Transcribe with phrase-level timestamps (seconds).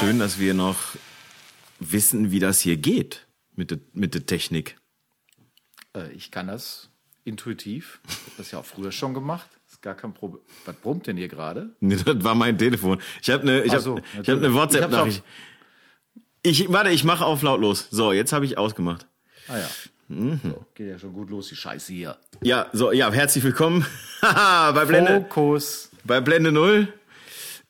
[0.00, 0.78] schön, dass wir noch
[1.78, 4.78] wissen, wie das hier geht mit der, mit der Technik.
[5.94, 6.88] Äh, ich kann das
[7.24, 8.00] intuitiv.
[8.08, 9.46] Ich habe das ja auch früher schon gemacht.
[9.70, 10.40] Ist gar kein Problem.
[10.64, 11.74] Was brummt denn hier gerade?
[11.80, 13.00] Nee, das war mein Telefon.
[13.20, 15.22] Ich habe eine, ich hab, so, ich hab eine WhatsApp-Nachricht.
[16.42, 17.88] Ich, warte, ich mache auf lautlos.
[17.90, 19.06] So, jetzt habe ich ausgemacht.
[19.48, 19.68] Ah ja.
[20.08, 20.40] Mhm.
[20.42, 22.16] So, geht ja schon gut los, die Scheiße hier.
[22.40, 23.84] Ja, so, ja, herzlich willkommen
[24.22, 25.90] bei Blende, Fokus.
[26.04, 26.88] bei Blende Null.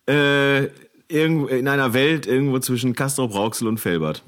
[0.06, 0.68] Äh,
[1.10, 4.22] irgendwo in einer Welt irgendwo zwischen Castrop, Rauxel und Felbert.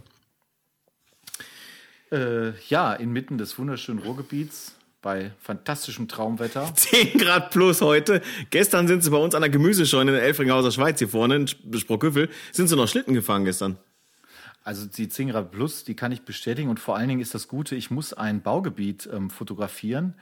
[2.11, 6.73] Äh, ja, inmitten des wunderschönen Ruhrgebiets bei fantastischem Traumwetter.
[6.75, 8.23] 10 Grad plus heute.
[8.51, 11.79] Gestern sind sie bei uns an der Gemüsescheune in der Elfringhauser Schweiz hier vorne in
[11.79, 12.29] Sprockhüffel.
[12.53, 13.79] Sind sie noch Schlitten gefahren gestern?
[14.65, 16.69] Also die 10 Grad Plus, die kann ich bestätigen.
[16.69, 20.15] Und vor allen Dingen ist das Gute, ich muss ein Baugebiet ähm, fotografieren,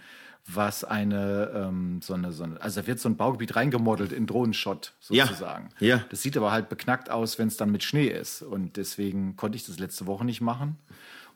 [0.47, 4.27] was eine, ähm, so eine, so eine, also da wird so ein Baugebiet reingemodelt in
[4.27, 5.69] Drohnenshot Ja, sozusagen.
[5.79, 6.03] ja.
[6.11, 8.43] Das sieht aber halt beknackt aus, wenn es dann mit Schnee ist.
[8.43, 10.77] Und deswegen konnte ich das letzte Woche nicht machen.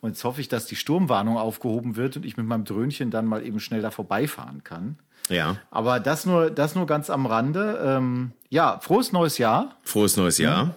[0.01, 3.27] Und jetzt hoffe ich, dass die Sturmwarnung aufgehoben wird und ich mit meinem Dröhnchen dann
[3.27, 4.99] mal eben schnell da vorbeifahren kann.
[5.31, 5.57] Ja.
[5.71, 7.81] Aber das nur, das nur ganz am Rande.
[7.83, 9.77] Ähm, ja, frohes neues Jahr.
[9.83, 10.75] Frohes neues Jahr.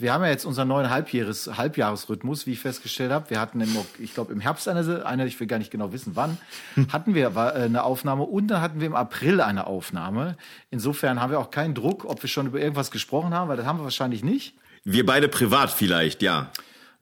[0.00, 3.30] Wir haben ja jetzt unseren neuen Halbjahres, Halbjahresrhythmus, wie ich festgestellt habe.
[3.30, 6.12] Wir hatten, im, ich glaube, im Herbst eine, eine, ich will gar nicht genau wissen
[6.14, 6.38] wann,
[6.92, 10.36] hatten wir äh, eine Aufnahme und dann hatten wir im April eine Aufnahme.
[10.70, 13.66] Insofern haben wir auch keinen Druck, ob wir schon über irgendwas gesprochen haben, weil das
[13.66, 14.54] haben wir wahrscheinlich nicht.
[14.84, 16.52] Wir beide privat vielleicht, ja.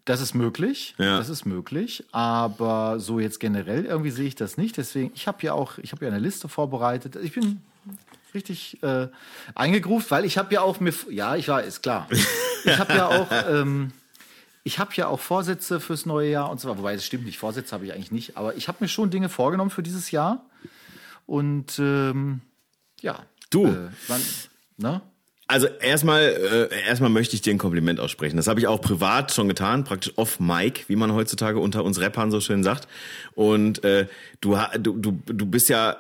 [0.07, 1.19] Das ist möglich, Ja.
[1.19, 4.79] das ist möglich, aber so jetzt generell irgendwie sehe ich das nicht.
[4.79, 7.17] Deswegen, ich habe ja auch, ich habe ja eine Liste vorbereitet.
[7.17, 7.61] Ich bin
[8.33, 9.09] richtig äh,
[9.55, 12.09] eingegruft, weil ich habe ja auch mir, ja, ich ist klar.
[12.67, 13.93] Ich habe ja auch, ähm,
[14.65, 16.79] ich habe ja auch Vorsätze fürs neue Jahr und so weiter.
[16.79, 19.29] Wobei es stimmt nicht, Vorsätze habe ich eigentlich nicht, aber ich habe mir schon Dinge
[19.29, 20.45] vorgenommen für dieses Jahr
[21.27, 22.41] und ähm,
[23.01, 23.25] ja.
[23.51, 23.67] Du.
[23.67, 24.23] Äh, wann,
[24.77, 25.03] ne?
[25.49, 28.37] Also erstmal, äh, erstmal möchte ich dir ein Kompliment aussprechen.
[28.37, 32.01] Das habe ich auch privat schon getan, praktisch off Mic, wie man heutzutage unter uns
[32.01, 32.89] Rappern so schön sagt.
[33.35, 34.09] Und äh,
[34.41, 35.99] du, du, du, bist ja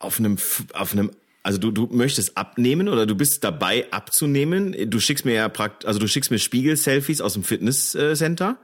[0.00, 0.36] auf einem,
[0.74, 1.12] auf einem,
[1.46, 4.74] also du, du möchtest abnehmen oder du bist dabei abzunehmen.
[4.90, 8.56] Du schickst mir ja praktisch, also du schickst mir Spiegel-Selfies aus dem Fitnesscenter.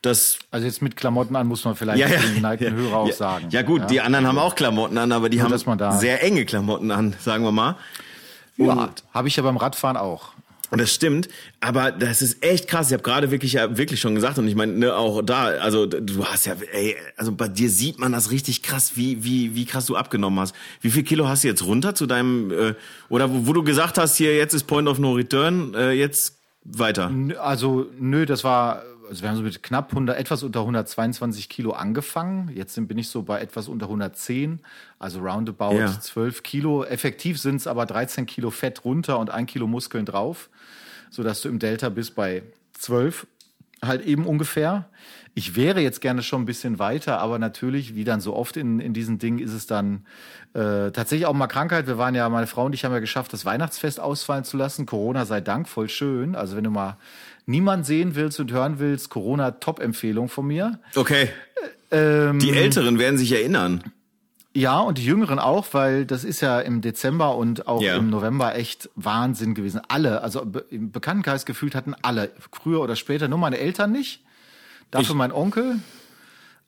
[0.00, 3.06] Das Also jetzt mit Klamotten an muss man vielleicht ja, ja, den geneigten Hörer auch
[3.06, 3.46] ja, sagen.
[3.50, 6.44] Ja gut, die anderen haben auch Klamotten an, aber die haben man da- sehr enge
[6.44, 7.76] Klamotten an, sagen wir mal.
[8.56, 10.32] Ja, habe ich ja beim Radfahren auch.
[10.72, 11.28] Und das stimmt,
[11.60, 12.86] aber das ist echt krass.
[12.86, 15.84] Ich habe gerade wirklich ja wirklich schon gesagt und ich meine ne, auch da, also
[15.84, 19.66] du hast ja, ey, also bei dir sieht man das richtig krass, wie wie wie
[19.66, 20.54] krass du abgenommen hast.
[20.80, 22.74] Wie viel Kilo hast du jetzt runter zu deinem äh,
[23.10, 26.38] oder wo, wo du gesagt hast hier jetzt ist Point of No Return, äh, jetzt
[26.64, 27.10] weiter.
[27.38, 31.72] Also, nö, das war, also wir haben so mit knapp 100, etwas unter 122 Kilo
[31.72, 32.50] angefangen.
[32.54, 34.60] Jetzt sind, bin ich so bei etwas unter 110,
[34.98, 36.00] also roundabout Ja.
[36.00, 36.82] 12 Kilo.
[36.82, 40.48] Effektiv sind es aber 13 Kilo Fett runter und ein Kilo Muskeln drauf,
[41.10, 42.42] sodass du im Delta bist bei
[42.72, 43.26] 12,
[43.84, 44.88] halt eben ungefähr.
[45.34, 48.80] Ich wäre jetzt gerne schon ein bisschen weiter, aber natürlich, wie dann so oft in,
[48.80, 50.06] in diesen Dingen, ist es dann
[50.54, 51.86] äh, tatsächlich auch mal Krankheit.
[51.86, 54.84] Wir waren ja, meine Frau und ich haben ja geschafft, das Weihnachtsfest ausfallen zu lassen.
[54.86, 56.34] Corona sei Dank, voll schön.
[56.34, 56.96] Also wenn du mal
[57.46, 60.78] niemand sehen willst und hören willst, Corona Top-Empfehlung von mir.
[60.96, 61.28] Okay.
[61.90, 63.82] Ähm, Die Älteren werden sich erinnern.
[64.54, 67.96] ja, und die Jüngeren auch, weil das ist ja im Dezember und auch Ja.
[67.96, 69.80] im November echt Wahnsinn gewesen.
[69.88, 74.22] Alle, also im Bekanntenkreis gefühlt hatten alle, früher oder später, nur meine Eltern nicht.
[74.90, 75.76] Dafür Ich- mein Onkel.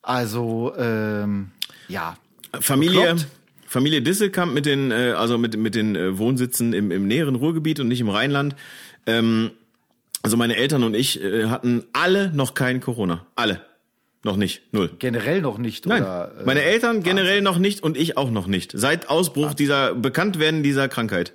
[0.01, 1.51] Also, ähm,
[1.87, 2.15] ja.
[2.59, 3.27] Familie, Bekloppt.
[3.67, 7.79] Familie Disselkamp mit den, äh, also mit, mit den äh, Wohnsitzen im, im näheren Ruhrgebiet
[7.79, 8.55] und nicht im Rheinland.
[9.07, 9.51] Ähm,
[10.25, 13.25] also meine Eltern und ich äh, hatten alle noch kein Corona.
[13.35, 13.61] Alle.
[14.23, 14.73] Noch nicht.
[14.73, 14.89] Null.
[14.97, 15.85] Generell noch nicht.
[15.85, 16.01] Nein.
[16.01, 18.71] Oder, äh, meine Eltern generell noch nicht und ich auch noch nicht.
[18.75, 21.33] Seit Ausbruch dieser, Bekanntwerden dieser Krankheit.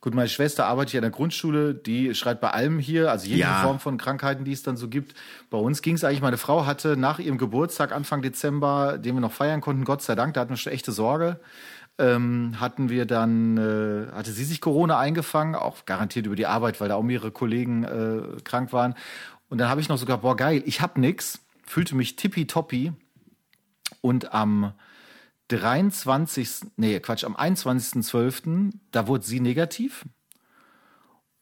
[0.00, 3.40] Gut, meine Schwester arbeitet ja in der Grundschule, die schreibt bei allem hier, also jede
[3.40, 3.60] Ja.
[3.62, 5.14] Form von Krankheiten, die es dann so gibt.
[5.50, 9.20] Bei uns ging es eigentlich, meine Frau hatte nach ihrem Geburtstag Anfang Dezember, den wir
[9.20, 11.38] noch feiern konnten, Gott sei Dank, da hatten wir schon echte Sorge,
[12.00, 16.80] ähm, hatten wir dann, äh, hatte sie sich Corona eingefangen, auch garantiert über die Arbeit,
[16.80, 18.94] weil da auch mehrere Kollegen äh, krank waren.
[19.50, 22.92] Und dann habe ich noch sogar, boah geil, ich hab nix, fühlte mich tippitoppi
[24.00, 24.72] und am
[25.48, 26.72] 23.
[26.76, 30.06] Nee, Quatsch, am 21.12., da wurde sie negativ.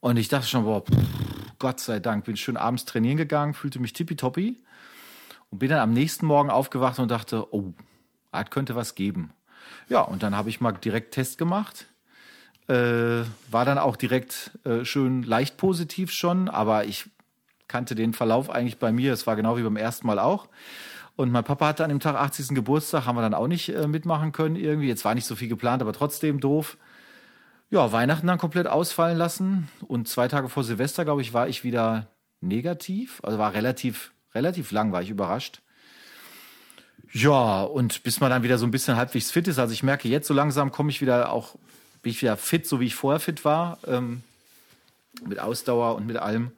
[0.01, 0.97] Und ich dachte schon, boah, pff,
[1.59, 4.61] Gott sei Dank, bin schön abends trainieren gegangen, fühlte mich tippitoppi.
[5.51, 7.75] Und bin dann am nächsten Morgen aufgewacht und dachte, oh,
[8.33, 9.33] das könnte was geben.
[9.89, 11.87] Ja, und dann habe ich mal direkt Test gemacht.
[12.69, 17.07] Äh, war dann auch direkt äh, schön leicht positiv schon, aber ich
[17.67, 19.13] kannte den Verlauf eigentlich bei mir.
[19.13, 20.49] Es war genau wie beim ersten Mal auch.
[21.17, 22.49] Und mein Papa hatte an dem Tag 80.
[22.49, 24.89] Geburtstag, haben wir dann auch nicht äh, mitmachen können irgendwie.
[24.89, 26.77] Jetzt war nicht so viel geplant, aber trotzdem doof.
[27.71, 31.65] Ja, Weihnachten dann komplett ausfallen lassen und zwei Tage vor Silvester, glaube ich, war ich
[31.65, 32.07] wieder
[32.41, 33.21] negativ.
[33.23, 35.61] Also war relativ, relativ lang, war ich überrascht.
[37.13, 39.59] Ja, und bis man dann wieder so ein bisschen halbwegs fit ist.
[39.59, 41.55] Also ich merke jetzt so langsam komme ich wieder auch,
[42.03, 43.79] bin ich wieder fit, so wie ich vorher fit war.
[43.87, 44.23] Ähm,
[45.27, 46.53] mit Ausdauer und mit allem.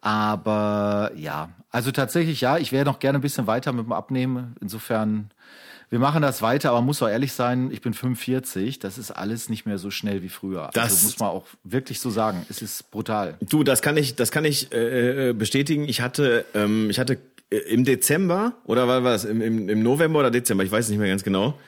[0.00, 4.54] Aber ja, also tatsächlich ja, ich wäre noch gerne ein bisschen weiter mit dem Abnehmen.
[4.60, 5.30] Insofern,
[5.88, 9.48] wir machen das weiter, aber muss auch ehrlich sein, ich bin 45, das ist alles
[9.48, 10.70] nicht mehr so schnell wie früher.
[10.74, 12.44] Das also muss man auch wirklich so sagen.
[12.50, 13.36] Es ist brutal.
[13.40, 15.88] Du, das kann ich, das kann ich äh, bestätigen.
[15.88, 17.18] Ich hatte, ähm, ich hatte äh,
[17.58, 21.08] im Dezember oder war was im, im, im November oder Dezember, ich weiß nicht mehr
[21.08, 21.58] ganz genau,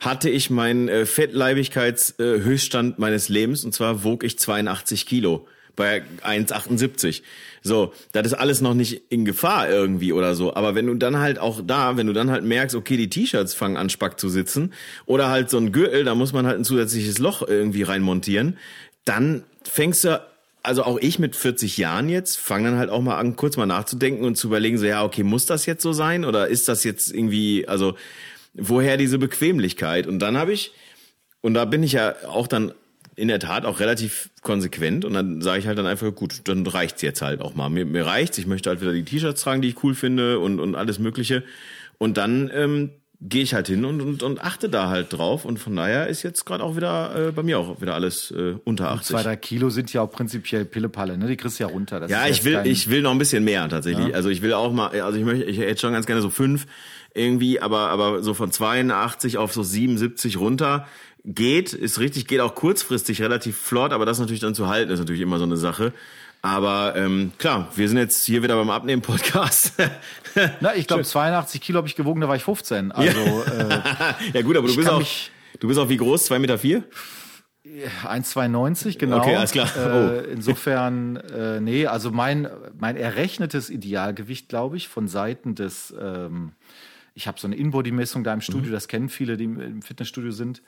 [0.00, 5.46] hatte ich meinen äh, Fettleibigkeitshöchststand äh, meines Lebens und zwar wog ich 82 Kilo
[5.78, 7.22] bei 1,78.
[7.62, 10.54] So, das ist alles noch nicht in Gefahr irgendwie oder so.
[10.54, 13.54] Aber wenn du dann halt auch da, wenn du dann halt merkst, okay, die T-Shirts
[13.54, 14.72] fangen an Spack zu sitzen
[15.06, 18.58] oder halt so ein Gürtel, da muss man halt ein zusätzliches Loch irgendwie reinmontieren,
[19.04, 20.20] dann fängst du
[20.62, 23.66] also auch ich mit 40 Jahren jetzt fange dann halt auch mal an, kurz mal
[23.66, 26.84] nachzudenken und zu überlegen, so ja, okay, muss das jetzt so sein oder ist das
[26.84, 27.96] jetzt irgendwie, also
[28.54, 30.06] woher diese Bequemlichkeit?
[30.06, 30.72] Und dann habe ich,
[31.40, 32.72] und da bin ich ja auch dann
[33.16, 36.64] in der Tat auch relativ konsequent und dann sage ich halt dann einfach, gut, dann
[36.66, 37.68] reicht's jetzt halt auch mal.
[37.68, 40.60] Mir, mir reicht's, ich möchte halt wieder die T-Shirts tragen, die ich cool finde und,
[40.60, 41.42] und alles Mögliche.
[41.98, 42.90] Und dann ähm,
[43.20, 45.44] gehe ich halt hin und, und, und achte da halt drauf.
[45.44, 48.54] Und von daher ist jetzt gerade auch wieder äh, bei mir auch wieder alles äh,
[48.64, 49.06] unter 80.
[49.08, 51.26] Zwei, drei Kilo sind ja auch prinzipiell Pillepalle, ne?
[51.26, 51.98] Die kriegst du ja runter.
[51.98, 54.08] Das ja, ich will, ich will noch ein bisschen mehr tatsächlich.
[54.08, 54.14] Ja.
[54.14, 56.66] Also ich will auch mal, also ich möchte, ich hätte schon ganz gerne so fünf
[57.12, 60.86] irgendwie, aber, aber so von 82 auf so 77 runter
[61.24, 65.00] geht, ist richtig, geht auch kurzfristig relativ flott, aber das natürlich dann zu halten, ist
[65.00, 65.92] natürlich immer so eine Sache.
[66.40, 69.72] Aber ähm, klar, wir sind jetzt hier wieder beim Abnehmen-Podcast.
[70.60, 72.92] Na, ich glaube, 82 Kilo habe ich gewogen, da war ich 15.
[72.92, 73.76] Also, ja.
[73.76, 73.82] Äh,
[74.34, 75.02] ja gut, aber du bist auch,
[75.58, 76.30] du bist auch wie groß?
[76.30, 76.58] 2,4 Meter?
[76.58, 76.84] Vier?
[78.04, 79.18] 1,92, genau.
[79.18, 79.68] Okay, alles klar.
[79.76, 79.80] Oh.
[79.80, 82.48] Äh, insofern, äh, nee, also mein,
[82.78, 86.52] mein errechnetes Idealgewicht, glaube ich, von Seiten des, ähm,
[87.14, 88.74] ich habe so eine Inbody-Messung da im Studio, mhm.
[88.74, 90.62] das kennen viele, die im Fitnessstudio sind.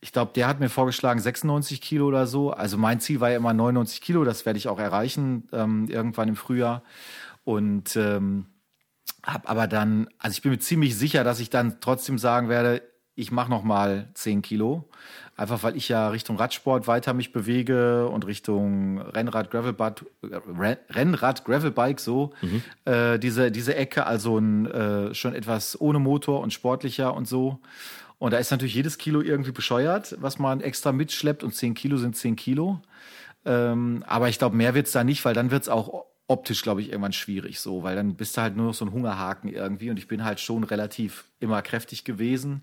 [0.00, 2.50] Ich glaube, der hat mir vorgeschlagen 96 Kilo oder so.
[2.50, 4.24] Also mein Ziel war ja immer 99 Kilo.
[4.24, 6.82] Das werde ich auch erreichen ähm, irgendwann im Frühjahr.
[7.44, 8.46] Und ähm,
[9.24, 12.82] habe aber dann, also ich bin mir ziemlich sicher, dass ich dann trotzdem sagen werde,
[13.14, 14.88] ich mache noch mal 10 Kilo.
[15.36, 20.04] Einfach weil ich ja Richtung Radsport weiter mich bewege und Richtung Rennrad, Gravelbike,
[20.90, 22.32] Rennrad, Gravelbike so.
[22.40, 22.62] Mhm.
[22.84, 27.58] Äh, diese, diese Ecke, also ein, äh, schon etwas ohne Motor und sportlicher und so.
[28.20, 31.42] Und da ist natürlich jedes Kilo irgendwie bescheuert, was man extra mitschleppt.
[31.42, 32.80] Und 10 Kilo sind 10 Kilo.
[33.46, 36.90] Ähm, aber ich glaube, mehr wird's da nicht, weil dann wird's auch optisch, glaube ich,
[36.90, 39.96] irgendwann schwierig so, weil dann bist du halt nur noch so ein Hungerhaken irgendwie und
[39.96, 42.60] ich bin halt schon relativ immer kräftig gewesen.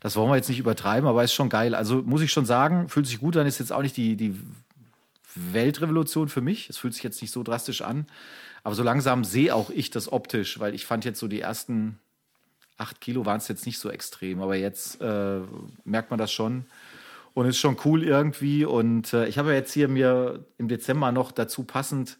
[0.00, 1.74] Das wollen wir jetzt nicht übertreiben, aber ist schon geil.
[1.74, 4.34] Also muss ich schon sagen, fühlt sich gut an, ist jetzt auch nicht die, die
[5.34, 6.70] Weltrevolution für mich.
[6.70, 8.06] Es fühlt sich jetzt nicht so drastisch an.
[8.62, 11.98] Aber so langsam sehe auch ich das optisch, weil ich fand jetzt so die ersten
[12.76, 15.40] acht Kilo waren es jetzt nicht so extrem, aber jetzt äh,
[15.84, 16.66] merkt man das schon.
[17.34, 18.66] Und ist schon cool irgendwie.
[18.66, 22.18] Und äh, ich habe jetzt hier mir im Dezember noch dazu passend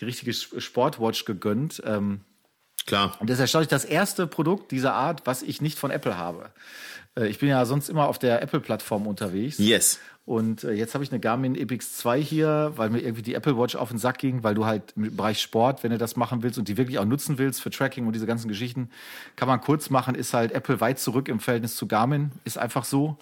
[0.00, 1.82] die richtige Sportwatch gegönnt.
[1.84, 2.20] Ähm,
[2.86, 3.16] Klar.
[3.20, 6.50] Und das ist erstaunlich das erste Produkt dieser Art, was ich nicht von Apple habe.
[7.16, 9.58] Äh, ich bin ja sonst immer auf der Apple-Plattform unterwegs.
[9.58, 10.00] Yes.
[10.26, 13.58] Und äh, jetzt habe ich eine Garmin Epix 2 hier, weil mir irgendwie die Apple
[13.58, 16.42] Watch auf den Sack ging, weil du halt im Bereich Sport, wenn du das machen
[16.42, 18.88] willst und die wirklich auch nutzen willst für Tracking und diese ganzen Geschichten,
[19.36, 22.84] kann man kurz machen, ist halt Apple weit zurück im Verhältnis zu Garmin, ist einfach
[22.84, 23.18] so.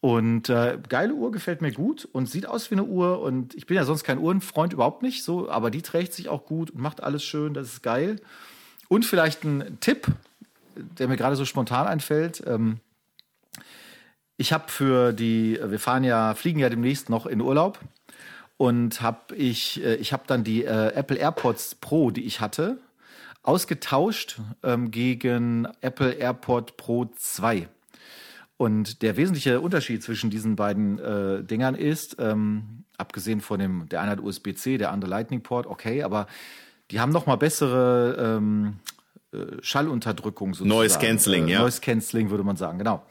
[0.00, 3.20] Und äh, geile Uhr gefällt mir gut und sieht aus wie eine Uhr.
[3.22, 6.44] Und ich bin ja sonst kein Uhrenfreund, überhaupt nicht so, aber die trägt sich auch
[6.44, 8.20] gut und macht alles schön, das ist geil.
[8.88, 10.06] Und vielleicht ein Tipp,
[10.76, 12.42] der mir gerade so spontan einfällt.
[12.46, 12.78] Ähm,
[14.36, 17.78] ich habe für die, wir fahren ja, fliegen ja demnächst noch in Urlaub
[18.56, 22.78] und habe ich, äh, ich habe dann die äh, Apple AirPods Pro, die ich hatte,
[23.42, 27.68] ausgetauscht ähm, gegen Apple AirPod Pro 2.
[28.56, 34.00] Und der wesentliche Unterschied zwischen diesen beiden äh, Dingern ist, ähm, abgesehen von dem, der
[34.00, 36.26] eine hat USB-C, der andere Lightning Port, okay, aber
[36.90, 38.78] die haben noch mal bessere ähm,
[39.32, 40.68] äh, Schallunterdrückung sozusagen.
[40.68, 41.58] Noise Cancelling, äh, ja.
[41.60, 43.04] Noise Cancelling würde man sagen, genau.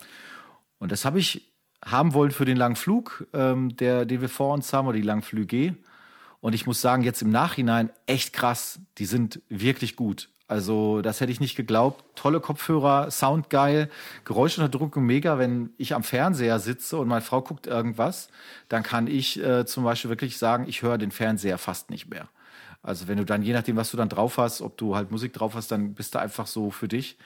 [0.78, 1.52] Und das habe ich
[1.84, 5.02] haben wollen für den langen Flug, ähm, der, den wir vor uns haben, oder die
[5.02, 5.76] langen Flüge.
[6.40, 8.80] Und ich muss sagen, jetzt im Nachhinein echt krass.
[8.98, 10.28] Die sind wirklich gut.
[10.48, 12.04] Also, das hätte ich nicht geglaubt.
[12.14, 13.90] Tolle Kopfhörer, Sound geil,
[14.24, 15.38] Geräuschunterdrückung mega.
[15.38, 18.28] Wenn ich am Fernseher sitze und meine Frau guckt irgendwas,
[18.68, 22.28] dann kann ich äh, zum Beispiel wirklich sagen, ich höre den Fernseher fast nicht mehr.
[22.82, 25.32] Also, wenn du dann, je nachdem, was du dann drauf hast, ob du halt Musik
[25.32, 27.18] drauf hast, dann bist du einfach so für dich.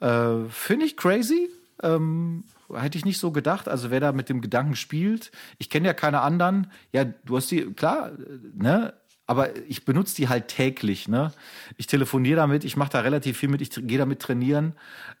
[0.00, 1.50] Äh, Finde ich crazy
[1.82, 3.68] Ähm, hätte ich nicht so gedacht.
[3.68, 6.70] Also wer da mit dem Gedanken spielt, ich kenne ja keine anderen.
[6.92, 8.12] Ja, du hast die, klar,
[8.54, 8.94] ne?
[9.26, 11.08] Aber ich benutze die halt täglich.
[11.08, 11.32] Ne?
[11.78, 14.74] Ich telefoniere damit, ich mache da relativ viel mit, ich gehe damit trainieren.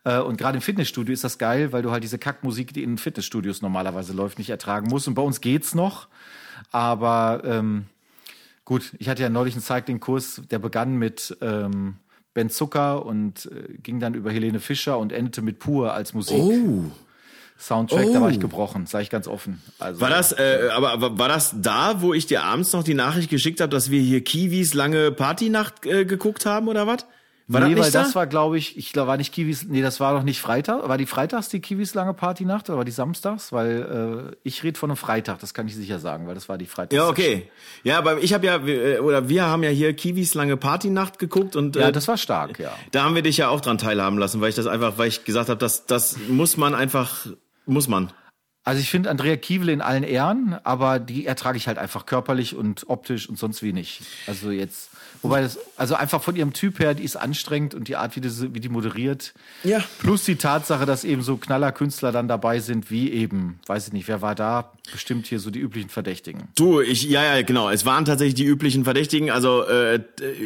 [0.04, 2.98] Äh, und gerade im Fitnessstudio ist das geil, weil du halt diese Kackmusik, die in
[2.98, 5.08] Fitnessstudios normalerweise läuft, nicht ertragen musst.
[5.08, 6.08] Und bei uns geht's noch.
[6.70, 7.86] Aber ähm,
[8.66, 11.96] gut, ich hatte ja neulich einen Cycling-Kurs, der begann mit ähm,
[12.34, 16.36] Ben Zucker und äh, ging dann über Helene Fischer und endete mit Pur als Musik.
[16.36, 16.84] Oh.
[17.56, 19.62] Soundtrack, da war ich gebrochen, sage ich ganz offen.
[19.78, 22.94] Also, War das, äh, aber, aber war das da, wo ich dir abends noch die
[22.94, 27.06] Nachricht geschickt habe, dass wir hier Kiwis lange Partynacht äh, geguckt haben oder was?
[27.46, 28.02] War nee, das weil da?
[28.04, 30.88] das war, glaube ich, ich glaube, war nicht Kiwis, nee, das war doch nicht Freitag.
[30.88, 33.52] War die Freitags die Kiwis lange Partynacht oder war die Samstags?
[33.52, 36.56] Weil äh, ich rede von einem Freitag, das kann ich sicher sagen, weil das war
[36.56, 36.96] die Freitags.
[36.96, 37.50] ja, okay.
[37.82, 41.54] Ja, aber ich habe ja, äh, oder wir haben ja hier Kiwis lange Partynacht geguckt
[41.54, 42.72] und Ja, äh, das war stark, ja.
[42.92, 45.24] da haben wir dich ja auch dran teilhaben lassen, weil ich das einfach, weil ich
[45.24, 47.26] gesagt habe, das, das muss man einfach,
[47.66, 48.10] muss man.
[48.66, 52.56] Also ich finde Andrea Kiewel in allen Ehren, aber die ertrage ich halt einfach körperlich
[52.56, 54.00] und optisch und sonst wie nicht.
[54.26, 54.90] Also jetzt,
[55.24, 58.20] wobei das, also einfach von ihrem Typ her, die ist anstrengend und die Art, wie
[58.20, 59.34] die, wie die moderiert.
[59.64, 59.82] Ja.
[59.98, 64.06] Plus die Tatsache, dass eben so Knallerkünstler dann dabei sind, wie eben, weiß ich nicht,
[64.06, 64.72] wer war da?
[64.92, 66.44] Bestimmt hier so die üblichen Verdächtigen.
[66.56, 67.70] Du, ich, ja, ja, genau.
[67.70, 69.30] Es waren tatsächlich die üblichen Verdächtigen.
[69.30, 70.00] Also äh,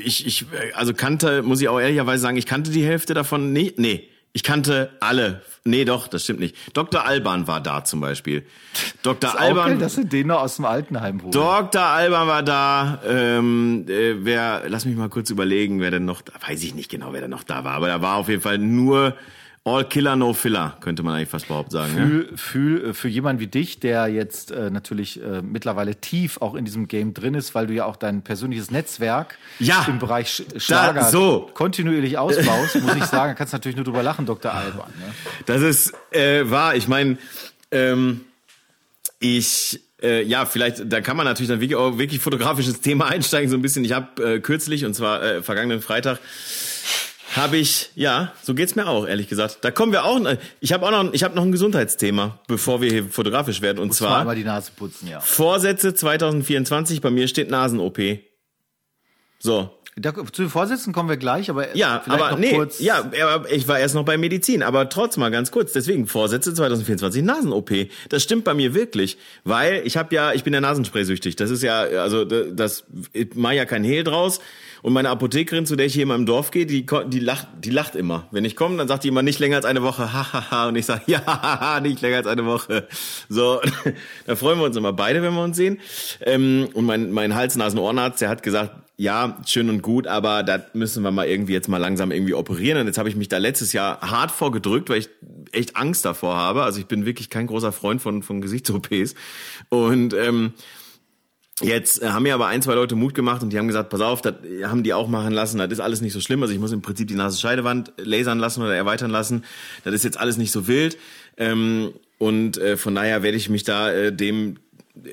[0.04, 3.78] ich, ich, also kannte, muss ich auch ehrlicherweise sagen, ich kannte die Hälfte davon nicht.
[3.78, 5.42] Nee, ich kannte alle.
[5.64, 6.56] Nee, doch, das stimmt nicht.
[6.74, 7.04] Dr.
[7.04, 8.46] Alban war da zum Beispiel.
[9.02, 9.30] Dr.
[9.30, 9.68] Ist auch Alban.
[9.70, 11.32] geil, dass sie den noch aus dem Altenheim holen.
[11.32, 11.82] Dr.
[11.82, 13.00] Alban war da.
[13.06, 16.90] Ähm, äh, wer, lass mich mal kurz überlegen, wer denn noch, da weiß ich nicht
[16.90, 19.14] genau, wer denn noch da war, aber da war auf jeden Fall nur
[19.68, 21.92] All Killer, No Filler, könnte man eigentlich fast behaupten sagen.
[21.96, 22.06] Ja?
[22.36, 26.64] Für, für, für jemanden wie dich, der jetzt äh, natürlich äh, mittlerweile tief auch in
[26.64, 30.42] diesem Game drin ist, weil du ja auch dein persönliches Netzwerk Ja, im Bereich Sch
[30.56, 31.50] Schlager so.
[31.54, 34.52] kontinuierlich ausbaust, muss ich sagen, kannst natürlich nur drüber lachen, Dr.
[34.52, 34.90] Alban.
[34.98, 35.14] Ne?
[35.46, 36.74] Das ist äh, wahr.
[36.74, 37.18] Ich meine,
[37.70, 38.22] ähm,
[39.20, 43.50] ich äh, ja, vielleicht, da kann man natürlich dann wirklich, auch wirklich fotografisches Thema einsteigen,
[43.50, 43.84] so ein bisschen.
[43.84, 46.20] Ich habe äh, kürzlich, und zwar äh, vergangenen Freitag,
[47.36, 49.58] habe ich, ja, so geht's mir auch, ehrlich gesagt.
[49.62, 50.20] Da kommen wir auch,
[50.60, 53.92] ich habe auch noch, ich habe noch ein Gesundheitsthema, bevor wir hier fotografisch werden, und
[53.94, 55.20] zwar Einmal die Nase putzen, ja.
[55.20, 57.98] Vorsätze 2024, bei mir steht Nasen-OP.
[59.40, 62.80] So, Da, zu den Vorsätzen kommen wir gleich, aber ja, aber nee, kurz.
[62.80, 63.10] ja,
[63.50, 67.70] ich war erst noch bei Medizin, aber trotzdem mal ganz kurz, deswegen Vorsätze 2024 Nasen-OP.
[68.08, 71.36] Das stimmt bei mir wirklich, weil ich habe ja, ich bin ja Nasenspray-süchtig.
[71.36, 74.40] Das ist ja, also das, ich mach ja kein Hehl draus.
[74.82, 77.70] Und meine Apothekerin, zu der ich hier immer im Dorf gehe, die, die lacht, die
[77.70, 78.28] lacht immer.
[78.30, 80.86] Wenn ich komme, dann sagt die immer nicht länger als eine Woche, hahaha, und ich
[80.86, 82.86] sage, ja, nicht länger als eine Woche.
[83.28, 83.60] So,
[84.26, 85.80] da freuen wir uns immer beide, wenn wir uns sehen.
[86.20, 91.04] Ähm, und mein, mein Hals-Nasen-Ohrenarzt, der hat gesagt, ja, schön und gut, aber da müssen
[91.04, 92.80] wir mal irgendwie jetzt mal langsam irgendwie operieren.
[92.80, 95.08] Und jetzt habe ich mich da letztes Jahr hart vorgedrückt, weil ich
[95.52, 96.64] echt Angst davor habe.
[96.64, 99.14] Also ich bin wirklich kein großer Freund von, von Gesichts-OPs.
[99.68, 100.52] Und ähm,
[101.60, 104.00] Jetzt äh, haben mir aber ein, zwei Leute Mut gemacht und die haben gesagt, pass
[104.00, 106.40] auf, das haben die auch machen lassen, das ist alles nicht so schlimm.
[106.40, 109.44] Also ich muss im Prinzip die Nasenscheidewand lasern lassen oder erweitern lassen.
[109.82, 110.98] Das ist jetzt alles nicht so wild.
[111.36, 114.67] Ähm, und äh, von daher werde ich mich da äh, dem äh,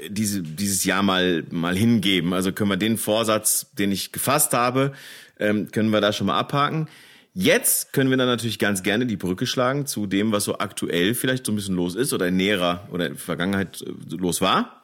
[0.10, 2.34] diese, dieses Jahr mal, mal hingeben.
[2.34, 4.94] Also können wir den Vorsatz, den ich gefasst habe,
[5.40, 6.88] ähm, können wir da schon mal abhaken.
[7.34, 11.14] Jetzt können wir dann natürlich ganz gerne die Brücke schlagen zu dem, was so aktuell
[11.16, 14.40] vielleicht so ein bisschen los ist oder in näherer oder in der Vergangenheit äh, los
[14.40, 14.82] war.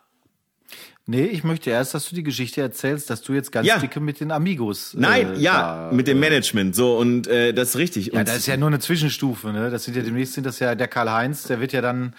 [1.08, 3.80] Nee, ich möchte erst, dass du die Geschichte erzählst, dass du jetzt ganz Ja.
[3.80, 4.94] dicke mit den Amigos.
[4.96, 8.08] Nein, äh, ja, da, mit dem äh, Management, so und äh, das ist richtig.
[8.08, 9.72] Ja, und das ist ja nur eine Zwischenstufe, ne?
[9.72, 12.14] Das sind ja demnächst sind das ja der Karl-Heinz, der wird ja dann,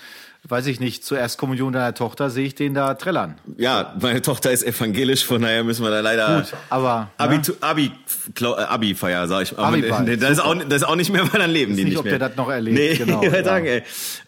[0.48, 3.36] weiß ich nicht, zur Erstkommunion deiner Tochter sehe ich den da trällern.
[3.58, 7.42] ja, meine Tochter ist evangelisch, von daher müssen wir da leider Gut, aber Abi, ne?
[7.60, 7.92] Abi,
[8.40, 9.56] äh, Abi-Feier, sag ich.
[9.56, 11.92] Abi-Feier, nee, das ist auch, das ist auch nicht mehr, weil dann leben die nicht,
[11.92, 13.44] nicht ob der das noch erlebt, Nee, genau, ja.
[13.44, 13.82] sagen, ey.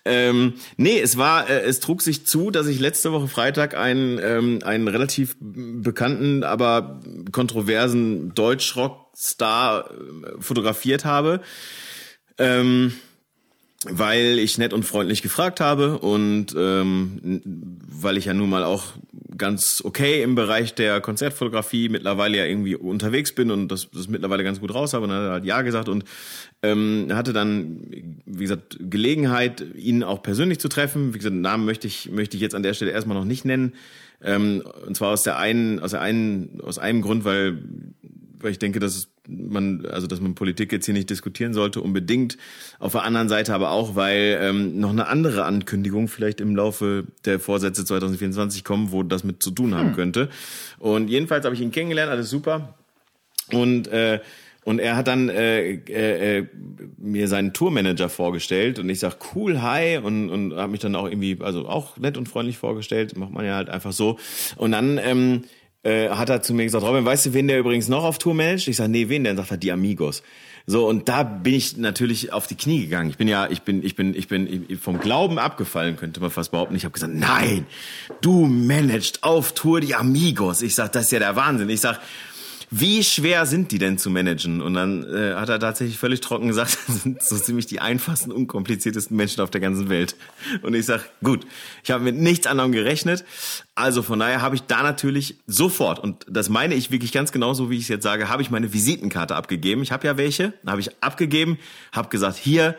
[0.05, 4.21] Ähm, nee, es war, äh, es trug sich zu, dass ich letzte Woche Freitag einen,
[4.23, 7.01] ähm, einen relativ bekannten, aber
[7.33, 9.95] kontroversen Deutschrock-Star äh,
[10.41, 11.41] fotografiert habe.
[12.39, 12.95] Ähm,
[13.91, 17.43] weil ich nett und freundlich gefragt habe und ähm,
[17.89, 18.85] weil ich ja nun mal auch
[19.37, 24.45] ganz okay im Bereich der Konzertfotografie mittlerweile ja irgendwie unterwegs bin und das, das mittlerweile
[24.45, 26.05] ganz gut raus habe und dann hat er halt ja gesagt und
[26.63, 27.81] ähm, hatte dann
[28.25, 31.15] wie gesagt Gelegenheit ihn auch persönlich zu treffen.
[31.15, 33.75] Wie gesagt Namen möchte ich möchte ich jetzt an der Stelle erstmal noch nicht nennen.
[34.23, 37.59] Ähm, und zwar aus der einen aus der einen aus einem Grund weil
[38.39, 41.81] weil ich denke, dass es man, also dass man Politik jetzt hier nicht diskutieren sollte,
[41.81, 42.37] unbedingt.
[42.79, 47.05] Auf der anderen Seite aber auch, weil ähm, noch eine andere Ankündigung vielleicht im Laufe
[47.25, 50.29] der Vorsätze 2024 kommen, wo das mit zu tun haben könnte.
[50.79, 52.75] Und jedenfalls habe ich ihn kennengelernt, alles super.
[53.53, 54.21] Und äh,
[54.65, 56.47] Und er hat dann äh, äh, äh,
[56.97, 61.07] mir seinen Tourmanager vorgestellt und ich sag cool, hi und und habe mich dann auch
[61.07, 64.19] irgendwie also auch nett und freundlich vorgestellt, macht man ja halt einfach so.
[64.57, 65.43] Und dann ähm,
[65.85, 68.35] äh, hat er zu mir gesagt, Robin, weißt du, wen der übrigens noch auf Tour
[68.35, 68.69] managt?
[68.69, 69.25] Ich sag, nee, wen?
[69.25, 70.23] Dann sagt er, die Amigos.
[70.67, 73.11] So, und da bin ich natürlich auf die Knie gegangen.
[73.11, 76.53] Ich bin ja, ich bin, ich bin, ich bin vom Glauben abgefallen, könnte man fast
[76.53, 76.75] behaupten.
[76.75, 77.67] Ich habe gesagt, nein,
[78.23, 80.63] du managst auf Tour die Amigos.
[80.63, 81.69] Ich sag, das ist ja der Wahnsinn.
[81.69, 82.01] Ich sag,
[82.77, 84.61] wie schwer sind die denn zu managen?
[84.61, 88.33] Und dann äh, hat er tatsächlich völlig trocken gesagt, das sind so ziemlich die einfachsten,
[88.33, 90.17] unkompliziertesten Menschen auf der ganzen Welt.
[90.63, 91.47] Und ich sag, gut,
[91.85, 93.25] ich habe mit nichts anderem gerechnet.
[93.77, 97.71] Also von daher habe ich da natürlich sofort, und das meine ich wirklich ganz genauso,
[97.71, 99.83] wie ich es jetzt sage, habe ich meine Visitenkarte abgegeben.
[99.83, 101.59] Ich habe ja welche, habe ich abgegeben,
[101.93, 102.75] habe gesagt, hier,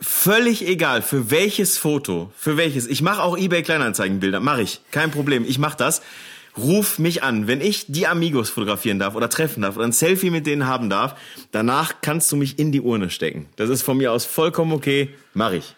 [0.00, 2.86] völlig egal, für welches Foto, für welches.
[2.86, 6.02] Ich mache auch eBay Kleinanzeigenbilder, mache ich, kein Problem, ich mache das
[6.62, 7.46] ruf mich an.
[7.46, 10.90] Wenn ich die Amigos fotografieren darf oder treffen darf oder ein Selfie mit denen haben
[10.90, 11.16] darf,
[11.52, 13.46] danach kannst du mich in die Urne stecken.
[13.56, 15.74] Das ist von mir aus vollkommen okay, mach ich.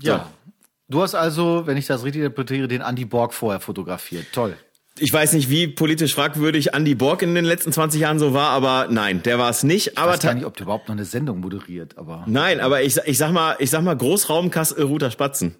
[0.00, 0.18] Ja.
[0.18, 0.52] So.
[0.88, 4.26] Du hast also, wenn ich das richtig interpretiere, den Andy Borg vorher fotografiert.
[4.32, 4.56] Toll.
[4.98, 8.50] Ich weiß nicht, wie politisch fragwürdig Andy Borg in den letzten 20 Jahren so war,
[8.50, 9.98] aber nein, der war es nicht.
[9.98, 12.24] Aber ich weiß gar nicht, ob der überhaupt noch eine Sendung moderiert, aber.
[12.26, 15.56] Nein, aber ich, ich sag mal, ich sag mal Großraumkassel Ruter Spatzen.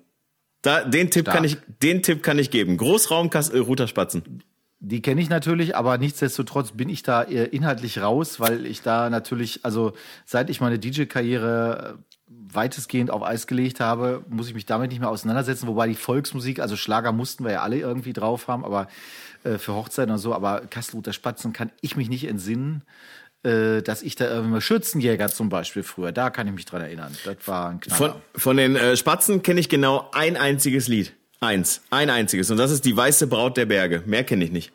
[0.66, 1.36] Da, den Tipp Stark.
[1.36, 2.76] kann ich, den Tipp kann ich geben.
[2.76, 4.42] Großraumkassel Ruter Spatzen.
[4.80, 9.64] Die kenne ich natürlich, aber nichtsdestotrotz bin ich da inhaltlich raus, weil ich da natürlich,
[9.64, 9.92] also
[10.24, 15.08] seit ich meine DJ-Karriere weitestgehend auf Eis gelegt habe, muss ich mich damit nicht mehr
[15.08, 15.68] auseinandersetzen.
[15.68, 18.88] Wobei die Volksmusik, also Schlager mussten wir ja alle irgendwie drauf haben, aber
[19.44, 24.02] äh, für Hochzeiten und so, aber Kastelruther Spatzen kann ich mich nicht entsinnen äh, dass
[24.02, 27.16] ich da irgendwie Schützenjäger zum Beispiel früher, da kann ich mich dran erinnern.
[27.24, 28.12] Das war ein Knaller.
[28.12, 31.14] Von, von den äh, Spatzen kenne ich genau ein einziges Lied.
[31.40, 31.82] Eins.
[31.90, 32.50] Ein einziges.
[32.50, 34.02] Und das ist die Weiße Braut der Berge.
[34.06, 34.72] Mehr kenne ich nicht.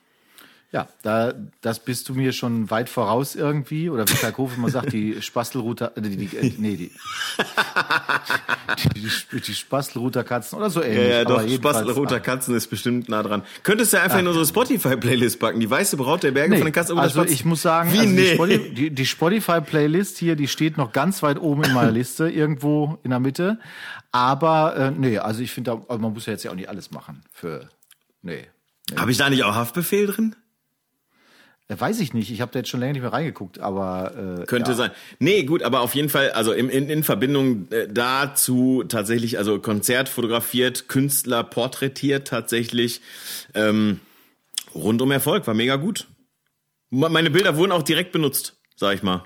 [0.73, 3.89] Ja, da, das bist du mir schon weit voraus irgendwie.
[3.89, 6.91] Oder wie Karl Kofe immer sagt, die Spastelruter, äh, die, die, äh, nee, die,
[8.85, 11.09] die, die, die Spastelruter Katzen oder so ähnlich.
[11.09, 12.19] Ja, ja doch, Spastelruter ah.
[12.19, 13.43] Katzen ist bestimmt nah dran.
[13.63, 16.73] Könntest du einfach in unsere Spotify-Playlist packen, die weiße Braut der Berge nee, von den
[16.73, 18.21] Katzen Also ich muss sagen, wie also nee?
[18.21, 22.29] die, Spotify, die, die Spotify-Playlist hier, die steht noch ganz weit oben in meiner Liste,
[22.31, 23.59] irgendwo in der Mitte.
[24.13, 27.23] Aber äh, nee, also ich finde, man muss ja jetzt ja auch nicht alles machen
[27.33, 27.67] für.
[28.21, 28.45] Nee.
[28.89, 28.97] nee.
[28.97, 30.37] Habe ich da nicht auch Haftbefehl drin?
[31.79, 32.31] Weiß ich nicht.
[32.31, 34.77] Ich habe da jetzt schon länger nicht mehr reingeguckt, aber äh, könnte ja.
[34.77, 34.91] sein.
[35.19, 39.59] Nee, gut, aber auf jeden Fall, also in, in, in Verbindung äh, dazu tatsächlich, also
[39.59, 43.01] Konzert fotografiert, Künstler porträtiert tatsächlich.
[43.53, 43.99] Ähm,
[44.73, 46.07] rundum Erfolg, war mega gut.
[46.89, 49.23] Meine Bilder wurden auch direkt benutzt, sag ich mal.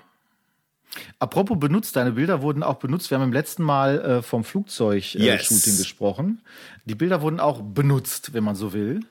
[1.19, 3.09] Apropos benutzt, deine Bilder wurden auch benutzt.
[3.09, 5.77] Wir haben im letzten Mal äh, vom Flugzeug-Shooting äh, yes.
[5.77, 6.41] gesprochen.
[6.85, 9.01] Die Bilder wurden auch benutzt, wenn man so will.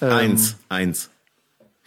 [0.00, 1.10] Ähm, eins, eins.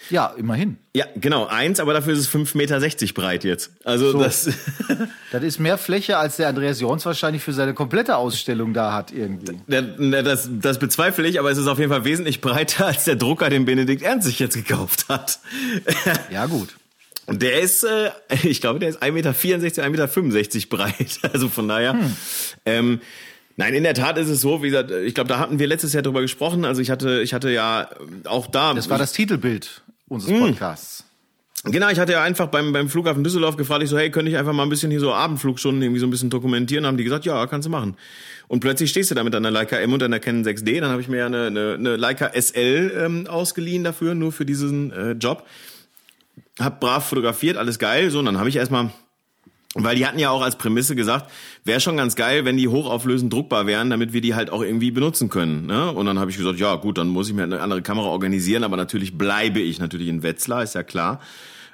[0.10, 0.78] Ja, immerhin.
[0.94, 3.72] Ja, genau, eins, aber dafür ist es 5,60 Meter breit jetzt.
[3.84, 4.20] Also so.
[4.20, 4.50] das.
[5.32, 9.12] das ist mehr Fläche, als der Andreas Jorns wahrscheinlich für seine komplette Ausstellung da hat
[9.12, 9.60] irgendwie.
[10.26, 13.50] Das, das bezweifle ich, aber es ist auf jeden Fall wesentlich breiter als der Drucker,
[13.50, 15.40] den Benedikt Ernst sich jetzt gekauft hat.
[16.32, 16.76] Ja, gut.
[17.26, 18.12] Und der ist, äh,
[18.44, 21.20] ich glaube, der ist 1,64 Meter, 1,65 Meter breit.
[21.34, 21.94] Also von daher.
[21.94, 22.16] Hm.
[22.66, 23.02] Ähm,
[23.58, 25.94] Nein, in der Tat ist es so, wie gesagt, ich glaube, da hatten wir letztes
[25.94, 26.66] Jahr drüber gesprochen.
[26.66, 27.90] Also ich hatte, ich hatte ja
[28.26, 28.74] auch da.
[28.74, 30.48] Das war das Titelbild unseres hm.
[30.48, 31.06] Podcasts.
[31.68, 34.38] Genau, ich hatte ja einfach beim, beim Flughafen Düsseldorf gefragt, ich so, hey, könnte ich
[34.38, 36.86] einfach mal ein bisschen hier so Abendflugstunden irgendwie so ein bisschen dokumentieren?
[36.86, 37.98] Haben die gesagt, ja, kannst du machen.
[38.48, 40.80] Und plötzlich stehst du da mit einer Leica M und einer Canon 6D.
[40.80, 44.46] Dann habe ich mir ja eine, eine, eine Leica SL ähm, ausgeliehen dafür, nur für
[44.46, 45.48] diesen äh, Job.
[46.60, 48.12] Hab brav fotografiert, alles geil.
[48.12, 48.92] So, und dann habe ich erstmal
[49.84, 51.30] weil die hatten ja auch als Prämisse gesagt,
[51.66, 54.90] wäre schon ganz geil, wenn die hochauflösend druckbar wären, damit wir die halt auch irgendwie
[54.90, 55.66] benutzen können.
[55.66, 55.92] Ne?
[55.92, 58.64] Und dann habe ich gesagt, ja gut, dann muss ich mir eine andere Kamera organisieren,
[58.64, 61.20] aber natürlich bleibe ich natürlich in Wetzlar, ist ja klar.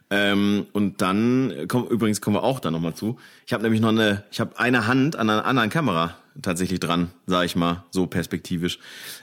[0.09, 3.17] Ähm, und dann, komm, übrigens kommen wir auch da nochmal zu.
[3.45, 7.11] Ich habe nämlich noch eine, ich habe eine Hand an einer anderen Kamera tatsächlich dran,
[7.27, 8.79] sag ich mal, so perspektivisch.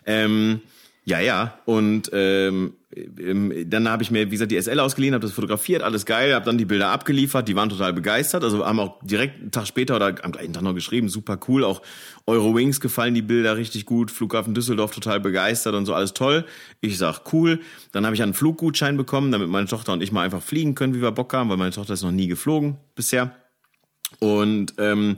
[0.07, 0.61] Ähm,
[1.09, 1.59] ja, ja.
[1.65, 2.75] Und ähm,
[3.67, 6.45] dann habe ich mir, wie gesagt, die SL ausgeliehen, habe das fotografiert, alles geil, habe
[6.45, 8.45] dann die Bilder abgeliefert, die waren total begeistert.
[8.45, 11.65] Also haben auch direkt einen Tag später oder am gleichen Tag noch geschrieben, super cool.
[11.65, 11.81] Auch
[12.27, 16.45] Eurowings gefallen die Bilder richtig gut, Flughafen Düsseldorf total begeistert und so alles toll.
[16.83, 17.61] Ich sag cool.
[17.93, 20.95] Dann habe ich einen Fluggutschein bekommen, damit meine Tochter und ich mal einfach fliegen können,
[20.95, 23.35] wie wir Bock haben, weil meine Tochter ist noch nie geflogen bisher.
[24.19, 25.17] Und ähm,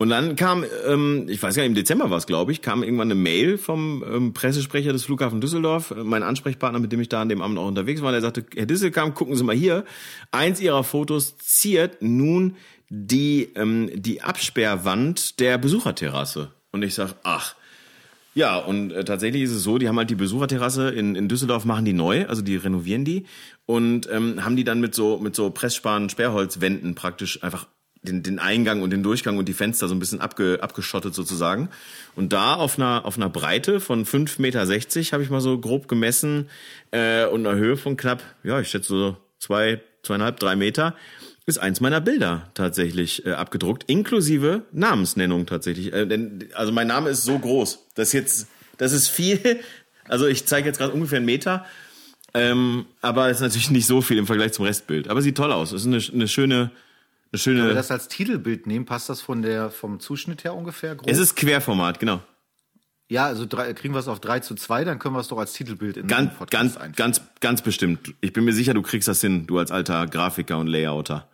[0.00, 2.82] und dann kam, ähm, ich weiß gar nicht, im Dezember war es, glaube ich, kam
[2.82, 7.10] irgendwann eine Mail vom ähm, Pressesprecher des Flughafen Düsseldorf, äh, mein Ansprechpartner, mit dem ich
[7.10, 9.84] da an dem Abend auch unterwegs war, der sagte, Herr Disselkamp, gucken Sie mal hier,
[10.32, 12.56] eins Ihrer Fotos ziert nun
[12.88, 16.50] die, ähm, die Absperrwand der Besucherterrasse.
[16.72, 17.54] Und ich sag, ach,
[18.34, 21.66] Ja, und äh, tatsächlich ist es so, die haben halt die Besucherterrasse in, in Düsseldorf,
[21.66, 23.26] machen die neu, also die renovieren die.
[23.66, 27.66] Und ähm, haben die dann mit so mit so Pressspan Sperrholzwänden praktisch einfach
[28.02, 31.68] den, den Eingang und den Durchgang und die Fenster so ein bisschen abge, abgeschottet sozusagen.
[32.16, 35.88] Und da auf einer, auf einer Breite von 5,60 Meter habe ich mal so grob
[35.88, 36.48] gemessen
[36.92, 40.94] äh, und einer Höhe von knapp, ja, ich schätze so zwei, zweieinhalb, drei Meter,
[41.46, 45.92] ist eins meiner Bilder tatsächlich äh, abgedruckt, inklusive Namensnennung tatsächlich.
[45.92, 49.60] Äh, denn, also mein Name ist so groß, das jetzt, das ist viel.
[50.08, 51.64] Also ich zeige jetzt gerade ungefähr einen Meter,
[52.34, 55.06] ähm, aber ist natürlich nicht so viel im Vergleich zum Restbild.
[55.06, 55.70] Aber sieht toll aus.
[55.70, 56.72] Es ist eine, eine schöne,
[57.32, 57.60] eine schöne.
[57.60, 61.08] Wenn wir das als Titelbild nehmen, passt das von der, vom Zuschnitt her ungefähr grob?
[61.08, 62.20] Es ist Querformat, genau.
[63.08, 65.38] Ja, also drei, kriegen wir es auf 3 zu 2, dann können wir es doch
[65.38, 66.92] als Titelbild in ganz, ganz, einführen.
[66.94, 68.14] ganz, ganz bestimmt.
[68.20, 71.28] Ich bin mir sicher, du kriegst das hin, du als alter Grafiker und Layouter.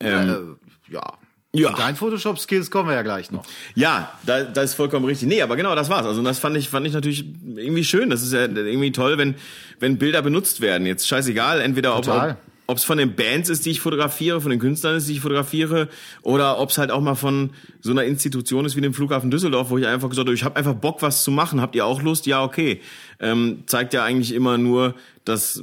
[0.00, 1.18] Ähm, äh, ja.
[1.52, 1.72] Ja.
[1.72, 3.44] Dein Photoshop-Skills kommen wir ja gleich noch.
[3.74, 5.28] Ja, da, das ist vollkommen richtig.
[5.28, 6.06] Nee, aber genau, das war's.
[6.06, 8.08] Also das fand ich, fand ich natürlich irgendwie schön.
[8.08, 9.34] Das ist ja irgendwie toll, wenn,
[9.80, 10.86] wenn Bilder benutzt werden.
[10.86, 12.30] Jetzt scheißegal, entweder Total.
[12.30, 12.36] ob,
[12.70, 15.20] ob es von den Bands ist, die ich fotografiere, von den Künstlern ist, die ich
[15.20, 15.88] fotografiere,
[16.22, 19.70] oder ob es halt auch mal von so einer Institution ist wie dem Flughafen Düsseldorf,
[19.70, 21.60] wo ich einfach gesagt habe, ich habe einfach Bock, was zu machen.
[21.60, 22.26] Habt ihr auch Lust?
[22.26, 22.80] Ja, okay.
[23.18, 25.62] Ähm, zeigt ja eigentlich immer nur, dass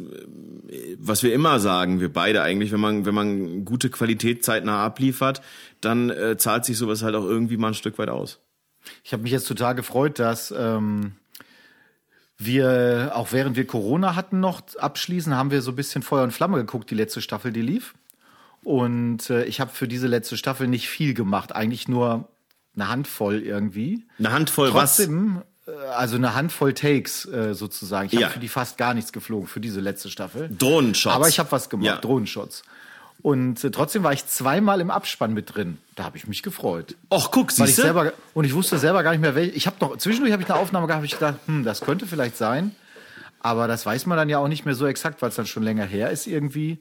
[0.99, 5.41] was wir immer sagen, wir beide eigentlich, wenn man wenn man gute Qualität zeitnah abliefert,
[5.81, 8.39] dann äh, zahlt sich sowas halt auch irgendwie mal ein Stück weit aus.
[9.03, 11.13] Ich habe mich jetzt total gefreut, dass ähm,
[12.37, 16.31] wir, auch während wir Corona hatten noch abschließen, haben wir so ein bisschen Feuer und
[16.31, 17.95] Flamme geguckt, die letzte Staffel, die lief.
[18.63, 22.29] Und äh, ich habe für diese letzte Staffel nicht viel gemacht, eigentlich nur
[22.75, 24.05] eine Handvoll irgendwie.
[24.19, 25.73] Eine Handvoll Trotzdem, was?
[25.73, 28.07] Äh, also eine Handvoll Takes äh, sozusagen.
[28.07, 28.29] Ich habe ja.
[28.29, 30.49] für die fast gar nichts geflogen, für diese letzte Staffel.
[30.55, 31.15] Drohnenshots.
[31.15, 31.97] Aber ich habe was gemacht, ja.
[31.97, 32.63] Drohnenshots.
[33.21, 35.79] Und äh, trotzdem war ich zweimal im Abspann mit drin.
[35.95, 36.95] Da habe ich mich gefreut.
[37.11, 39.51] Och, guck, siehst ich selber Und ich wusste selber gar nicht mehr, welche.
[39.51, 42.37] Ich habe noch, zwischendurch habe ich eine Aufnahme gehabt, ich gedacht, hm, das könnte vielleicht
[42.37, 42.75] sein.
[43.39, 45.63] Aber das weiß man dann ja auch nicht mehr so exakt, weil es dann schon
[45.63, 46.79] länger her ist irgendwie.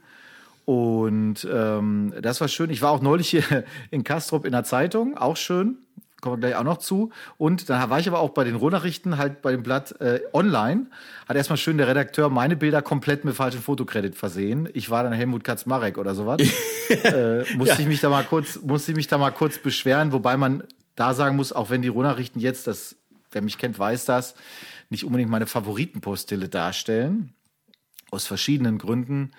[0.64, 2.70] Und ähm, das war schön.
[2.70, 3.44] Ich war auch neulich hier
[3.90, 5.78] in Kastrop in der Zeitung, auch schön
[6.26, 7.10] kommen wir gleich auch noch zu.
[7.38, 10.86] Und dann war ich aber auch bei den Rohnachrichten, halt bei dem Blatt äh, online.
[11.28, 14.68] Hat erstmal schön der Redakteur meine Bilder komplett mit falschem Fotokredit versehen.
[14.74, 16.40] Ich war dann Helmut Katzmarek oder sowas.
[16.88, 17.78] äh, musste ja.
[17.78, 20.64] ich mich da mal kurz, musste ich mich da mal kurz beschweren, wobei man
[20.96, 22.96] da sagen muss, auch wenn die Rohnachrichten jetzt, das,
[23.30, 24.34] wer mich kennt, weiß das,
[24.90, 27.34] nicht unbedingt meine Favoritenpostille darstellen.
[28.10, 29.30] Aus verschiedenen Gründen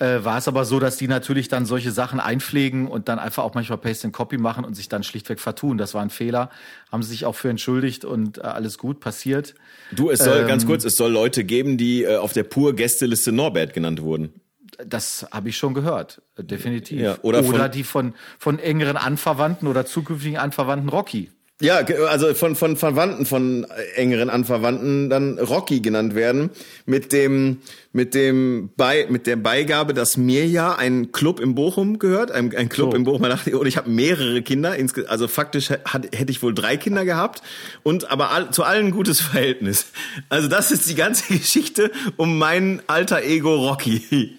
[0.00, 3.44] äh, war es aber so, dass die natürlich dann solche Sachen einpflegen und dann einfach
[3.44, 5.78] auch manchmal Paste and Copy machen und sich dann schlichtweg vertun.
[5.78, 6.50] Das war ein Fehler.
[6.90, 9.54] Haben sie sich auch für entschuldigt und äh, alles gut passiert.
[9.92, 12.74] Du, es soll ähm, ganz kurz, es soll Leute geben, die äh, auf der pur
[12.74, 14.40] Gästeliste Norbert genannt wurden.
[14.86, 17.00] Das habe ich schon gehört, definitiv.
[17.00, 21.32] Ja, oder, oder von, die von, von engeren Anverwandten oder zukünftigen Anverwandten Rocky.
[21.60, 23.66] Ja, also von, von Verwandten, von
[23.96, 26.50] engeren Anverwandten dann Rocky genannt werden,
[26.86, 27.58] mit dem,
[27.92, 32.54] mit dem, bei, mit der Beigabe, dass mir ja ein Club in Bochum gehört, ein,
[32.54, 32.96] ein Club so.
[32.96, 34.76] in Bochum, und ich habe mehrere Kinder,
[35.08, 37.42] also faktisch hat, hätte ich wohl drei Kinder gehabt
[37.82, 39.86] und aber all, zu allen gutes Verhältnis.
[40.28, 44.37] Also das ist die ganze Geschichte um mein alter Ego Rocky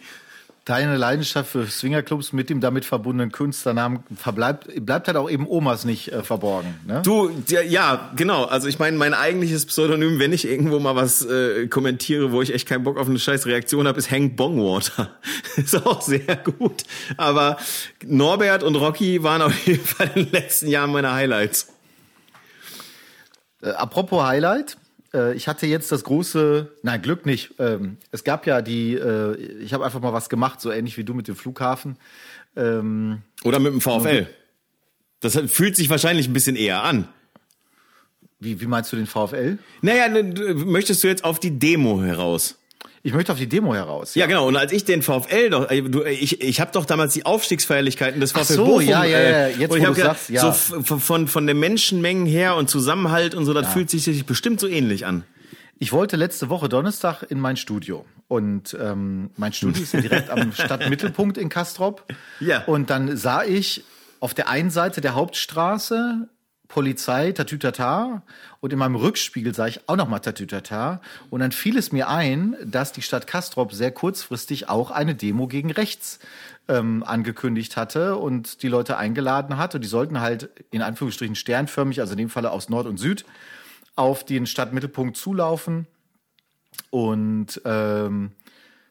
[0.69, 5.83] deine Leidenschaft für Swingerclubs mit dem damit verbundenen Künstlernamen verbleibt, bleibt halt auch eben Omas
[5.83, 6.75] nicht äh, verborgen.
[6.85, 7.01] Ne?
[7.03, 8.45] Du, ja, ja, genau.
[8.45, 12.53] Also ich meine, mein eigentliches Pseudonym, wenn ich irgendwo mal was äh, kommentiere, wo ich
[12.53, 15.09] echt keinen Bock auf eine scheiß Reaktion habe, ist Hank Bongwater.
[15.55, 16.83] ist auch sehr gut.
[17.17, 17.57] Aber
[18.05, 21.73] Norbert und Rocky waren auf jeden Fall in den letzten Jahren meine Highlights.
[23.63, 24.77] Äh, apropos Highlight,
[25.13, 27.53] äh, ich hatte jetzt das große, nein, Glück nicht.
[27.59, 31.03] Ähm, es gab ja die, äh, ich habe einfach mal was gemacht, so ähnlich wie
[31.03, 31.97] du mit dem Flughafen.
[32.55, 34.27] Ähm, Oder mit dem VfL.
[35.19, 37.07] Das fühlt sich wahrscheinlich ein bisschen eher an.
[38.39, 39.57] Wie, wie meinst du den VfL?
[39.81, 40.07] Naja,
[40.53, 42.58] möchtest du jetzt auf die Demo heraus?
[43.01, 44.15] Ich möchte auf die Demo heraus.
[44.15, 44.47] Ja, ja genau.
[44.47, 48.31] Und als ich den VfL doch, äh, ich, ich habe doch damals die Aufstiegsfeierlichkeiten des
[48.31, 48.81] VfL Ach so, Bochum.
[48.81, 49.47] Ja, ja, ja.
[49.47, 50.51] Jetzt, und ich wo du sagst, ja.
[50.51, 53.71] So von, von den Menschenmengen her und Zusammenhalt und so, das ja.
[53.71, 55.23] fühlt sich bestimmt so ähnlich an.
[55.77, 58.05] Ich wollte letzte Woche Donnerstag in mein Studio.
[58.27, 62.03] Und ähm, mein Studio ist direkt am Stadtmittelpunkt in Kastrop.
[62.41, 62.63] Ja.
[62.65, 63.83] Und dann sah ich
[64.19, 66.27] auf der einen Seite der Hauptstraße
[66.69, 68.21] Polizei, Tatütata.
[68.61, 71.01] Und in meinem Rückspiegel sah ich auch nochmal Tatütata.
[71.29, 75.47] Und dann fiel es mir ein, dass die Stadt Kastrop sehr kurzfristig auch eine Demo
[75.47, 76.19] gegen rechts
[76.69, 79.75] ähm, angekündigt hatte und die Leute eingeladen hat.
[79.75, 83.25] Und die sollten halt in Anführungsstrichen sternförmig, also in dem Falle aus Nord und Süd,
[83.95, 85.87] auf den Stadtmittelpunkt zulaufen.
[86.91, 88.31] Und ähm,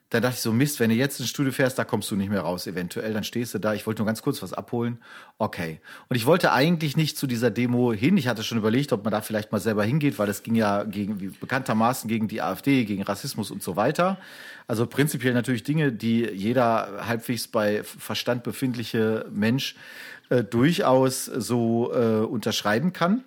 [0.09, 2.29] da dachte ich so, Mist, wenn du jetzt ins Studio fährst, da kommst du nicht
[2.29, 3.13] mehr raus, eventuell.
[3.13, 3.75] Dann stehst du da.
[3.75, 4.97] Ich wollte nur ganz kurz was abholen.
[5.37, 5.79] Okay.
[6.07, 8.17] Und ich wollte eigentlich nicht zu dieser Demo hin.
[8.17, 10.83] Ich hatte schon überlegt, ob man da vielleicht mal selber hingeht, weil das ging ja
[10.83, 14.17] gegen, wie bekanntermaßen gegen die AfD, gegen Rassismus und so weiter.
[14.67, 19.75] Also prinzipiell natürlich Dinge, die jeder halbwegs bei Verstand befindliche Mensch
[20.29, 23.23] äh, durchaus so äh, unterschreiben kann.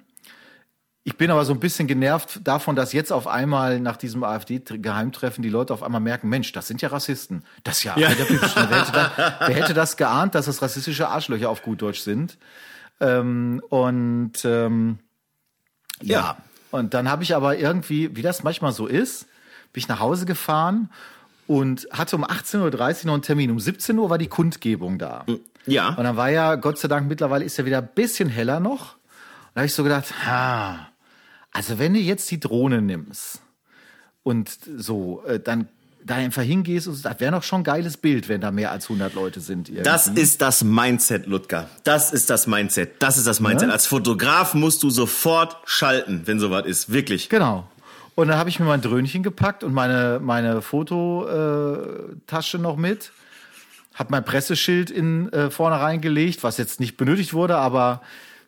[1.05, 5.43] Ich bin aber so ein bisschen genervt davon, dass jetzt auf einmal nach diesem AfD-Geheimtreffen
[5.43, 7.43] die Leute auf einmal merken, Mensch, das sind ja Rassisten.
[7.65, 8.07] Das ist ja, ja.
[8.07, 12.01] Alter, wer, hätte das, wer hätte das geahnt, dass das rassistische Arschlöcher auf gut Deutsch
[12.01, 12.39] sind?
[13.01, 15.01] Ähm, und ähm,
[16.03, 16.21] ja.
[16.21, 16.37] ja.
[16.71, 19.27] und dann habe ich aber irgendwie, wie das manchmal so ist,
[19.73, 20.89] bin ich nach Hause gefahren
[21.49, 23.51] und hatte um 18.30 Uhr noch einen Termin.
[23.51, 25.25] Um 17 Uhr war die Kundgebung da.
[25.67, 25.89] Ja.
[25.89, 28.95] Und dann war ja, Gott sei Dank, mittlerweile ist ja wieder ein bisschen heller noch.
[28.95, 30.92] Und da habe ich so gedacht, ha,
[31.53, 33.41] also wenn du jetzt die Drohne nimmst
[34.23, 35.69] und so, äh, dann
[36.05, 38.85] da einfach hingehst und das wäre noch schon ein geiles Bild, wenn da mehr als
[38.87, 39.69] 100 Leute sind.
[39.69, 39.85] Irgendwie.
[39.85, 41.69] Das ist das Mindset, Ludger.
[41.85, 43.01] Das ist das Mindset.
[43.01, 43.69] Das ist das Mindset.
[43.69, 43.73] Ja?
[43.73, 46.93] Als Fotograf musst du sofort schalten, wenn sowas ist.
[46.93, 47.29] Wirklich.
[47.29, 47.69] Genau.
[48.15, 53.13] Und dann habe ich mir mein Dröhnchen gepackt und meine, meine Fototasche noch mit.
[53.95, 58.03] Hab mein Presseschild in äh, vorne reingelegt, was jetzt nicht benötigt wurde, aber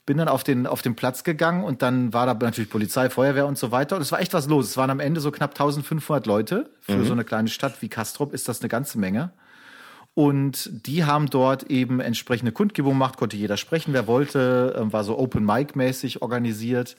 [0.07, 3.47] bin dann auf den, auf den Platz gegangen und dann war da natürlich Polizei, Feuerwehr
[3.47, 3.97] und so weiter.
[3.97, 4.69] Und es war echt was los.
[4.71, 6.71] Es waren am Ende so knapp 1500 Leute.
[6.81, 7.07] Für mhm.
[7.07, 9.33] so eine kleine Stadt wie Kastrop ist das eine ganze Menge.
[10.13, 15.03] Und die haben dort eben entsprechende Kundgebung gemacht, konnte jeder sprechen, wer wollte, ähm, war
[15.03, 16.97] so Open Mic mäßig organisiert.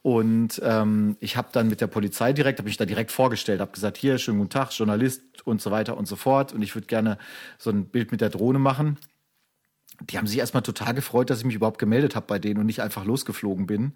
[0.00, 3.72] Und ähm, ich habe dann mit der Polizei direkt, habe ich da direkt vorgestellt, habe
[3.72, 6.52] gesagt, hier, schönen guten Tag, Journalist und so weiter und so fort.
[6.52, 7.18] Und ich würde gerne
[7.58, 8.98] so ein Bild mit der Drohne machen
[10.00, 12.66] die haben sich erstmal total gefreut, dass ich mich überhaupt gemeldet habe bei denen und
[12.66, 13.92] nicht einfach losgeflogen bin.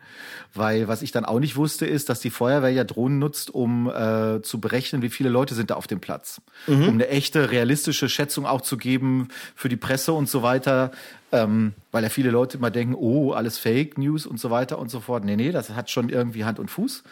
[0.54, 3.88] Weil was ich dann auch nicht wusste, ist, dass die Feuerwehr ja Drohnen nutzt, um
[3.88, 6.40] äh, zu berechnen, wie viele Leute sind da auf dem Platz.
[6.66, 6.88] Mhm.
[6.88, 10.90] Um eine echte, realistische Schätzung auch zu geben für die Presse und so weiter.
[11.32, 14.90] Ähm, weil ja viele Leute immer denken, oh, alles Fake News und so weiter und
[14.90, 15.24] so fort.
[15.24, 17.04] Nee, nee, das hat schon irgendwie Hand und Fuß.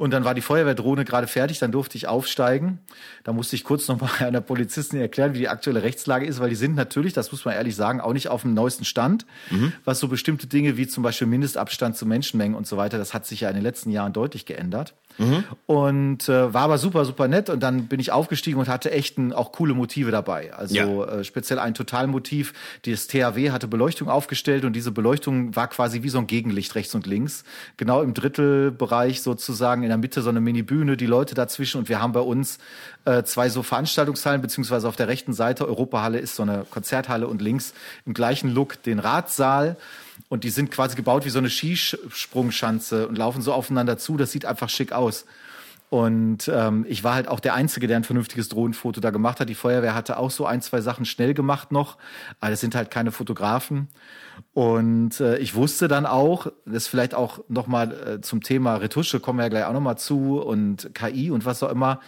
[0.00, 2.78] Und dann war die Feuerwehrdrohne gerade fertig, dann durfte ich aufsteigen.
[3.22, 6.48] Da musste ich kurz noch mal einer Polizistin erklären, wie die aktuelle Rechtslage ist, weil
[6.48, 9.26] die sind natürlich, das muss man ehrlich sagen, auch nicht auf dem neuesten Stand.
[9.50, 9.74] Mhm.
[9.84, 13.26] Was so bestimmte Dinge wie zum Beispiel Mindestabstand zu Menschenmengen und so weiter, das hat
[13.26, 14.94] sich ja in den letzten Jahren deutlich geändert.
[15.18, 15.44] Mhm.
[15.66, 17.50] Und äh, war aber super, super nett.
[17.50, 20.54] Und dann bin ich aufgestiegen und hatte echt ein, auch coole Motive dabei.
[20.54, 21.04] Also ja.
[21.04, 22.52] äh, speziell ein Totalmotiv.
[22.86, 26.94] Das THW hatte Beleuchtung aufgestellt und diese Beleuchtung war quasi wie so ein Gegenlicht rechts
[26.94, 27.44] und links.
[27.76, 31.78] Genau im Drittelbereich sozusagen in der Mitte so eine Mini-Bühne, die Leute dazwischen.
[31.78, 32.58] Und wir haben bei uns
[33.04, 37.42] äh, zwei so Veranstaltungshallen, beziehungsweise auf der rechten Seite, Europahalle ist so eine Konzerthalle und
[37.42, 37.74] links
[38.06, 39.76] im gleichen Look den Ratsaal.
[40.30, 44.16] Und die sind quasi gebaut wie so eine Skisprungschanze und laufen so aufeinander zu.
[44.16, 45.26] Das sieht einfach schick aus.
[45.90, 49.48] Und ähm, ich war halt auch der Einzige, der ein vernünftiges Drohnenfoto da gemacht hat.
[49.48, 51.98] Die Feuerwehr hatte auch so ein, zwei Sachen schnell gemacht noch,
[52.38, 53.88] aber das sind halt keine Fotografen.
[54.54, 59.40] Und äh, ich wusste dann auch, das vielleicht auch nochmal äh, zum Thema Retusche, kommen
[59.40, 62.00] wir ja gleich auch nochmal zu und KI und was auch immer.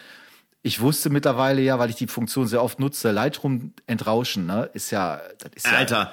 [0.62, 4.92] Ich wusste mittlerweile ja, weil ich die Funktion sehr oft nutze, Lightroom entrauschen, ne, ist
[4.92, 6.12] ja, das ist ja, Alter,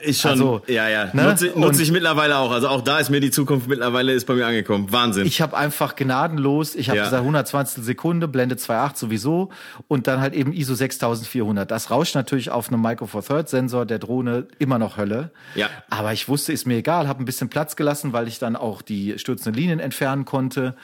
[0.00, 1.10] ist schon, also, ja, ja.
[1.12, 1.24] Ne?
[1.24, 2.50] Nutze, nutze ich mittlerweile auch.
[2.50, 4.90] Also auch da ist mir die Zukunft mittlerweile ist bei mir angekommen.
[4.90, 5.26] Wahnsinn.
[5.26, 7.04] Ich habe einfach gnadenlos, ich habe ja.
[7.04, 9.50] gesagt 120 Sekunde, Blende 2.8 sowieso
[9.86, 11.70] und dann halt eben ISO 6400.
[11.70, 15.32] Das rauscht natürlich auf einem Micro Four Third Sensor der Drohne immer noch Hölle.
[15.54, 15.68] Ja.
[15.90, 18.80] Aber ich wusste, ist mir egal, habe ein bisschen Platz gelassen, weil ich dann auch
[18.80, 20.76] die stürzenden Linien entfernen konnte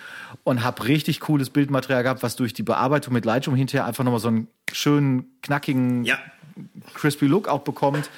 [0.44, 4.20] und habe richtig cooles Bildmaterial gehabt, was durch die Bearbeitung mit Lightroom hinterher einfach nochmal
[4.20, 6.18] so einen schönen, knackigen, ja.
[6.92, 8.10] crispy Look auch bekommt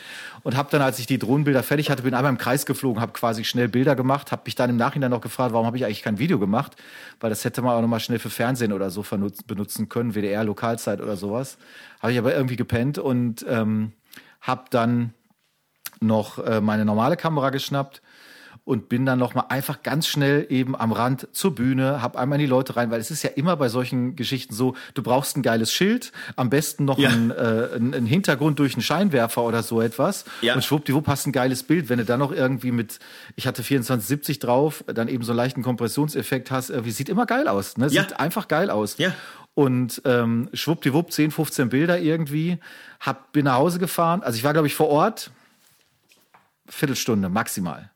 [0.42, 3.12] und habe dann, als ich die Drohnenbilder fertig hatte, bin einmal im Kreis geflogen, habe
[3.12, 6.02] quasi schnell Bilder gemacht, habe mich dann im Nachhinein noch gefragt, warum habe ich eigentlich
[6.02, 6.76] kein Video gemacht,
[7.20, 9.04] weil das hätte man auch nochmal schnell für Fernsehen oder so
[9.46, 11.58] benutzen können, WDR, Lokalzeit oder sowas.
[12.00, 13.92] Habe ich aber irgendwie gepennt und ähm,
[14.40, 15.14] habe dann
[16.00, 18.02] noch äh, meine normale Kamera geschnappt
[18.64, 22.38] und bin dann noch mal einfach ganz schnell eben am Rand zur Bühne, hab einmal
[22.38, 25.36] in die Leute rein, weil es ist ja immer bei solchen Geschichten so, du brauchst
[25.36, 27.10] ein geiles Schild, am besten noch ja.
[27.10, 30.54] ein, äh, ein, ein, Hintergrund durch einen Scheinwerfer oder so etwas ja.
[30.54, 33.00] und schwuppdiwupp hast ein geiles Bild, wenn du dann noch irgendwie mit,
[33.34, 37.48] ich hatte 2470 drauf, dann eben so einen leichten Kompressionseffekt hast, irgendwie sieht immer geil
[37.48, 37.88] aus, ne?
[37.88, 38.16] Sieht ja.
[38.18, 38.96] einfach geil aus.
[38.98, 39.12] Ja.
[39.54, 42.58] Und ähm, schwuppdiwupp, 10, 15 Bilder irgendwie,
[43.00, 45.32] hab, bin nach Hause gefahren, also ich war glaube ich vor Ort,
[46.68, 47.91] Viertelstunde maximal.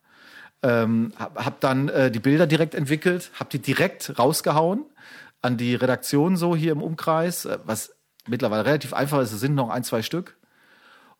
[0.62, 4.84] Ähm, hab, hab dann äh, die Bilder direkt entwickelt, hab die direkt rausgehauen
[5.42, 7.94] an die Redaktion so hier im Umkreis, äh, was
[8.26, 9.32] mittlerweile relativ einfach ist.
[9.32, 10.36] Es sind noch ein, zwei Stück.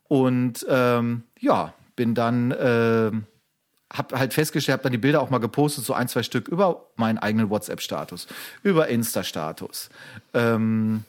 [0.09, 3.11] Und ähm, ja, bin dann, äh,
[3.93, 6.87] hab halt festgestellt, hab dann die Bilder auch mal gepostet, so ein, zwei Stück über
[6.97, 8.27] meinen eigenen WhatsApp-Status,
[8.63, 9.91] über Insta-Status.
[10.35, 11.05] Ähm,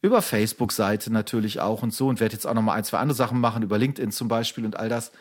[0.00, 3.16] über Facebook-Seite natürlich auch und so und werde jetzt auch noch mal ein, zwei andere
[3.16, 5.12] Sachen machen, über LinkedIn zum Beispiel und all das.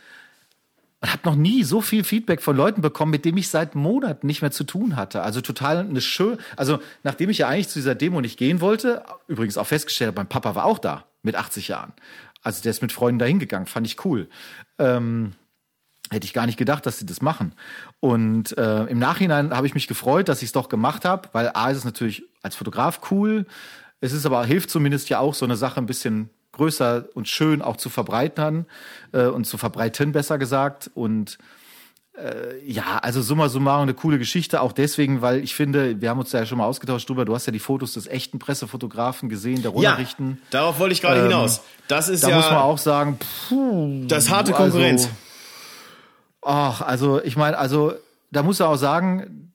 [1.02, 4.28] Und habe noch nie so viel Feedback von Leuten bekommen, mit denen ich seit Monaten
[4.28, 5.24] nicht mehr zu tun hatte.
[5.24, 6.38] Also total eine schön.
[6.56, 10.28] Also nachdem ich ja eigentlich zu dieser Demo nicht gehen wollte, übrigens auch festgestellt, mein
[10.28, 11.94] Papa war auch da mit 80 Jahren.
[12.44, 14.30] Also der ist mit Freunden dahin gegangen, fand ich cool.
[14.78, 15.34] Ähm,
[16.12, 17.54] hätte ich gar nicht gedacht, dass sie das machen.
[18.00, 21.52] Und äh, im Nachhinein habe ich mich gefreut, dass ich es doch gemacht habe, weil
[21.54, 23.46] A ist es natürlich als Fotograf cool.
[24.02, 26.30] Es ist aber hilft zumindest ja auch so eine Sache ein bisschen
[26.62, 28.68] größer und schön auch zu verbreitern
[29.14, 30.92] äh, und zu verbreiten, besser gesagt.
[30.94, 31.40] Und
[32.16, 36.20] äh, ja, also summa summarum eine coole Geschichte, auch deswegen, weil ich finde, wir haben
[36.20, 39.64] uns ja schon mal ausgetauscht drüber, du hast ja die Fotos des echten Pressefotografen gesehen,
[39.64, 40.30] der Runterrichten.
[40.30, 41.62] Ja, darauf wollte ich gerade ähm, hinaus.
[41.88, 42.36] Das ist da ja.
[42.36, 43.18] muss man auch sagen,
[43.50, 45.06] puh, das harte Konkurrenz.
[45.06, 45.16] Also,
[46.44, 47.94] ach, also ich meine, also
[48.30, 49.51] da muss er auch sagen,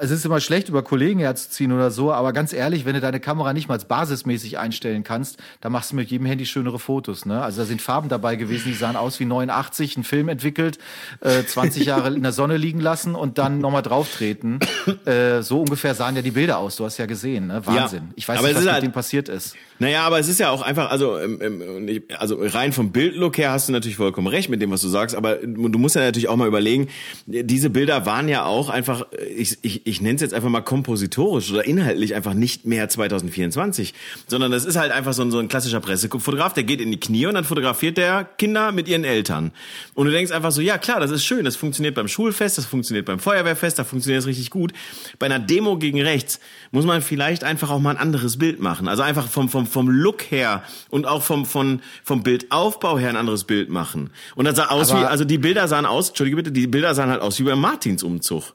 [0.00, 3.20] es ist immer schlecht, über Kollegen herzuziehen oder so, aber ganz ehrlich, wenn du deine
[3.20, 7.26] Kamera nicht mal basismäßig einstellen kannst, dann machst du mit jedem Handy schönere Fotos.
[7.26, 7.42] Ne?
[7.42, 10.78] Also da sind Farben dabei gewesen, die sahen aus wie 89, einen Film entwickelt,
[11.20, 14.60] äh, 20 Jahre in der Sonne liegen lassen und dann nochmal drauftreten.
[15.04, 17.64] Äh, so ungefähr sahen ja die Bilder aus, du hast ja gesehen, ne?
[17.64, 18.04] Wahnsinn.
[18.08, 19.56] Ja, ich weiß nicht, was mit halt, dem passiert ist.
[19.78, 23.68] Naja, aber es ist ja auch einfach, also, ähm, also rein vom Bildlook her hast
[23.68, 26.36] du natürlich vollkommen recht mit dem, was du sagst, aber du musst ja natürlich auch
[26.36, 26.88] mal überlegen,
[27.26, 31.52] diese Bilder waren ja auch einfach, ich, ich, ich nenne es jetzt einfach mal kompositorisch
[31.52, 33.94] oder inhaltlich einfach nicht mehr 2024,
[34.26, 37.00] sondern das ist halt einfach so ein, so ein klassischer Pressefotograf, der geht in die
[37.00, 39.52] Knie und dann fotografiert der Kinder mit ihren Eltern.
[39.94, 42.66] Und du denkst einfach so, ja klar, das ist schön, das funktioniert beim Schulfest, das
[42.66, 44.72] funktioniert beim Feuerwehrfest, da funktioniert es richtig gut.
[45.20, 46.40] Bei einer Demo gegen rechts
[46.72, 48.88] muss man vielleicht einfach auch mal ein anderes Bild machen.
[48.88, 53.16] Also einfach vom, vom, vom Look her und auch vom, vom, vom Bildaufbau her ein
[53.16, 54.10] anderes Bild machen.
[54.34, 56.94] Und das sah aus Aber wie, also die Bilder sahen aus, entschuldige bitte, die Bilder
[56.94, 58.54] sahen halt aus wie beim Martinsumzug.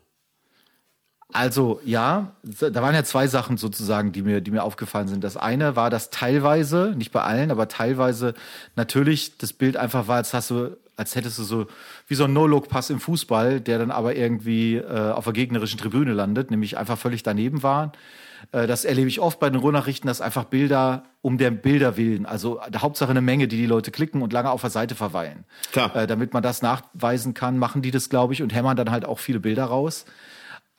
[1.34, 5.24] Also ja, da waren ja zwei Sachen sozusagen, die mir, die mir aufgefallen sind.
[5.24, 8.36] Das eine war, dass teilweise, nicht bei allen, aber teilweise
[8.76, 11.66] natürlich das Bild einfach war, als hast du, als hättest du so
[12.08, 16.14] wie so ein No-Look-Pass im Fußball, der dann aber irgendwie äh, auf der gegnerischen Tribüne
[16.14, 17.94] landet, nämlich einfach völlig daneben waren.
[18.52, 22.26] Äh, das erlebe ich oft bei den Ruhrnachrichten, dass einfach Bilder um der Bilder willen,
[22.26, 25.46] also der Hauptsache eine Menge, die die Leute klicken und lange auf der Seite verweilen.
[25.72, 25.96] Klar.
[25.96, 29.06] Äh, damit man das nachweisen kann, machen die das, glaube ich, und hämmern dann halt
[29.06, 30.06] auch viele Bilder raus.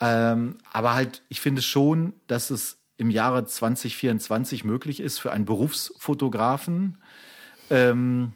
[0.01, 5.45] Ähm, aber halt, ich finde schon, dass es im Jahre 2024 möglich ist für einen
[5.45, 6.99] Berufsfotografen,
[7.71, 8.33] ähm,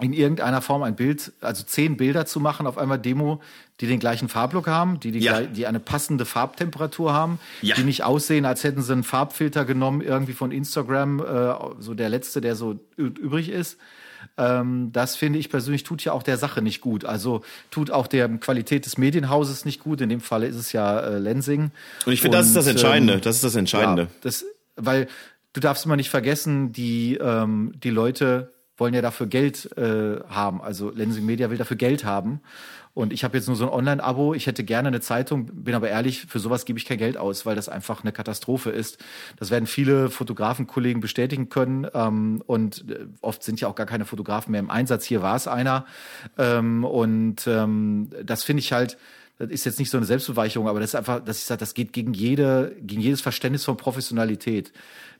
[0.00, 3.40] in irgendeiner Form ein Bild, also zehn Bilder zu machen auf einmal Demo,
[3.80, 5.40] die den gleichen Farblook haben, die, die, ja.
[5.42, 7.74] die eine passende Farbtemperatur haben, ja.
[7.76, 12.08] die nicht aussehen, als hätten sie einen Farbfilter genommen, irgendwie von Instagram, äh, so der
[12.08, 13.78] letzte, der so übrig ist.
[14.36, 17.04] Ähm, das finde ich persönlich tut ja auch der Sache nicht gut.
[17.04, 20.00] Also tut auch der Qualität des Medienhauses nicht gut.
[20.00, 21.70] In dem Fall ist es ja äh, Lensing.
[22.06, 23.14] Und ich finde, das ist das Entscheidende.
[23.14, 24.02] Ähm, das ist das Entscheidende.
[24.02, 24.44] Ja, das,
[24.76, 25.08] weil
[25.52, 30.60] du darfst immer nicht vergessen, die, ähm, die Leute wollen ja dafür Geld äh, haben.
[30.62, 32.40] Also Lensing Media will dafür Geld haben.
[32.92, 34.34] Und ich habe jetzt nur so ein Online-Abo.
[34.34, 37.46] Ich hätte gerne eine Zeitung, bin aber ehrlich, für sowas gebe ich kein Geld aus,
[37.46, 38.98] weil das einfach eine Katastrophe ist.
[39.36, 41.86] Das werden viele Fotografenkollegen bestätigen können.
[41.94, 45.04] Ähm, und äh, oft sind ja auch gar keine Fotografen mehr im Einsatz.
[45.04, 45.86] Hier war es einer.
[46.36, 48.98] Ähm, und ähm, das finde ich halt,
[49.40, 51.72] das ist jetzt nicht so eine Selbstbeweicherung, aber das ist einfach, dass ich sage, das
[51.72, 54.70] geht gegen jede, gegen jedes Verständnis von Professionalität.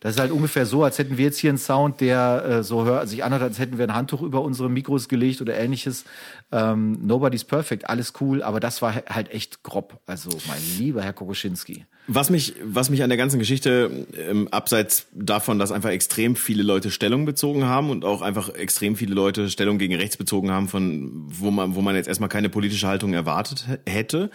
[0.00, 2.84] Das ist halt ungefähr so, als hätten wir jetzt hier einen Sound, der äh, so
[2.84, 6.04] hört, sich anhört, als hätten wir ein Handtuch über unsere Mikros gelegt oder ähnliches.
[6.52, 9.98] Ähm, nobody's perfect, alles cool, aber das war halt echt grob.
[10.04, 11.86] Also mein lieber Herr Kokoschinski.
[12.12, 16.64] Was mich, was mich an der ganzen Geschichte, ähm, abseits davon, dass einfach extrem viele
[16.64, 20.66] Leute Stellung bezogen haben und auch einfach extrem viele Leute Stellung gegen rechts bezogen haben,
[20.66, 24.30] von wo man, wo man jetzt erstmal keine politische Haltung erwartet hätte,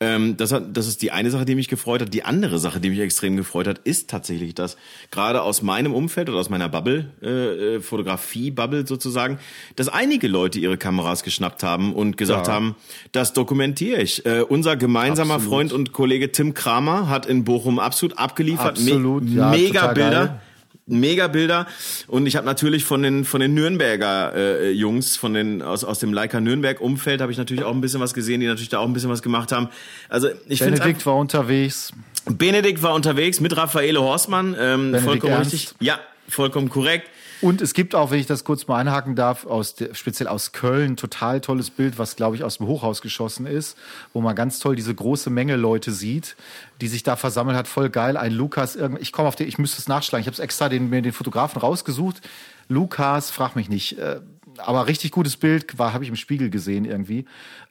[0.00, 2.12] ähm, das, hat, das ist die eine Sache, die mich gefreut hat.
[2.12, 4.76] Die andere Sache, die mich extrem gefreut hat, ist tatsächlich, dass
[5.10, 9.38] gerade aus meinem Umfeld oder aus meiner Bubble, äh, äh, Fotografie-Bubble sozusagen,
[9.76, 12.54] dass einige Leute ihre Kameras geschnappt haben und gesagt ja.
[12.54, 12.76] haben,
[13.12, 14.26] das dokumentiere ich.
[14.26, 15.52] Äh, unser gemeinsamer absolut.
[15.52, 18.78] Freund und Kollege Tim Kramer hat in Bochum absolut abgeliefert.
[18.78, 20.26] Absolut, Me ja, mega Bilder.
[20.26, 20.40] Geil
[20.86, 21.66] mega Bilder
[22.08, 25.98] und ich habe natürlich von den von den Nürnberger äh, Jungs von den aus aus
[25.98, 28.80] dem Leica Nürnberg Umfeld habe ich natürlich auch ein bisschen was gesehen, die natürlich da
[28.80, 29.68] auch ein bisschen was gemacht haben.
[30.08, 31.92] Also ich finde Benedikt war unterwegs.
[32.26, 35.52] Benedikt war unterwegs mit Raffaele Horstmann, ähm, vollkommen Ernst.
[35.52, 35.74] richtig.
[35.80, 35.98] Ja,
[36.28, 37.08] vollkommen korrekt.
[37.40, 40.52] Und es gibt auch, wenn ich das kurz mal einhaken darf, aus der, speziell aus
[40.52, 43.76] Köln, total tolles Bild, was glaube ich aus dem Hochhaus geschossen ist,
[44.12, 46.36] wo man ganz toll diese große Menge Leute sieht,
[46.80, 47.68] die sich da versammelt hat.
[47.68, 48.16] Voll geil.
[48.16, 50.22] Ein Lukas, ich komme auf den, ich müsste es nachschlagen.
[50.22, 52.20] Ich habe es extra den, mir den Fotografen rausgesucht.
[52.68, 53.98] Lukas, frag mich nicht.
[53.98, 54.20] Äh,
[54.58, 57.26] aber richtig gutes Bild war, habe ich im Spiegel gesehen irgendwie.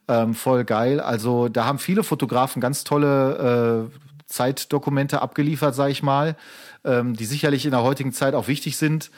[0.07, 0.99] Ähm, voll geil.
[0.99, 3.97] Also da haben viele Fotografen ganz tolle äh,
[4.27, 6.35] Zeitdokumente abgeliefert, sage ich mal,
[6.83, 9.11] ähm, die sicherlich in der heutigen Zeit auch wichtig sind.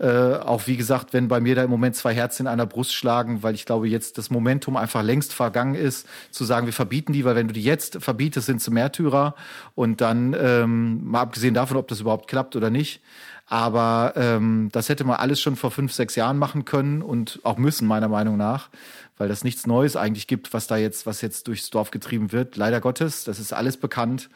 [0.00, 2.94] Äh, auch wie gesagt, wenn bei mir da im Moment zwei Herzen in einer Brust
[2.94, 7.12] schlagen, weil ich glaube, jetzt das Momentum einfach längst vergangen ist, zu sagen, wir verbieten
[7.12, 9.34] die, weil wenn du die jetzt verbietest, sind sie Märtyrer.
[9.74, 13.00] Und dann, ähm, mal abgesehen davon, ob das überhaupt klappt oder nicht.
[13.48, 17.56] Aber ähm, das hätte man alles schon vor fünf, sechs Jahren machen können und auch
[17.56, 18.68] müssen, meiner Meinung nach,
[19.16, 22.56] weil das nichts Neues eigentlich gibt, was da jetzt, was jetzt durchs Dorf getrieben wird.
[22.56, 24.28] Leider Gottes, das ist alles bekannt.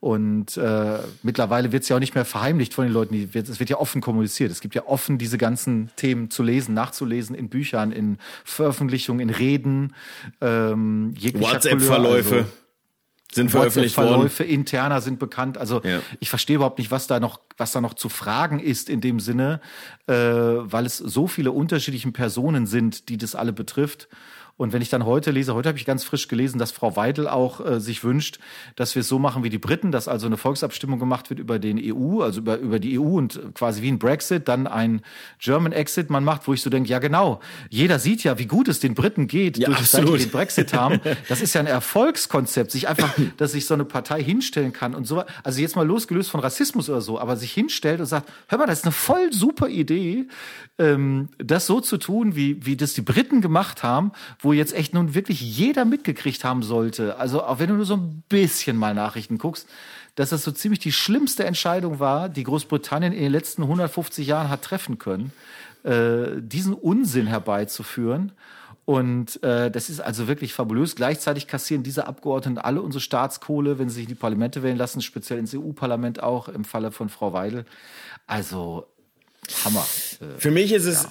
[0.00, 3.14] Und äh, mittlerweile wird es ja auch nicht mehr verheimlicht von den Leuten.
[3.14, 4.50] Es wird, ja offen kommuniziert.
[4.50, 9.34] Es gibt ja offen diese ganzen Themen zu lesen, nachzulesen in Büchern, in Veröffentlichungen, in
[9.34, 9.94] Reden,
[10.40, 12.34] ähm, WhatsApp-Verläufe.
[12.36, 12.46] Also,
[13.34, 14.08] sind veröffentlicht worden.
[14.08, 15.58] Verläufe interner sind bekannt.
[15.58, 16.00] Also ja.
[16.20, 19.20] ich verstehe überhaupt nicht, was da noch, was da noch zu fragen ist in dem
[19.20, 19.60] Sinne,
[20.06, 24.08] äh, weil es so viele unterschiedliche Personen sind, die das alle betrifft.
[24.56, 27.26] Und wenn ich dann heute lese, heute habe ich ganz frisch gelesen, dass Frau Weidel
[27.26, 28.38] auch äh, sich wünscht,
[28.76, 31.58] dass wir es so machen wie die Briten, dass also eine Volksabstimmung gemacht wird über
[31.58, 35.02] den EU, also über, über die EU und quasi wie ein Brexit, dann ein
[35.40, 38.68] German Exit man macht, wo ich so denke, ja genau, jeder sieht ja, wie gut
[38.68, 41.00] es den Briten geht, ja, durch die den Brexit haben.
[41.28, 45.06] Das ist ja ein Erfolgskonzept, sich einfach, dass sich so eine Partei hinstellen kann und
[45.06, 45.24] so.
[45.42, 48.66] Also jetzt mal losgelöst von Rassismus oder so, aber sich hinstellt und sagt, hör mal,
[48.66, 50.26] das ist eine voll super Idee,
[50.78, 54.12] ähm, das so zu tun, wie, wie das die Briten gemacht haben,
[54.44, 57.16] wo jetzt echt nun wirklich jeder mitgekriegt haben sollte.
[57.18, 59.68] Also auch wenn du nur so ein bisschen mal Nachrichten guckst,
[60.14, 64.48] dass das so ziemlich die schlimmste Entscheidung war, die Großbritannien in den letzten 150 Jahren
[64.48, 65.32] hat treffen können,
[65.82, 68.32] äh, diesen Unsinn herbeizuführen.
[68.84, 70.94] Und äh, das ist also wirklich fabulös.
[70.94, 75.00] Gleichzeitig kassieren diese Abgeordneten alle unsere Staatskohle, wenn sie sich in die Parlamente wählen lassen,
[75.00, 77.64] speziell ins EU-Parlament auch, im Falle von Frau Weidel.
[78.26, 78.86] Also
[79.64, 79.86] Hammer.
[80.20, 81.08] Äh, Für mich ist es,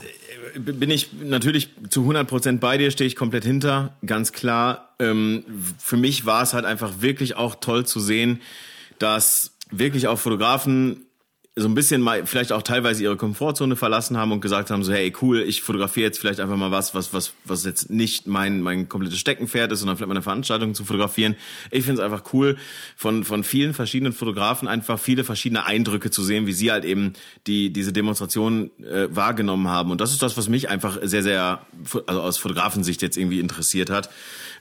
[0.55, 0.59] ja.
[0.61, 4.95] bin ich natürlich zu 100 Prozent bei dir, stehe ich komplett hinter, ganz klar.
[4.99, 5.43] Ähm,
[5.77, 8.41] für mich war es halt einfach wirklich auch toll zu sehen,
[8.99, 11.05] dass wirklich auch Fotografen
[11.56, 14.91] so ein bisschen mal vielleicht auch teilweise ihre Komfortzone verlassen haben und gesagt haben so
[14.91, 18.62] hey cool ich fotografiere jetzt vielleicht einfach mal was was was was jetzt nicht mein
[18.62, 21.36] mein komplettes Steckenpferd ist sondern vielleicht mal eine Veranstaltung zu fotografieren.
[21.70, 22.58] Ich finde es einfach cool
[22.95, 27.14] von von vielen verschiedenen Fotografen einfach viele verschiedene Eindrücke zu sehen wie sie halt eben
[27.45, 29.91] die diese Demonstration äh, wahrgenommen haben.
[29.91, 31.68] Und das ist das was mich einfach sehr sehr
[32.08, 34.10] also aus Fotografensicht jetzt irgendwie interessiert hat.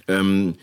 [0.08, 0.56] Ähm,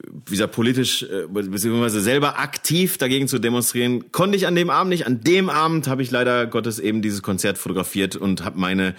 [0.00, 4.90] wie gesagt, politisch äh, beziehungsweise selber aktiv dagegen zu demonstrieren, konnte ich an dem Abend
[4.90, 5.06] nicht.
[5.06, 8.94] An dem Abend habe ich leider Gottes eben dieses Konzert fotografiert und habe meine,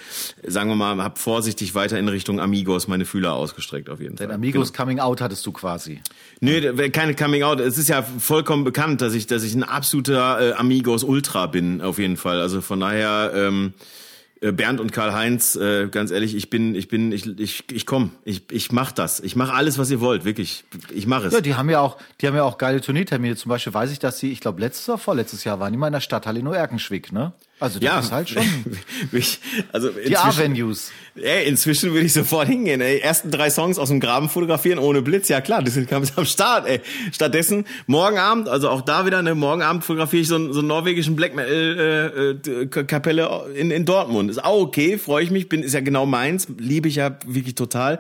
[0.46, 4.28] sagen wir mal, habe vorsichtig weiter in Richtung Amigos meine Fühler ausgestreckt auf jeden Dein
[4.28, 4.28] Fall.
[4.28, 4.84] Dein Amigos genau.
[4.84, 6.02] Coming Out hattest du quasi.
[6.42, 7.62] Nö, keine Coming Out.
[7.62, 11.82] Es ist ja vollkommen bekannt, dass ich, dass ich ein absoluter äh, Amigos Ultra bin
[11.82, 12.42] auf jeden Fall.
[12.42, 13.32] Also von daher.
[13.34, 13.84] Ähm, äh,
[14.42, 18.50] Bernd und Karl-Heinz, äh, ganz ehrlich, ich bin, ich bin, ich, ich, ich komm, ich,
[18.52, 19.20] ich mach das.
[19.20, 20.64] Ich mach alles, was ihr wollt, wirklich.
[20.94, 21.34] Ich mache es.
[21.34, 23.36] Ja, die haben ja auch, die haben ja auch geile Turniertermine.
[23.36, 25.88] Zum Beispiel weiß ich, dass sie, ich glaube, letztes oder vorletztes Jahr waren die mal
[25.88, 27.34] in der Stadthalle in Erkenschwick, ne?
[27.60, 28.44] Also das ja, ist halt schon
[29.12, 29.40] ich,
[29.74, 30.92] also die A-Venues.
[31.16, 32.80] Ey, inzwischen würde ich sofort hingehen.
[32.80, 33.00] Ey.
[33.00, 36.68] Ersten drei Songs aus dem Graben fotografieren ohne Blitz, ja klar, das ist am Start.
[36.68, 36.80] Ey.
[37.12, 40.60] Stattdessen morgen Abend, also auch da wieder, ne, morgen Abend fotografiere ich so, einen, so
[40.60, 41.52] einen norwegischen Black Metal
[42.46, 44.32] äh, äh, Kapelle in, in Dortmund.
[44.32, 47.56] Ist auch okay, freue ich mich, bin ist ja genau meins, liebe ich ja wirklich
[47.56, 48.00] total.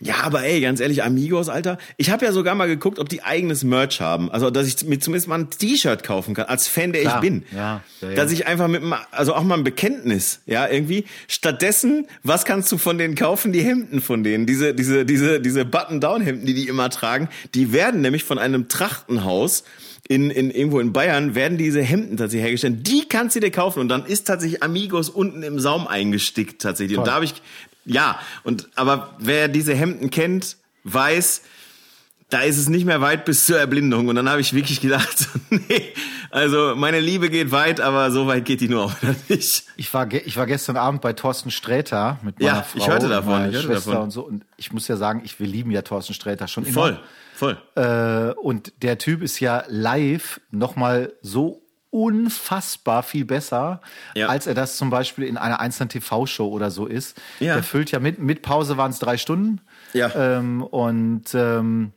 [0.00, 1.78] Ja, aber ey, ganz ehrlich, Amigos, Alter.
[1.96, 4.30] Ich habe ja sogar mal geguckt, ob die eigenes Merch haben.
[4.30, 7.16] Also, dass ich mir zumindest mal ein T-Shirt kaufen kann, als Fan, der Klar.
[7.16, 7.44] ich bin.
[7.54, 8.14] Ja, ja, ja.
[8.14, 8.82] Dass ich einfach mit,
[9.12, 11.04] also auch mal ein Bekenntnis, ja, irgendwie.
[11.28, 13.52] Stattdessen, was kannst du von denen kaufen?
[13.52, 14.46] Die Hemden von denen.
[14.46, 19.64] Diese, diese, diese, diese Button-Down-Hemden, die die immer tragen, die werden nämlich von einem Trachtenhaus
[20.06, 22.86] in, in irgendwo in Bayern werden diese Hemden tatsächlich hergestellt.
[22.86, 26.96] Die kannst du dir kaufen und dann ist tatsächlich Amigos unten im Saum eingestickt tatsächlich.
[26.96, 27.04] Toll.
[27.04, 27.34] Und da habe ich
[27.84, 31.42] ja, und aber wer diese Hemden kennt, weiß,
[32.30, 34.08] da ist es nicht mehr weit bis zur Erblindung.
[34.08, 35.92] Und dann habe ich wirklich gedacht, nee,
[36.30, 38.94] also meine Liebe geht weit, aber so weit geht die nur auch
[39.28, 39.64] nicht.
[39.76, 43.08] Ich war, ich war gestern Abend bei Thorsten Sträter mit meiner ja, Frau ich hörte
[43.08, 44.04] davon, und ich hörte Schwester davon.
[44.04, 44.26] und so.
[44.26, 46.74] Und ich muss ja sagen, ich, wir lieben ja Thorsten Sträter schon immer.
[46.74, 47.00] Voll,
[47.34, 47.58] voll.
[47.76, 51.63] Äh, und der Typ ist ja live nochmal so
[51.94, 53.80] unfassbar viel besser,
[54.16, 54.26] ja.
[54.26, 57.16] als er das zum Beispiel in einer einzelnen TV-Show oder so ist.
[57.38, 57.54] Ja.
[57.54, 59.60] Der füllt ja mit, mit Pause waren es drei Stunden.
[59.92, 60.12] Ja.
[60.12, 61.92] Ähm, und ähm,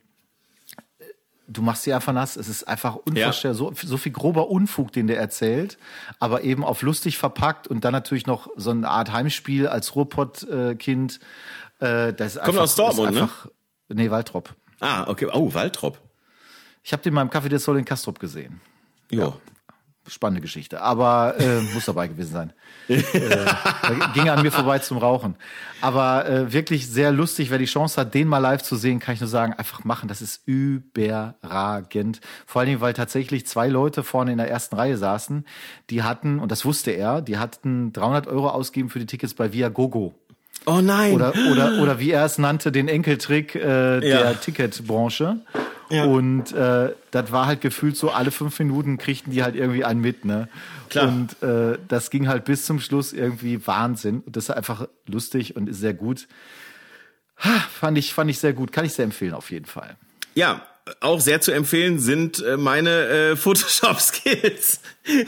[1.48, 2.36] du machst sie einfach nass.
[2.36, 3.54] Es ist einfach unvorstellbar, ja.
[3.54, 5.78] so, so viel grober Unfug, den der erzählt,
[6.20, 11.18] aber eben auf lustig verpackt und dann natürlich noch so eine Art Heimspiel als Ruhrpott-Kind.
[11.80, 13.22] Äh, das Kommt einfach, aus Dortmund, ne?
[13.22, 13.50] einfach, ne?
[13.96, 14.54] Nee, Waltrop.
[14.78, 15.26] Ah, okay.
[15.32, 15.98] Oh, Waltrop.
[16.84, 18.60] Ich habe den mal im Café des Sol in Kastrop gesehen.
[19.10, 19.20] Jo.
[19.20, 19.32] Ja
[20.08, 20.80] spannende Geschichte.
[20.80, 22.52] Aber äh, muss dabei gewesen sein.
[22.88, 23.02] äh,
[24.14, 25.36] ging an mir vorbei zum Rauchen.
[25.80, 29.14] Aber äh, wirklich sehr lustig, wer die Chance hat, den mal live zu sehen, kann
[29.14, 30.08] ich nur sagen, einfach machen.
[30.08, 32.20] Das ist überragend.
[32.46, 35.46] Vor allen Dingen, weil tatsächlich zwei Leute vorne in der ersten Reihe saßen,
[35.90, 39.52] die hatten, und das wusste er, die hatten 300 Euro ausgegeben für die Tickets bei
[39.52, 40.14] Viagogo.
[40.66, 41.14] Oh nein.
[41.14, 44.34] Oder, oder, oder wie er es nannte, den Enkeltrick äh, der Ja.
[44.34, 45.38] Ticketbranche.
[45.90, 46.04] Ja.
[46.04, 50.00] Und äh, das war halt gefühlt so, alle fünf Minuten kriegten die halt irgendwie einen
[50.02, 50.48] mit, ne?
[50.90, 51.08] Klar.
[51.08, 54.22] Und äh, das ging halt bis zum Schluss irgendwie Wahnsinn.
[54.26, 56.28] Und das ist einfach lustig und ist sehr gut.
[57.42, 58.70] Ha, Fand ich, fand ich sehr gut.
[58.72, 59.96] Kann ich sehr empfehlen, auf jeden Fall.
[60.34, 60.60] Ja,
[61.00, 64.80] auch sehr zu empfehlen sind äh, meine äh, Photoshop-Skills.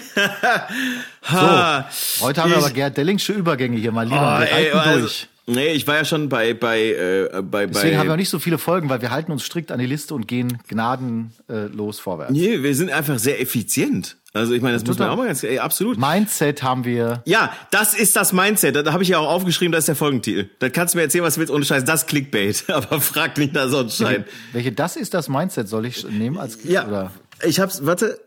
[1.23, 1.89] ha,
[2.21, 4.37] Heute haben wir ich- aber Gerd Dellingsche Übergänge hier, mal lieber.
[4.37, 5.29] Oh, wir ey, also, durch.
[5.51, 8.31] Nee, ich war ja schon bei bei äh, bei Deswegen bei haben wir auch nicht
[8.31, 12.33] so viele Folgen, weil wir halten uns strikt an die Liste und gehen gnadenlos vorwärts.
[12.33, 14.17] Nee, wir sind einfach sehr effizient.
[14.33, 15.99] Also ich meine, das muss man auch mal ganz ey, absolut.
[15.99, 17.23] Mindset haben wir.
[17.27, 18.77] Ja, das ist das Mindset.
[18.77, 20.49] Da habe ich ja auch aufgeschrieben, das ist der Folgentitel.
[20.61, 21.85] Da kannst du mir erzählen, was du willst, ohne Scheiß.
[21.85, 22.65] Das Clickbait.
[22.69, 24.25] Aber frag nicht nach Sonnenschein.
[24.53, 27.11] Welche das ist das Mindset, soll ich nehmen als Ja, oder?
[27.43, 28.21] ich hab's, warte.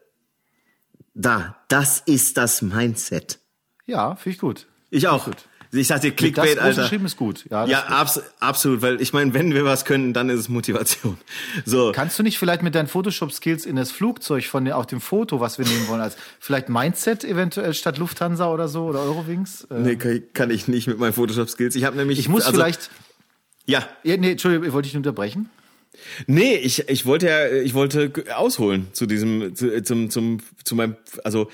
[1.13, 3.39] Da, das ist das Mindset.
[3.85, 4.67] Ja, finde ich gut.
[4.89, 5.25] Ich auch.
[5.25, 5.37] Gut.
[5.75, 6.81] Ich sag dir, das Clickbait, groß Alter.
[6.83, 7.45] geschrieben ist gut.
[7.49, 10.49] Ja, das Ja, abs absolut, weil ich meine, wenn wir was können, dann ist es
[10.49, 11.17] Motivation.
[11.65, 11.91] So.
[11.93, 15.57] Kannst du nicht vielleicht mit deinen Photoshop-Skills in das Flugzeug von auf dem Foto, was
[15.57, 19.65] wir nehmen wollen, als vielleicht Mindset eventuell statt Lufthansa oder so oder Eurowings?
[19.69, 21.75] Äh, Nee, kann, kann ich nicht mit meinen Photoshop-Skills.
[21.75, 22.19] Ich habe nämlich.
[22.19, 22.89] ich muss also, vielleicht.
[23.65, 23.87] Ja.
[24.03, 25.49] Ja, nee, Entschuldigung, wollte dich unterbrechen.
[26.27, 30.95] Nee, ich, ich wollte ja, ich wollte ausholen zu diesem, zu, zum, zum, zu meinem,
[31.23, 31.49] also,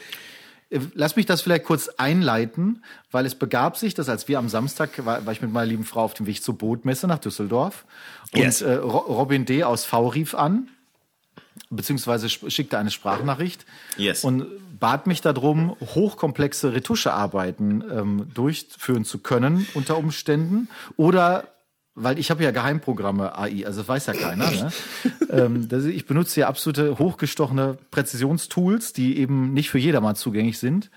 [0.93, 5.03] Lass mich das vielleicht kurz einleiten, weil es begab sich, dass als wir am Samstag
[5.03, 7.85] war, war ich mit meiner lieben Frau auf dem Weg zur Bootmesse nach Düsseldorf
[8.33, 8.61] und Yes.
[8.61, 9.63] äh, Ro- Robin D.
[9.63, 10.67] aus V rief an,
[11.71, 13.65] beziehungsweise sch- schickte eine Sprachnachricht
[13.97, 14.23] Yes.
[14.23, 14.45] und
[14.79, 21.47] bat mich darum, hochkomplexe Retuschearbeiten ähm, durchführen zu können unter Umständen oder
[22.01, 24.49] weil ich habe ja Geheimprogramme AI, also das weiß ja keiner.
[24.51, 24.71] Ne?
[25.31, 30.89] ähm, das, ich benutze ja absolute hochgestochene Präzisionstools, die eben nicht für jedermann zugänglich sind.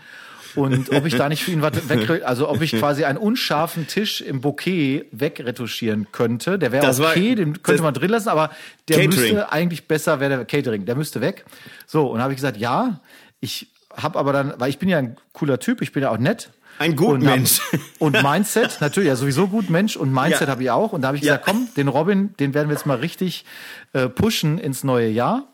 [0.55, 3.87] Und ob ich da nicht für ihn was weg, also ob ich quasi einen unscharfen
[3.87, 8.29] Tisch im Bouquet wegretuschieren könnte, der wäre Das war- okay, den könnte man drin lassen,
[8.29, 8.51] aber
[8.89, 9.21] der Catering.
[9.35, 11.47] müsste eigentlich besser wäre der Catering, der müsste weg.
[11.87, 13.01] So, und habe ich gesagt, ja,
[13.41, 16.19] ich habe aber dann, weil ich bin ja ein cooler Typ, ich bin ja auch
[16.19, 16.51] nett.
[16.83, 17.61] Ein und hab- Mensch.
[17.99, 20.49] Und Mindset, natürlich, ja, sowieso gut Mensch und Mindset Ja.
[20.49, 20.93] habe ich auch.
[20.93, 21.37] Und da habe ich Ja.
[21.37, 23.45] gesagt, komm, den Robin, den werden wir jetzt mal richtig
[23.93, 25.45] äh, pushen ins neue Jahr.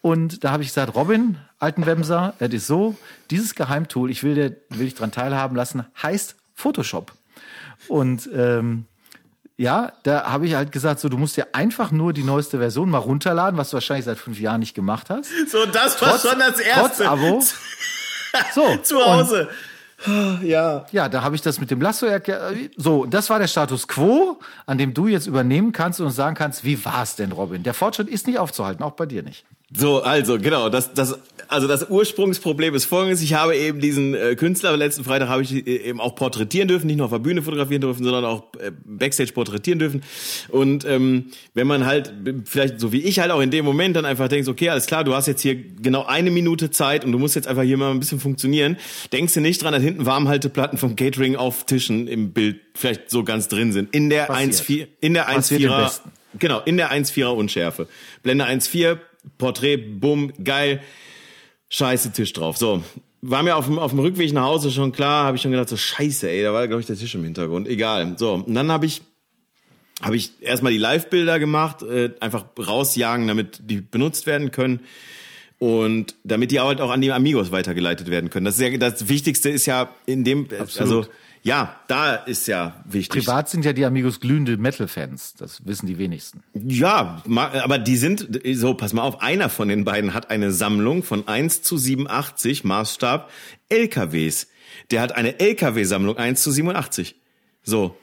[0.00, 2.96] Und da habe ich gesagt, Robin, Altenwemser, es ist so,
[3.30, 7.12] dieses Geheimtool, ich will, dir, will dich dran teilhaben lassen, heißt Photoshop.
[7.88, 8.84] Und ähm,
[9.56, 12.90] ja, da habe ich halt gesagt, so, du musst dir einfach nur die neueste Version
[12.90, 15.30] mal runterladen, was du wahrscheinlich seit fünf Jahren nicht gemacht hast.
[15.50, 16.60] so, das war schon das Trotz
[17.00, 17.08] erste.
[17.08, 17.42] Abo.
[18.54, 19.48] So, Zu Hause.
[20.42, 20.86] Ja.
[20.92, 22.54] ja, da habe ich das mit dem Lasso erklärt.
[22.76, 26.64] So, das war der Status quo, an dem du jetzt übernehmen kannst und sagen kannst,
[26.64, 27.62] wie war's denn, Robin?
[27.62, 29.44] Der Fortschritt ist nicht aufzuhalten, auch bei dir nicht.
[29.74, 31.18] So, also genau, das, das,
[31.48, 35.66] also das Ursprungsproblem ist folgendes: Ich habe eben diesen äh, Künstler letzten Freitag habe ich
[35.66, 38.70] äh, eben auch porträtieren dürfen, nicht nur auf der Bühne fotografieren dürfen, sondern auch äh,
[38.84, 40.02] backstage porträtieren dürfen.
[40.48, 43.96] Und ähm, wenn man halt äh, vielleicht so wie ich halt auch in dem Moment
[43.96, 47.12] dann einfach denkst, okay, alles klar, du hast jetzt hier genau eine Minute Zeit und
[47.12, 48.76] du musst jetzt einfach hier mal ein bisschen funktionieren,
[49.12, 53.24] denkst du nicht dran, dass hinten Warmhalteplatten vom Catering auf Tischen im Bild vielleicht so
[53.24, 53.94] ganz drin sind.
[53.94, 54.88] In der Passiert.
[54.88, 56.10] 1.4, in der Passiert im 1.4er Besten.
[56.38, 57.88] Genau, in der 1,4er Unschärfe.
[58.22, 58.98] Blende 1,4,
[59.38, 60.80] Porträt, bumm, geil,
[61.68, 62.56] scheiße Tisch drauf.
[62.56, 62.82] So,
[63.20, 65.68] war mir auf dem, auf dem Rückweg nach Hause schon klar, habe ich schon gedacht,
[65.68, 67.68] so scheiße, ey, da war, glaube ich, der Tisch im Hintergrund.
[67.68, 68.14] Egal.
[68.16, 69.02] So, und dann habe ich
[70.00, 74.80] habe ich erstmal die Live-Bilder gemacht, äh, einfach rausjagen, damit die benutzt werden können.
[75.58, 78.44] Und damit die halt auch an die Amigos weitergeleitet werden können.
[78.44, 81.04] Das, ist ja, das Wichtigste ist ja in dem, also
[81.42, 83.24] ja, da ist ja wichtig.
[83.24, 85.34] Privat sind ja die Amigos glühende Metal-Fans.
[85.34, 86.42] Das wissen die wenigsten.
[86.54, 91.02] Ja, aber die sind, so, pass mal auf, einer von den beiden hat eine Sammlung
[91.02, 93.30] von 1 zu 87 Maßstab
[93.68, 94.48] LKWs.
[94.90, 97.14] Der hat eine LKW-Sammlung 1 zu 87.
[97.62, 97.96] So.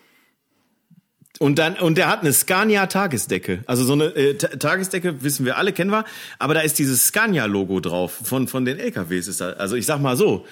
[1.39, 3.63] Und dann, und der hat eine Scania Tagesdecke.
[3.67, 6.05] Also so eine äh, Ta- Tagesdecke wissen wir alle, kennen wir.
[6.39, 8.17] Aber da ist dieses Scania-Logo drauf.
[8.23, 9.49] Von, von den LKWs ist da.
[9.51, 10.45] Also ich sag mal so.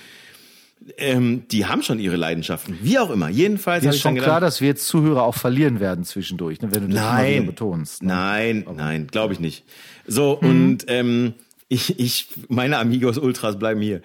[0.98, 2.78] Ähm, die haben schon ihre Leidenschaften.
[2.82, 3.30] Wie auch immer.
[3.30, 6.70] Jedenfalls habe ist schon gedacht, klar, dass wir jetzt Zuhörer auch verlieren werden zwischendurch, ne,
[6.72, 8.04] wenn du das immer wieder Nein, betonst.
[8.04, 8.14] Ne?
[8.14, 9.64] nein, nein, glaube ich nicht.
[10.06, 11.34] So und ähm,
[11.70, 14.02] ich, ich, meine Amigos Ultras bleiben hier.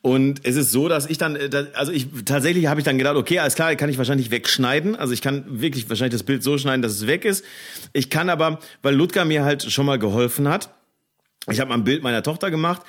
[0.00, 3.16] Und es ist so, dass ich dann, äh, also ich tatsächlich habe ich dann gedacht,
[3.16, 4.96] okay, alles klar, kann ich wahrscheinlich wegschneiden.
[4.96, 7.44] Also ich kann wirklich wahrscheinlich das Bild so schneiden, dass es weg ist.
[7.92, 10.70] Ich kann aber, weil Ludger mir halt schon mal geholfen hat,
[11.50, 12.82] ich habe mal ein Bild meiner Tochter gemacht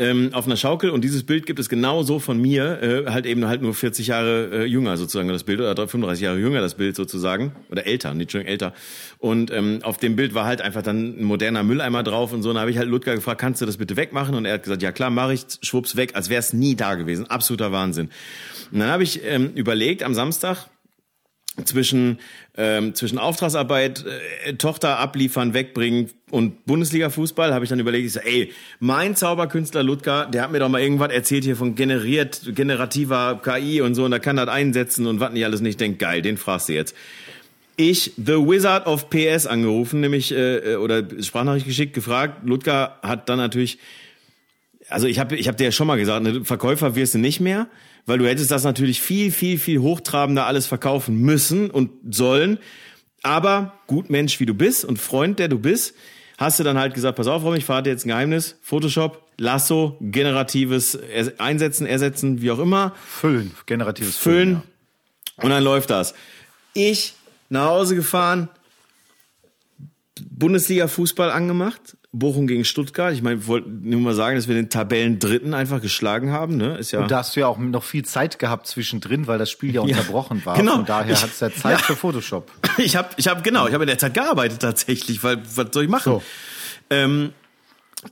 [0.00, 3.26] ähm, auf einer Schaukel und dieses Bild gibt es genau so von mir, äh, halt
[3.26, 6.74] eben halt nur 40 Jahre äh, jünger sozusagen das Bild oder 35 Jahre jünger das
[6.74, 8.74] Bild sozusagen oder älter, nicht schon älter.
[9.18, 12.50] Und ähm, auf dem Bild war halt einfach dann ein moderner Mülleimer drauf und so.
[12.50, 14.36] Und da habe ich halt Ludger gefragt, kannst du das bitte wegmachen?
[14.36, 16.94] Und er hat gesagt, ja klar, mache ich, schwupps weg, als wäre es nie da
[16.94, 17.28] gewesen.
[17.28, 18.10] Absoluter Wahnsinn.
[18.70, 20.68] Und dann habe ich ähm, überlegt am Samstag,
[21.64, 22.18] zwischen
[22.56, 24.04] ähm, zwischen Auftragsarbeit,
[24.44, 29.84] äh, Tochter abliefern, wegbringen und Bundesliga-Fußball habe ich dann überlegt, ich so, ey, mein Zauberkünstler
[29.84, 34.04] Ludger, der hat mir doch mal irgendwas erzählt hier von generiert, generativer KI und so
[34.04, 35.80] und da kann das einsetzen und was nicht alles nicht.
[35.80, 36.96] Denk, geil, den fragst du jetzt.
[37.76, 42.44] Ich, The Wizard of PS, angerufen, nämlich, äh, oder Sprachnachricht geschickt, gefragt.
[42.44, 43.78] Ludger hat dann natürlich,
[44.88, 47.38] also ich habe ich hab dir ja schon mal gesagt, ne, Verkäufer wirst du nicht
[47.38, 47.68] mehr
[48.06, 52.58] weil du hättest das natürlich viel, viel, viel hochtrabender alles verkaufen müssen und sollen.
[53.22, 55.94] Aber gut Mensch, wie du bist und Freund, der du bist,
[56.38, 58.56] hast du dann halt gesagt, pass auf, Rom, ich verrate jetzt ein Geheimnis.
[58.62, 60.98] Photoshop, Lasso, generatives
[61.38, 62.94] Einsetzen, Ersetzen, wie auch immer.
[63.06, 64.48] Füllen, generatives Füllen.
[64.48, 64.62] Füllen
[65.36, 65.44] ja.
[65.44, 66.14] Und dann läuft das.
[66.74, 67.14] Ich
[67.50, 68.48] nach Hause gefahren,
[70.30, 73.12] Bundesliga-Fußball angemacht, Bochum gegen Stuttgart.
[73.12, 76.56] Ich meine, ich wollte nur mal sagen, dass wir den Tabellendritten einfach geschlagen haben.
[76.56, 76.78] Ne?
[76.78, 79.50] Ist ja und da hast du ja auch noch viel Zeit gehabt zwischendrin, weil das
[79.50, 80.56] Spiel ja, ja unterbrochen war.
[80.56, 80.76] Genau.
[80.76, 81.84] Von daher hat es ja Zeit ja.
[81.84, 82.50] für Photoshop.
[82.78, 85.82] Ich habe, ich hab, genau, ich habe in der Zeit gearbeitet tatsächlich, weil was soll
[85.82, 86.12] ich machen?
[86.12, 86.22] So.
[86.90, 87.32] Ähm,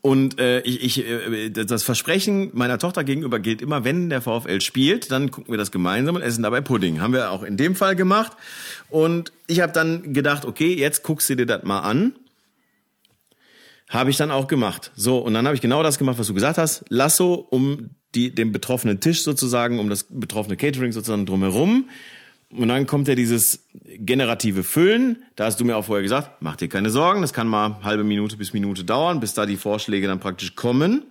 [0.01, 4.61] und äh, ich, ich, äh, das Versprechen meiner Tochter gegenüber gilt immer, wenn der VfL
[4.61, 7.01] spielt, dann gucken wir das gemeinsam und essen dabei Pudding.
[7.01, 8.32] Haben wir auch in dem Fall gemacht.
[8.88, 12.12] Und ich habe dann gedacht, okay, jetzt guckst du dir das mal an
[13.89, 14.93] habe ich dann auch gemacht.
[14.97, 16.84] So, und dann habe ich genau das gemacht, was du gesagt hast.
[16.89, 21.89] Lasso um die, den betroffenen Tisch sozusagen, um das betroffene Catering sozusagen drumherum.
[22.51, 23.66] Und dann kommt ja dieses
[23.99, 25.24] generative Füllen.
[25.34, 28.05] Da hast du mir auch vorher gesagt, mach dir keine Sorgen, das kann mal halbe
[28.05, 31.03] Minute bis Minute dauern, bis da die Vorschläge dann praktisch kommen.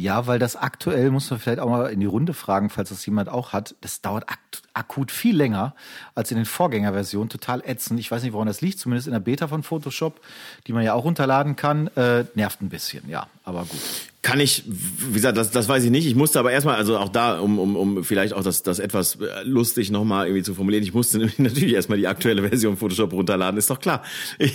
[0.00, 3.04] Ja, weil das aktuell, muss man vielleicht auch mal in die Runde fragen, falls das
[3.04, 5.74] jemand auch hat, das dauert akt akut viel länger
[6.14, 7.28] als in den Vorgängerversionen.
[7.28, 8.00] Total ätzend.
[8.00, 10.20] Ich weiß nicht, woran das liegt, zumindest in der Beta von Photoshop,
[10.66, 11.88] die man ja auch runterladen kann.
[11.96, 14.09] Äh, nervt ein bisschen, ja, aber gut.
[14.22, 16.06] Kann ich, wie gesagt, das, das weiß ich nicht.
[16.06, 19.16] Ich musste aber erstmal, also auch da, um, um, um vielleicht auch das, das etwas
[19.44, 23.70] lustig nochmal irgendwie zu formulieren, ich musste natürlich erstmal die aktuelle Version Photoshop runterladen, ist
[23.70, 24.02] doch klar.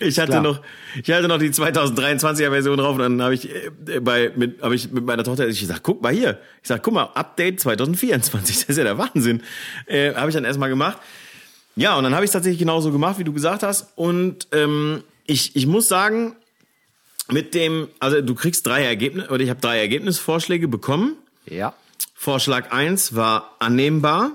[0.00, 0.42] Ich, hatte klar.
[0.42, 0.60] noch,
[1.02, 4.74] ich hatte noch die 2023er Version drauf und dann habe ich äh, bei, mit, habe
[4.74, 6.38] ich mit meiner Tochter, ich gesagt, guck mal hier.
[6.62, 9.42] Ich sag, guck mal, Update 2024, das ist ja der Wahnsinn.
[9.86, 10.98] Äh, habe ich dann erstmal gemacht.
[11.76, 13.92] Ja, und dann habe ich tatsächlich genauso gemacht, wie du gesagt hast.
[13.96, 16.36] Und ähm, ich, ich muss sagen,
[17.30, 21.16] mit dem, also du kriegst drei Ergebnisse, oder ich habe drei Ergebnisvorschläge bekommen.
[21.46, 21.74] Ja.
[22.14, 24.32] Vorschlag eins war annehmbar.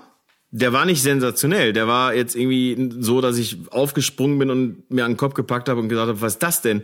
[0.51, 1.73] Der war nicht sensationell.
[1.73, 5.67] Der war jetzt irgendwie so, dass ich aufgesprungen bin und mir an den Kopf gepackt
[5.67, 6.83] habe und gesagt habe, was ist das denn?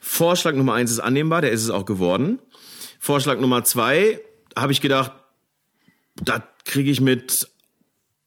[0.00, 2.40] Vorschlag Nummer eins ist annehmbar, der ist es auch geworden.
[2.98, 4.20] Vorschlag Nummer zwei
[4.56, 5.12] habe ich gedacht,
[6.16, 7.48] da kriege ich mit,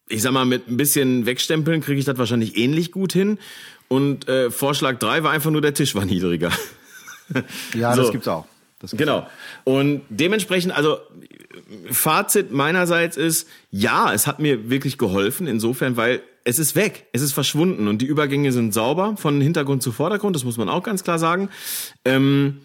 [0.08, 3.38] ich sag mal, mit ein bisschen Wegstempeln kriege ich das wahrscheinlich ähnlich gut hin.
[3.88, 6.52] Und äh, Vorschlag drei war einfach nur, der Tisch war niedriger.
[7.74, 8.02] Ja, so.
[8.02, 8.46] das gibt's auch.
[8.80, 9.18] Das gibt's genau.
[9.18, 9.28] Auch.
[9.64, 10.98] Und dementsprechend, also
[11.90, 17.20] Fazit meinerseits ist, ja, es hat mir wirklich geholfen, insofern, weil es ist weg, es
[17.20, 20.82] ist verschwunden und die Übergänge sind sauber von Hintergrund zu Vordergrund, das muss man auch
[20.82, 21.50] ganz klar sagen.
[22.04, 22.60] Ähm,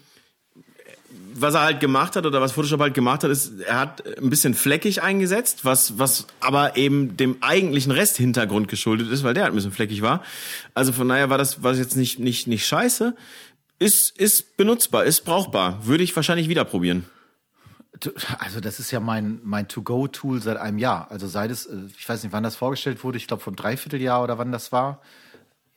[1.36, 4.30] was er halt gemacht hat oder was Photoshop halt gemacht hat, ist, er hat ein
[4.30, 9.52] bisschen fleckig eingesetzt, was, was aber eben dem eigentlichen Resthintergrund geschuldet ist, weil der halt
[9.52, 10.22] ein bisschen fleckig war.
[10.74, 13.14] Also von daher war das, war das jetzt nicht, nicht, nicht scheiße
[13.78, 15.86] ist, ist benutzbar, ist brauchbar.
[15.86, 17.04] Würde ich wahrscheinlich wieder probieren.
[18.38, 21.10] Also das ist ja mein, mein To-Go-Tool seit einem Jahr.
[21.10, 24.22] Also seit es, äh, ich weiß nicht, wann das vorgestellt wurde, ich glaube vom Dreivierteljahr
[24.22, 25.00] oder wann das war.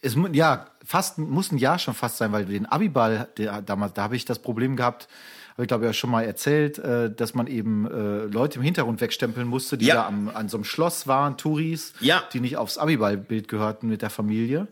[0.01, 4.03] Es, ja, fast, muss ein Jahr schon fast sein, weil den Abiball, der, damals, da
[4.03, 5.07] habe ich das Problem gehabt,
[5.53, 9.01] habe ich glaube ja schon mal erzählt, äh, dass man eben äh, Leute im Hintergrund
[9.01, 9.95] wegstempeln musste, die ja.
[9.95, 12.23] da am, an so einem Schloss waren, Touris, ja.
[12.33, 14.67] die nicht aufs Abiball-Bild gehörten mit der Familie.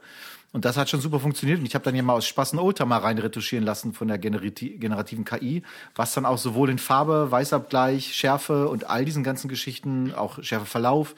[0.56, 1.60] Und das hat schon super funktioniert.
[1.60, 4.18] Und ich habe dann ja mal aus Spaß einen Oldtimer rein retuschieren lassen von der
[4.18, 5.64] generativen KI,
[5.96, 11.14] was dann auch sowohl in Farbe, Weißabgleich, Schärfe und all diesen ganzen Geschichten, auch Schärfeverlauf,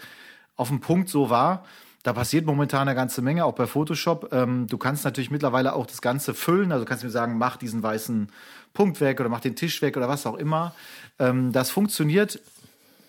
[0.56, 1.66] auf dem Punkt so war.
[2.02, 4.34] Da passiert momentan eine ganze Menge, auch bei Photoshop.
[4.34, 6.72] Ähm, du kannst natürlich mittlerweile auch das Ganze füllen.
[6.72, 8.30] Also du kannst mir sagen, mach diesen weißen
[8.74, 10.74] Punkt weg oder mach den Tisch weg oder was auch immer.
[11.20, 12.40] Ähm, das funktioniert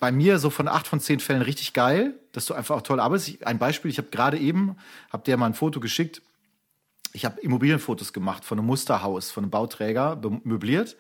[0.01, 3.01] bei mir so von acht von zehn Fällen richtig geil, dass du einfach auch toll
[3.01, 3.47] arbeitest.
[3.47, 4.77] Ein Beispiel, ich habe gerade eben,
[5.11, 6.23] hab dir mal ein Foto geschickt.
[7.13, 10.97] Ich habe Immobilienfotos gemacht von einem Musterhaus, von einem Bauträger, möbliert.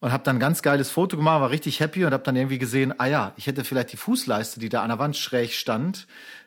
[0.00, 2.58] Und habe dann ein ganz geiles Foto gemacht, war richtig happy und habe dann irgendwie
[2.58, 6.06] gesehen, ah ja, ich hätte vielleicht die Fußleiste, die da an der Wand schräg stand,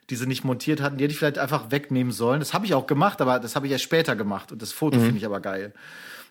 [0.09, 2.39] die sie nicht montiert hatten, die hätte ich vielleicht einfach wegnehmen sollen.
[2.39, 4.97] Das habe ich auch gemacht, aber das habe ich erst später gemacht und das Foto
[4.97, 5.05] mhm.
[5.05, 5.73] finde ich aber geil.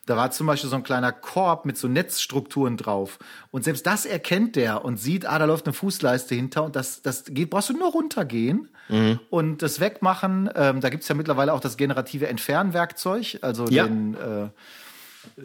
[0.07, 3.18] Da war zum Beispiel so ein kleiner Korb mit so Netzstrukturen drauf.
[3.50, 7.02] Und selbst das erkennt der und sieht, ah, da läuft eine Fußleiste hinter und das,
[7.02, 9.20] das geht, brauchst du nur runtergehen mhm.
[9.30, 10.48] und das wegmachen.
[10.54, 13.84] Ähm, da gibt's ja mittlerweile auch das generative Entfernwerkzeug, also ja.
[13.84, 14.48] den äh,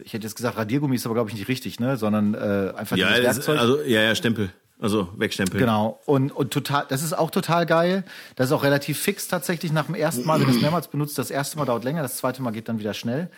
[0.04, 1.98] ich hätte jetzt gesagt, Radiergummi ist aber, glaube ich, nicht richtig, ne?
[1.98, 3.60] Sondern äh, einfach ja, dieses Werkzeug.
[3.60, 4.52] also, ja, ja, Stempel.
[4.80, 5.60] Also wegstempeln.
[5.60, 6.00] Genau.
[6.06, 8.04] Und, und total, das ist auch total geil.
[8.36, 11.20] Das ist auch relativ fix tatsächlich nach dem ersten Mal, wenn du es mehrmals benutzt.
[11.20, 13.30] Das erste Mal dauert länger, das zweite Mal geht dann wieder schnell.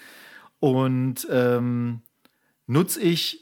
[0.64, 2.04] Und ähm,
[2.66, 3.42] nutze ich,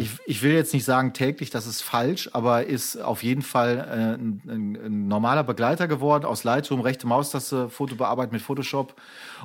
[0.00, 3.78] ich, ich will jetzt nicht sagen täglich, das ist falsch, aber ist auf jeden Fall
[3.78, 4.42] äh, ein,
[4.84, 9.00] ein, normaler Begleiter geworden aus Lightroom, rechte Maustaste, Foto bearbeiten mit Photoshop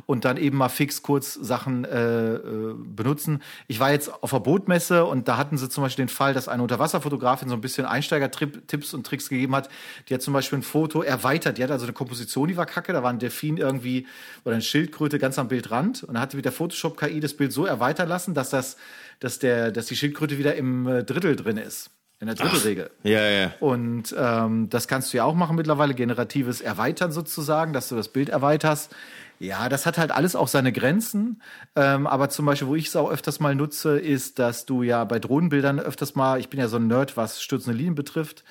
[0.08, 3.44] und dann eben mal fix kurz Sachen äh, äh, benutzen.
[3.68, 6.48] Ich war jetzt auf der Bootmesse und da hatten sie zum Beispiel den Fall, dass
[6.48, 9.70] eine Unterwasserfotografin so ein bisschen Einsteiger-Tipps und Tricks gegeben hat.
[10.10, 11.60] Die hat zum Beispiel ein Foto erweitert.
[11.60, 12.92] Die hat also eine Komposition, die war kacke.
[12.92, 14.08] Da war ein Delfin irgendwie
[14.46, 17.54] oder eine Schildkröte ganz am Bildrand und dann hat sie mit der Photoshop-KI das Bild
[17.54, 18.78] so erweitern lassen, dass das
[19.22, 21.92] dass, der, dass die Schildkröte wieder im äh, Drittel drin ist.
[22.20, 22.92] In der Drittelregel.
[23.02, 23.54] Ja, ja.
[23.60, 28.10] Und ähm, das kannst du ja auch machen mittlerweile, generatives Erweitern sozusagen, dass du das
[28.10, 28.96] Bild erweiterst.
[29.40, 31.42] Ja, das hat halt alles auch seine Grenzen.
[31.76, 35.04] Ähm, aber zum Beispiel, wo ich es auch öfters mal nutze, ist, dass du ja
[35.04, 38.44] bei Drohnenbildern öfters mal, ich bin ja so ein Nerd, was stürzende Linien betrifft,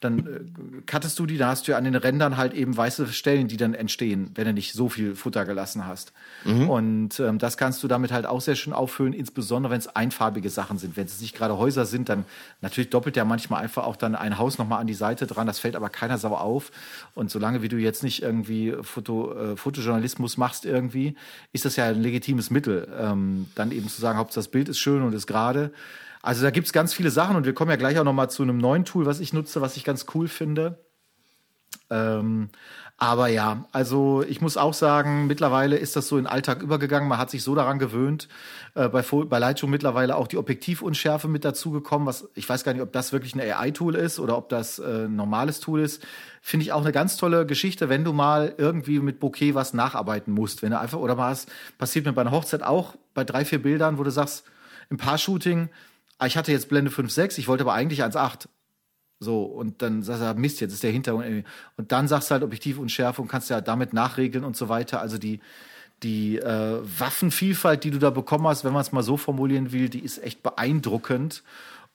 [0.00, 3.06] dann äh, cuttest du die, da hast du ja an den Rändern halt eben weiße
[3.08, 6.12] Stellen, die dann entstehen, wenn du nicht so viel Futter gelassen hast.
[6.44, 6.70] Mhm.
[6.70, 10.50] Und ähm, das kannst du damit halt auch sehr schön auffüllen, insbesondere wenn es einfarbige
[10.50, 10.96] Sachen sind.
[10.96, 12.24] Wenn es nicht gerade Häuser sind, dann
[12.60, 15.46] natürlich doppelt ja manchmal einfach auch dann ein Haus nochmal an die Seite dran.
[15.46, 16.70] Das fällt aber keiner sauer auf.
[17.14, 21.16] Und solange wie du jetzt nicht irgendwie Foto, äh, Fotojournalismus machst irgendwie,
[21.52, 22.88] ist das ja ein legitimes Mittel.
[22.98, 25.72] Ähm, dann eben zu sagen, Hauptsache das Bild ist schön und ist gerade.
[26.22, 28.42] Also da gibt's ganz viele Sachen und wir kommen ja gleich auch noch mal zu
[28.42, 30.78] einem neuen Tool, was ich nutze, was ich ganz cool finde.
[31.90, 32.50] Ähm,
[33.00, 37.08] aber ja, also ich muss auch sagen, mittlerweile ist das so in den Alltag übergegangen.
[37.08, 38.28] Man hat sich so daran gewöhnt.
[38.74, 42.08] Äh, bei, bei Lightroom mittlerweile auch die Objektivunschärfe mit dazugekommen.
[42.08, 45.04] Was ich weiß gar nicht, ob das wirklich ein AI-Tool ist oder ob das äh,
[45.04, 46.04] ein normales Tool ist.
[46.42, 50.34] Finde ich auch eine ganz tolle Geschichte, wenn du mal irgendwie mit Bokeh was nacharbeiten
[50.34, 50.62] musst.
[50.62, 51.46] Wenn du einfach oder was
[51.78, 54.44] passiert mir bei einer Hochzeit auch bei drei vier Bildern, wo du sagst
[54.90, 55.68] im Paar-Shooting
[56.18, 58.46] ah, ich hatte jetzt Blende 5,6, ich wollte aber eigentlich 1,8.
[59.20, 61.44] So, und dann sagst du, Mist, jetzt ist der Hintergrund.
[61.76, 65.00] Und dann sagst du halt Objektivunschärfe und kannst ja damit nachregeln und so weiter.
[65.00, 65.40] Also die,
[66.04, 69.88] die äh, Waffenvielfalt, die du da bekommen hast, wenn man es mal so formulieren will,
[69.88, 71.42] die ist echt beeindruckend.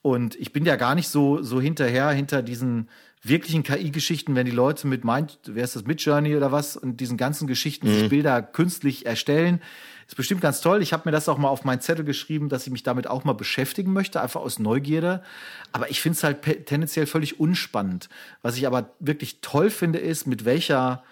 [0.01, 2.89] Und ich bin ja gar nicht so, so hinterher, hinter diesen
[3.21, 7.15] wirklichen KI-Geschichten, wenn die Leute mit meint, wer ist das, Midjourney oder was, und diesen
[7.15, 7.93] ganzen Geschichten mhm.
[7.93, 9.61] sich Bilder künstlich erstellen.
[10.08, 10.82] Ist bestimmt ganz toll.
[10.82, 13.24] Ich habe mir das auch mal auf meinen Zettel geschrieben, dass ich mich damit auch
[13.24, 15.24] mal beschäftigen möchte, einfach aus Neugierde.
[15.72, 18.10] Aber ich finde es halt tendenziell völlig unspannend.
[18.41, 21.04] Was ich aber wirklich toll finde, ist, mit welcher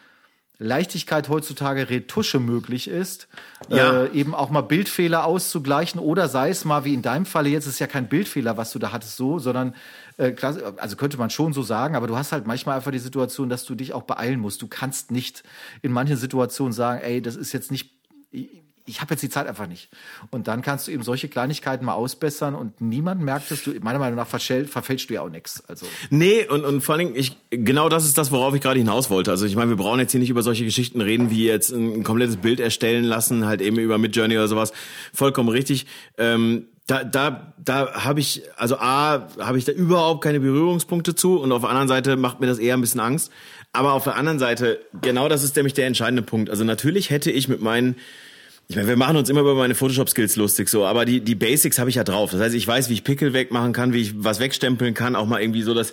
[0.62, 3.28] Leichtigkeit heutzutage Retusche möglich ist,
[3.70, 4.04] ja.
[4.04, 7.66] äh, eben auch mal Bildfehler auszugleichen oder sei es mal wie in deinem Falle jetzt
[7.66, 9.74] ist ja kein Bildfehler, was du da hattest so, sondern
[10.18, 10.36] äh,
[10.78, 13.66] also könnte man schon so sagen, aber du hast halt manchmal einfach die Situation, dass
[13.66, 14.62] du dich auch beeilen musst.
[14.62, 15.42] Du kannst nicht
[15.82, 17.90] in manchen Situationen sagen, ey, das ist jetzt nicht
[18.86, 19.90] ich habe jetzt die Zeit einfach nicht.
[20.30, 23.64] Und dann kannst du eben solche Kleinigkeiten mal ausbessern und niemand merkt es.
[23.64, 25.64] Du, meiner Meinung nach verfälschst du ja auch nichts.
[25.68, 25.86] Also.
[26.10, 29.10] Nee, und, und vor allen Dingen, ich, genau das ist das, worauf ich gerade hinaus
[29.10, 29.32] wollte.
[29.32, 32.00] Also ich meine, wir brauchen jetzt hier nicht über solche Geschichten reden, wie jetzt ein,
[32.00, 34.74] ein komplettes Bild erstellen lassen, halt eben über Midjourney oder sowas.
[35.14, 35.86] Vollkommen richtig.
[36.18, 41.40] Ähm, da, da, da habe ich, also A, habe ich da überhaupt keine Berührungspunkte zu
[41.40, 43.32] und auf der anderen Seite macht mir das eher ein bisschen Angst.
[43.74, 46.50] Aber auf der anderen Seite, genau das ist nämlich der entscheidende Punkt.
[46.50, 47.96] Also natürlich hätte ich mit meinen
[48.72, 51.78] ich meine, wir machen uns immer über meine Photoshop-Skills lustig, so, aber die, die Basics
[51.78, 52.32] habe ich ja drauf.
[52.32, 55.26] Das heißt, ich weiß, wie ich Pickel wegmachen kann, wie ich was wegstempeln kann, auch
[55.26, 55.92] mal irgendwie so, dass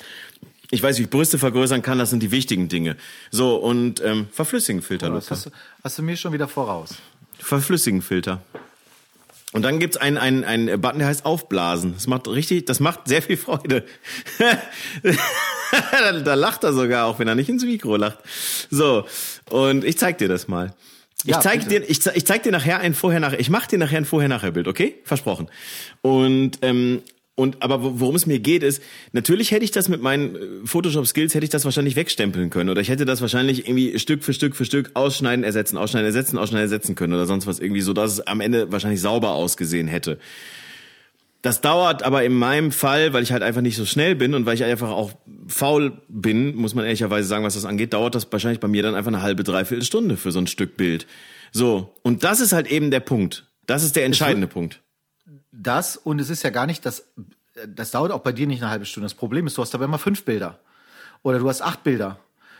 [0.70, 2.96] ich weiß, wie ich Brüste vergrößern kann, das sind die wichtigen Dinge.
[3.32, 5.28] So, und ähm, verflüssigen Filter, Lukas.
[5.28, 5.50] Hast du,
[5.82, 6.94] hast du mir schon wieder voraus?
[7.40, 8.42] Verflüssigen Filter.
[9.52, 11.94] Und dann gibt's einen, einen, einen Button, der heißt Aufblasen.
[11.94, 13.84] Das macht richtig, das macht sehr viel Freude.
[16.00, 18.18] da, da lacht er sogar, auch wenn er nicht ins Mikro lacht.
[18.70, 19.04] So,
[19.50, 20.74] und ich zeig dir das mal.
[21.24, 21.80] Ich ja, zeig bitte.
[21.80, 23.40] dir, ich, ich zeig dir nachher ein vorher nachher.
[23.40, 24.96] Ich mache dir nachher ein vorher nachher Bild, okay?
[25.04, 25.48] Versprochen.
[26.02, 27.02] Und ähm,
[27.38, 31.06] und aber worum es mir geht ist, natürlich hätte ich das mit meinen äh, Photoshop
[31.06, 34.32] Skills hätte ich das wahrscheinlich wegstempeln können oder ich hätte das wahrscheinlich irgendwie Stück für
[34.32, 37.92] Stück für Stück ausschneiden, ersetzen, ausschneiden, ersetzen, ausschneiden, ersetzen können oder sonst was irgendwie so,
[37.92, 40.18] dass es am Ende wahrscheinlich sauber ausgesehen hätte.
[41.42, 44.44] Das dauert aber in meinem Fall, weil ich halt einfach nicht so schnell bin und
[44.44, 45.12] weil ich einfach auch
[45.46, 48.96] faul bin, muss man ehrlicherweise sagen, was das angeht, dauert das wahrscheinlich bei mir dann
[48.96, 51.06] einfach eine halbe, dreiviertel Stunde für so ein Stück Bild.
[51.52, 51.94] So.
[52.02, 53.46] Und das ist halt eben der Punkt.
[53.66, 54.80] Das ist der entscheidende Punkt.
[55.52, 57.04] Das und es ist ja gar nicht das,
[57.66, 59.04] das dauert auch bei dir nicht eine halbe Stunde.
[59.04, 60.58] Das Problem ist, du hast aber immer fünf Bilder.
[61.22, 62.18] Oder du hast acht Bilder.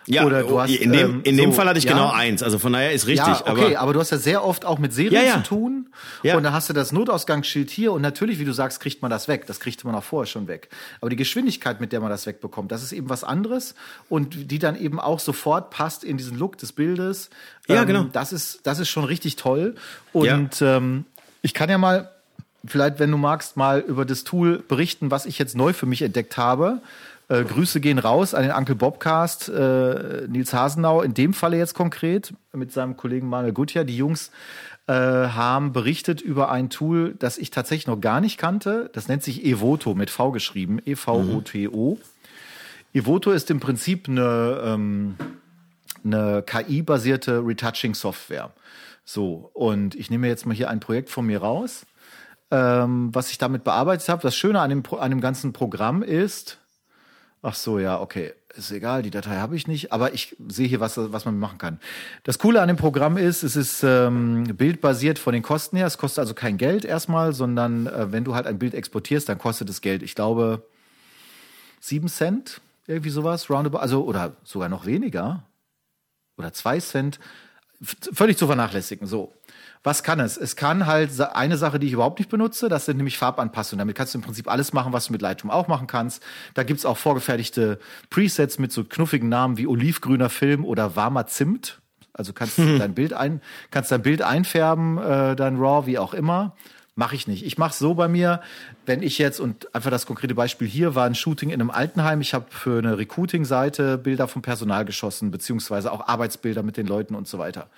[0.08, 1.92] Ja, Oder du oh, hast, in dem, ähm, in dem so- Fall hatte ich ja.
[1.92, 2.42] genau eins.
[2.42, 3.26] Also von daher ist richtig.
[3.26, 5.88] Ja, okay, aber aber, du hast ja sehr oft auch mit Serien Ja, zu tun.
[6.22, 6.36] Ja.
[6.36, 9.28] Und dann hast du das Notausgangsschild hier und natürlich, wie du sagst, kriegt man das
[9.28, 9.46] weg.
[9.46, 10.68] Das kriegte man auch vorher schon weg.
[11.00, 13.74] Aber die Geschwindigkeit, mit der man das wegbekommt, das ist eben was anderes
[14.08, 17.30] und die dann eben auch sofort passt in diesen Look des Bildes.
[17.66, 18.04] Ja, genau.
[18.12, 19.74] Das ist, das ist schon richtig toll.
[20.12, 21.04] Und ähm,
[21.42, 22.10] ich kann ja mal,
[22.64, 26.02] vielleicht, wenn du magst, mal über das Tool berichten, was ich jetzt neu für mich
[26.02, 26.80] entdeckt habe.
[27.28, 31.74] Äh, Grüße gehen raus an den Uncle Bobcast, äh, Nils Hasenau, in dem Falle jetzt
[31.74, 33.84] konkret, mit seinem Kollegen Manuel Gutjahr.
[33.84, 34.30] Die Jungs
[34.86, 38.90] äh, haben berichtet über ein Tool, das ich tatsächlich noch gar nicht kannte.
[38.94, 41.98] Das nennt sich Evoto mit V geschrieben, E-V-O-T-O.
[42.94, 45.16] Evoto ist im Prinzip eine, ähm,
[46.02, 48.50] eine KI-basierte Retouching-Software.
[49.04, 51.84] So, und ich nehme jetzt mal hier ein Projekt von mir raus,
[52.50, 54.22] ähm, was ich damit bearbeitet habe.
[54.22, 56.58] Das Schöne an dem, an dem ganzen Programm ist,
[57.42, 60.80] ach so, ja, okay, ist egal, die Datei habe ich nicht, aber ich sehe hier,
[60.80, 61.78] was, was man machen kann.
[62.24, 65.86] Das Coole an dem Programm ist, es ist ähm, bildbasiert von den Kosten her.
[65.86, 69.38] Es kostet also kein Geld erstmal, sondern äh, wenn du halt ein Bild exportierst, dann
[69.38, 70.02] kostet es Geld.
[70.02, 70.66] Ich glaube,
[71.80, 75.44] sieben Cent, irgendwie sowas, roundabout, also oder sogar noch weniger
[76.36, 77.20] oder zwei Cent,
[77.80, 79.06] f- völlig zu vernachlässigen.
[79.06, 79.32] So.
[79.82, 80.36] Was kann es?
[80.36, 83.78] Es kann halt eine Sache, die ich überhaupt nicht benutze, das sind nämlich Farbanpassungen.
[83.78, 86.22] Damit kannst du im Prinzip alles machen, was du mit Lightroom auch machen kannst.
[86.54, 87.78] Da gibt's auch vorgefertigte
[88.10, 91.80] Presets mit so knuffigen Namen wie olivgrüner Film oder warmer Zimt.
[92.12, 96.14] Also kannst du dein Bild ein, kannst dein Bild einfärben, äh, dein RAW, wie auch
[96.14, 96.56] immer.
[96.96, 97.46] Mache ich nicht.
[97.46, 98.40] Ich mache so bei mir,
[98.84, 102.20] wenn ich jetzt, und einfach das konkrete Beispiel hier war ein Shooting in einem Altenheim.
[102.20, 107.14] Ich habe für eine Recruiting-Seite Bilder vom Personal geschossen, beziehungsweise auch Arbeitsbilder mit den Leuten
[107.14, 107.68] und so weiter.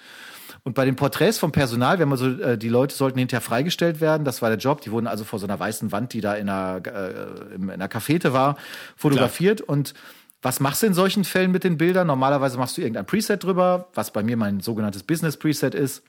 [0.63, 4.01] Und bei den Porträts vom Personal, wenn man so, äh, die Leute sollten hinterher freigestellt
[4.01, 4.81] werden, das war der Job.
[4.83, 7.89] Die wurden also vor so einer weißen Wand, die da in einer, äh, in einer
[7.89, 8.57] Cafete war,
[8.97, 9.61] fotografiert.
[9.61, 9.95] Und
[10.43, 12.07] was machst du in solchen Fällen mit den Bildern?
[12.07, 16.03] Normalerweise machst du irgendein Preset drüber, was bei mir mein sogenanntes Business Preset ist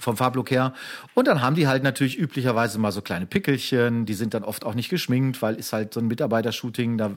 [0.00, 0.74] vom Farblook her.
[1.14, 4.64] Und dann haben die halt natürlich üblicherweise mal so kleine Pickelchen, die sind dann oft
[4.64, 7.12] auch nicht geschminkt, weil ist halt so ein Mitarbeitershooting, da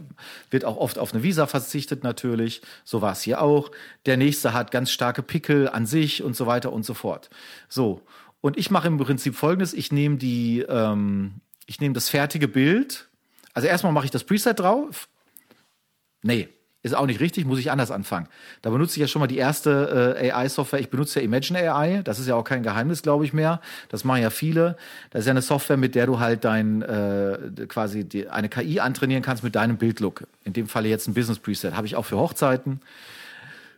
[0.49, 2.61] wird auch oft auf eine Visa verzichtet natürlich.
[2.83, 3.71] So war es hier auch.
[4.05, 7.29] Der nächste hat ganz starke Pickel an sich und so weiter und so fort.
[7.69, 8.01] So.
[8.41, 13.07] Und ich mache im Prinzip folgendes, ich nehme die, ähm, ich nehme das fertige Bild.
[13.53, 15.07] Also erstmal mache ich das Preset drauf.
[16.23, 16.49] Nee,
[16.83, 18.27] ist auch nicht richtig, muss ich anders anfangen.
[18.61, 20.81] Da benutze ich ja schon mal die erste äh, AI-Software.
[20.81, 22.01] Ich benutze ja Imagine AI.
[22.03, 23.61] Das ist ja auch kein Geheimnis, glaube ich, mehr.
[23.87, 24.75] Das machen ja viele.
[25.09, 27.37] Das ist ja eine Software, mit der du halt dein äh,
[27.69, 30.25] quasi die, eine KI antrainieren kannst mit deinem Bildlook.
[30.43, 31.73] In dem Falle jetzt ein Business Preset.
[31.73, 32.81] Habe ich auch für Hochzeiten.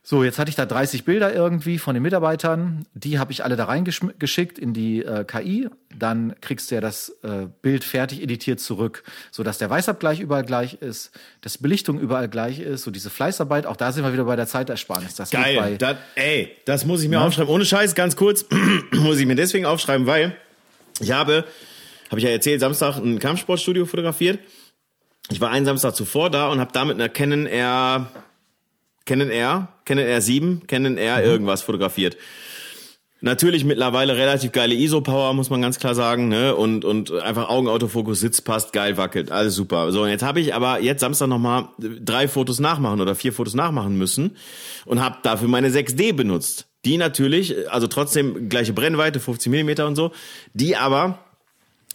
[0.08, 2.86] So, jetzt hatte ich da 30 Bilder irgendwie von den Mitarbeitern.
[2.94, 5.68] Die habe ich alle da reingeschickt in die äh, KI.
[5.98, 9.02] Dann kriegst du ja das äh, Bild fertig editiert zurück,
[9.32, 11.10] sodass der Weißabgleich überall gleich ist,
[11.42, 13.66] dass Belichtung überall gleich ist, so diese Fleißarbeit.
[13.66, 15.16] Auch da sind wir wieder bei der Zeitersparnis.
[15.16, 15.58] Das geil.
[15.60, 17.52] bei, Das, ey, das muss ich mir aufschreiben.
[17.52, 18.46] Ohne Scheiß, ganz kurz,
[18.92, 20.36] muss ich mir deswegen aufschreiben, weil
[21.00, 21.46] ich habe,
[22.12, 24.38] habe ich ja erzählt, Samstag ein Kampfsportstudio fotografiert.
[25.32, 28.12] Ich war einen Samstag zuvor da und habe damit einer Canon R,
[29.06, 32.18] Canon R, Canon R7, Canon R irgendwas fotografiert.
[33.22, 36.56] Natürlich mittlerweile relativ geile ISO-Power, muss man ganz klar sagen, ne?
[36.56, 39.92] Und, und einfach Augenautofokus, Sitz passt, geil wackelt, alles super.
[39.92, 43.54] So, und jetzt habe ich aber jetzt Samstag nochmal drei Fotos nachmachen oder vier Fotos
[43.54, 44.36] nachmachen müssen
[44.86, 46.68] und habe dafür meine 6D benutzt.
[46.84, 50.12] Die natürlich, also trotzdem gleiche Brennweite, 50 Millimeter und so,
[50.54, 51.18] die aber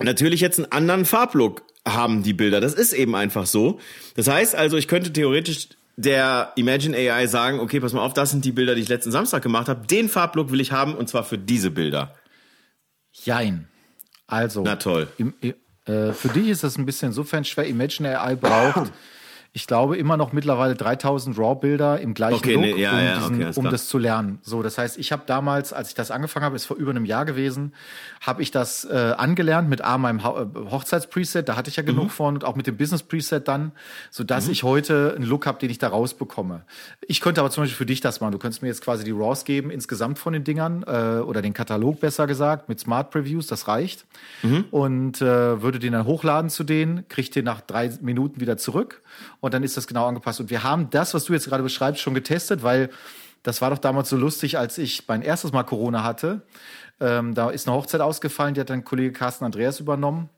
[0.00, 2.60] natürlich jetzt einen anderen Farblook haben, die Bilder.
[2.60, 3.78] Das ist eben einfach so.
[4.16, 5.68] Das heißt also, ich könnte theoretisch
[6.00, 9.12] der Imagine AI sagen, okay, pass mal auf, das sind die Bilder, die ich letzten
[9.12, 9.86] Samstag gemacht habe.
[9.86, 12.14] Den Farblook will ich haben und zwar für diese Bilder.
[13.12, 13.68] Jein.
[14.26, 15.08] Also, Na toll.
[15.18, 17.66] Im, äh, für dich ist das ein bisschen insofern schwer.
[17.66, 18.92] Imagine AI braucht,
[19.52, 23.14] ich glaube, immer noch mittlerweile 3000 RAW-Bilder im gleichen Okay, Look, nee, ja, um, ja,
[23.16, 24.38] diesen, okay, um das zu lernen.
[24.42, 27.04] So, das heißt, ich habe damals, als ich das angefangen habe, ist vor über einem
[27.04, 27.74] Jahr gewesen,
[28.20, 32.04] habe ich das äh, angelernt mit A, meinem äh, Hochzeitspreset, da hatte ich ja genug
[32.04, 32.10] Mhm.
[32.10, 33.72] von und auch mit dem Business-Preset dann,
[34.10, 36.62] sodass ich heute einen Look habe, den ich da rausbekomme.
[37.08, 38.32] Ich könnte aber zum Beispiel für dich das machen.
[38.32, 41.54] Du könntest mir jetzt quasi die RAWs geben, insgesamt von den Dingern, äh, oder den
[41.54, 44.06] Katalog besser gesagt, mit Smart Previews, das reicht.
[44.42, 44.66] Mhm.
[44.70, 49.02] Und äh, würde den dann hochladen zu denen, kriegt den nach drei Minuten wieder zurück
[49.40, 50.40] und dann ist das genau angepasst.
[50.40, 52.90] Und wir haben das, was du jetzt gerade beschreibst, schon getestet, weil
[53.42, 56.42] das war doch damals so lustig, als ich mein erstes Mal Corona hatte.
[57.00, 60.28] Ähm, da ist eine Hochzeit ausgefallen, die hat dann Kollege Carsten Andreas übernommen.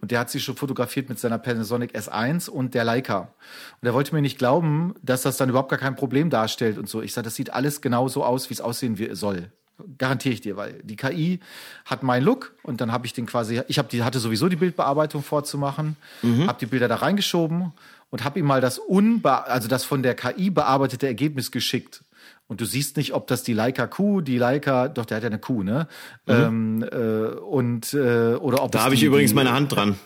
[0.00, 3.32] Und der hat sich schon fotografiert mit seiner Panasonic S1 und der Leica.
[3.80, 6.88] Und er wollte mir nicht glauben, dass das dann überhaupt gar kein Problem darstellt und
[6.88, 7.02] so.
[7.02, 9.50] Ich sage, das sieht alles genau so aus, wie es aussehen soll.
[9.98, 11.40] Garantiere ich dir, weil die KI
[11.84, 14.54] hat meinen Look und dann habe ich den quasi, ich habe die hatte sowieso die
[14.54, 16.46] Bildbearbeitung vorzumachen, mhm.
[16.46, 17.72] habe die Bilder da reingeschoben
[18.14, 22.04] und habe ihm mal das unbe also das von der KI bearbeitete Ergebnis geschickt.
[22.46, 25.30] Und du siehst nicht, ob das die Leica Q, die Leica, doch der hat ja
[25.30, 25.88] eine Q, ne?
[26.26, 26.32] Mhm.
[26.32, 29.98] Ähm, äh, und äh, oder ob da habe ich übrigens meine Hand dran.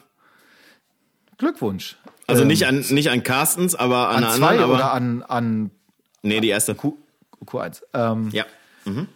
[1.36, 1.98] Glückwunsch.
[2.26, 5.22] Also ähm, nicht an nicht an Carstens, aber an, an zwei anderen, aber oder an
[5.24, 5.70] an
[6.22, 6.96] nee die erste Q,
[7.44, 7.82] Q1.
[7.92, 8.46] Ähm, ja.
[8.86, 9.08] Mhm.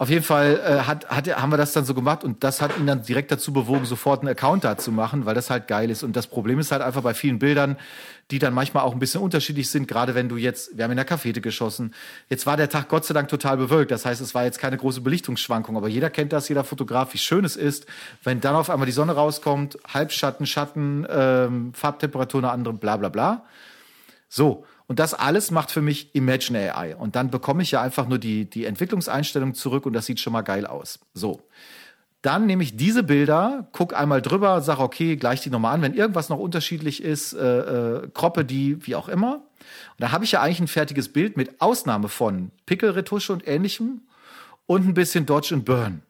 [0.00, 2.78] Auf jeden Fall äh, hat, hat, haben wir das dann so gemacht und das hat
[2.78, 5.90] ihn dann direkt dazu bewogen, sofort einen Account da zu machen, weil das halt geil
[5.90, 6.02] ist.
[6.02, 7.76] Und das Problem ist halt einfach bei vielen Bildern,
[8.30, 10.96] die dann manchmal auch ein bisschen unterschiedlich sind, gerade wenn du jetzt, wir haben in
[10.96, 11.92] der Cafete geschossen,
[12.30, 14.78] jetzt war der Tag Gott sei Dank total bewölkt, das heißt, es war jetzt keine
[14.78, 17.84] große Belichtungsschwankung, aber jeder kennt das, jeder Fotograf, wie schön es ist,
[18.24, 23.10] wenn dann auf einmal die Sonne rauskommt, Halbschatten, Schatten, ähm, Farbtemperatur eine andere, bla bla
[23.10, 23.44] bla.
[24.30, 26.96] So, und das alles macht für mich Imagine AI.
[26.96, 30.32] Und dann bekomme ich ja einfach nur die, die Entwicklungseinstellung zurück und das sieht schon
[30.32, 30.98] mal geil aus.
[31.14, 31.46] So.
[32.22, 35.82] Dann nehme ich diese Bilder, gucke einmal drüber, sage, okay, gleich die nochmal an.
[35.82, 37.58] Wenn irgendwas noch unterschiedlich ist, äh,
[37.98, 39.34] äh, kroppe die, wie auch immer.
[39.34, 44.02] Und da habe ich ja eigentlich ein fertiges Bild mit Ausnahme von Pickelretusche und ähnlichem
[44.66, 46.02] und ein bisschen Dodge and Burn.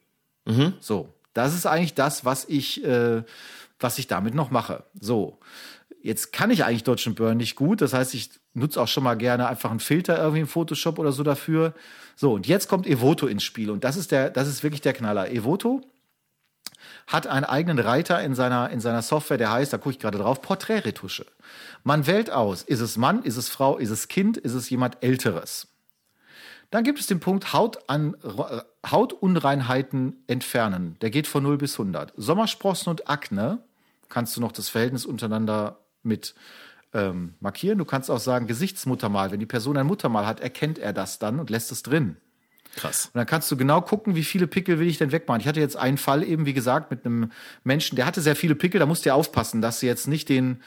[0.47, 0.72] Mhm.
[0.81, 3.24] So, das ist eigentlich das, was ich, äh,
[3.78, 4.85] was ich damit noch mache.
[4.99, 5.39] So,
[6.03, 7.80] jetzt kann ich eigentlich Dodge Burn nicht gut.
[7.80, 11.12] Das heißt, ich nutze auch schon mal gerne einfach einen Filter irgendwie im Photoshop oder
[11.12, 11.74] so dafür.
[12.16, 14.92] So, und jetzt kommt Evoto ins Spiel und das ist der, das ist wirklich der
[14.92, 15.30] Knaller.
[15.30, 15.82] Evoto
[17.07, 20.18] hat einen eigenen Reiter in seiner, in seiner Software, der heißt, da gucke ich gerade
[20.18, 21.26] drauf, Porträtretusche.
[21.82, 24.98] Man wählt aus, ist es Mann, ist es Frau, ist es Kind, ist es jemand
[25.03, 25.68] Älteres.
[26.70, 28.16] Dann gibt es den Punkt Haut an,
[28.88, 30.96] Hautunreinheiten entfernen.
[31.01, 32.12] Der geht von 0 bis 100.
[32.16, 33.59] Sommersprossen und Akne
[34.09, 36.34] kannst du noch das Verhältnis untereinander mit
[36.92, 37.78] ähm, markieren.
[37.78, 39.30] Du kannst auch sagen Gesichtsmuttermal.
[39.30, 42.16] Wenn die Person ein Muttermal hat, erkennt er das dann und lässt es drin.
[42.76, 43.07] Krass.
[43.07, 45.40] Und dann kannst du genau gucken, wie viele Pickel will ich denn wegmachen.
[45.40, 47.32] Ich hatte jetzt einen Fall eben, wie gesagt, mit einem
[47.64, 48.78] Menschen, der hatte sehr viele Pickel.
[48.78, 50.62] Da musst du ja aufpassen, dass du jetzt nicht den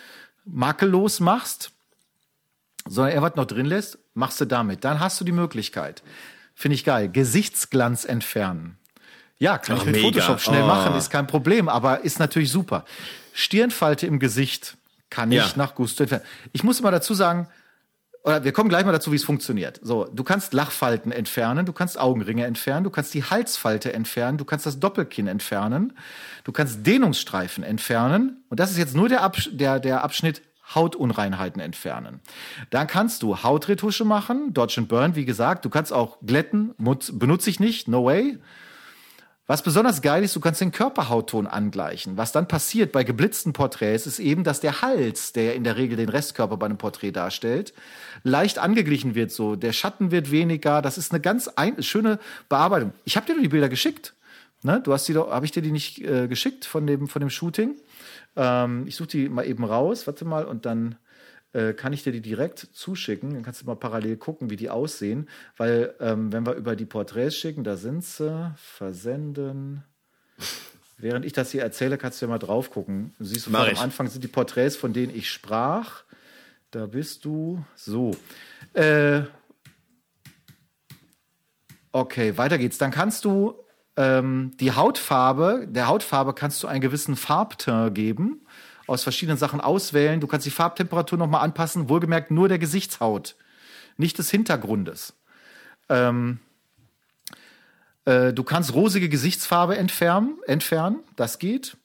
[0.45, 1.71] makellos machst,
[2.87, 4.83] sondern er was noch drin lässt, machst du damit.
[4.83, 6.03] Dann hast du die Möglichkeit.
[6.53, 7.09] Finde ich geil.
[7.09, 8.77] Gesichtsglanz entfernen.
[9.39, 10.07] Ja, kann Ach, ich mit mega.
[10.07, 10.67] Photoshop schnell oh.
[10.67, 12.85] machen, ist kein Problem, aber ist natürlich super.
[13.33, 14.77] Stirnfalte im Gesicht
[15.13, 15.51] kann ich ja.
[15.55, 16.25] nach Gusto entfernen.
[16.53, 17.47] Ich muss immer dazu sagen,
[18.23, 19.79] oder wir kommen gleich mal dazu, wie es funktioniert.
[19.83, 24.45] So, du kannst Lachfalten entfernen, du kannst Augenringe entfernen, du kannst die Halsfalte entfernen, du
[24.45, 25.93] kannst das Doppelkinn entfernen,
[26.45, 28.43] du kannst Dehnungsstreifen entfernen.
[28.49, 30.41] Und das ist jetzt nur der, Absch der, der Abschnitt
[30.73, 32.21] Hautunreinheiten entfernen.
[32.71, 35.65] Dann kannst du Hautretusche machen, Dodge and Burn, wie gesagt.
[35.65, 38.39] Du kannst auch glätten, benutze ich nicht, no way.
[39.45, 42.15] Was besonders geil ist, du kannst den Körperhautton angleichen.
[42.15, 45.97] Was dann passiert bei geblitzten Porträts, ist eben, dass der Hals, der in der Regel
[45.97, 47.73] den Restkörper bei einem Porträt darstellt,
[48.23, 49.31] leicht angeglichen wird.
[49.31, 50.81] So, der Schatten wird weniger.
[50.81, 52.93] Das ist eine ganz schöne Bearbeitung.
[53.03, 54.13] Ich habe dir nur die Bilder geschickt.
[54.63, 54.79] Ne?
[54.81, 57.29] Du hast die doch, habe ich dir die nicht äh, geschickt von dem von dem
[57.29, 57.75] Shooting?
[58.37, 60.07] Ähm, ich suche die mal eben raus.
[60.07, 60.95] Warte mal und dann
[61.53, 63.33] äh, kann ich dir die direkt zuschicken.
[63.33, 65.29] Dann kannst du mal parallel gucken, wie die aussehen.
[65.55, 69.83] Weil, ähm, wenn wir über die Porträts schicken, da sind sie, versenden.
[70.97, 73.13] Während ich das hier erzähle, kannst du ja mal drauf gucken.
[73.19, 76.03] Du siehst, am Anfang sind die Porträts, von denen ich sprach.
[76.71, 77.63] Da bist du.
[77.75, 78.15] So.
[78.73, 79.21] Äh,
[81.91, 82.79] okay, weiter geht's.
[82.79, 83.53] Dann kannst du
[83.95, 88.42] ähm, die Hautfarbe, der Hautfarbe kannst du einen gewissen Farbton geben
[88.87, 90.19] aus verschiedenen Sachen auswählen.
[90.19, 93.35] Du kannst die Farbtemperatur nochmal anpassen, wohlgemerkt nur der Gesichtshaut,
[93.97, 95.13] nicht des Hintergrundes.
[95.89, 96.39] Ähm,
[98.05, 101.77] äh, du kannst rosige Gesichtsfarbe entfernen, entfernen, das geht.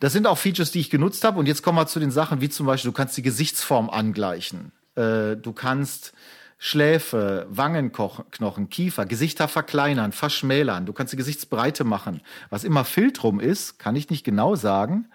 [0.00, 1.38] Das sind auch Features, die ich genutzt habe.
[1.38, 4.72] Und jetzt kommen wir zu den Sachen, wie zum Beispiel, du kannst die Gesichtsform angleichen.
[4.96, 6.12] Äh, du kannst
[6.58, 10.86] Schläfe, Wangenknochen, Kiefer, Gesichter verkleinern, verschmälern.
[10.86, 12.22] Du kannst die Gesichtsbreite machen.
[12.48, 15.08] Was immer Filtrum ist, kann ich nicht genau sagen.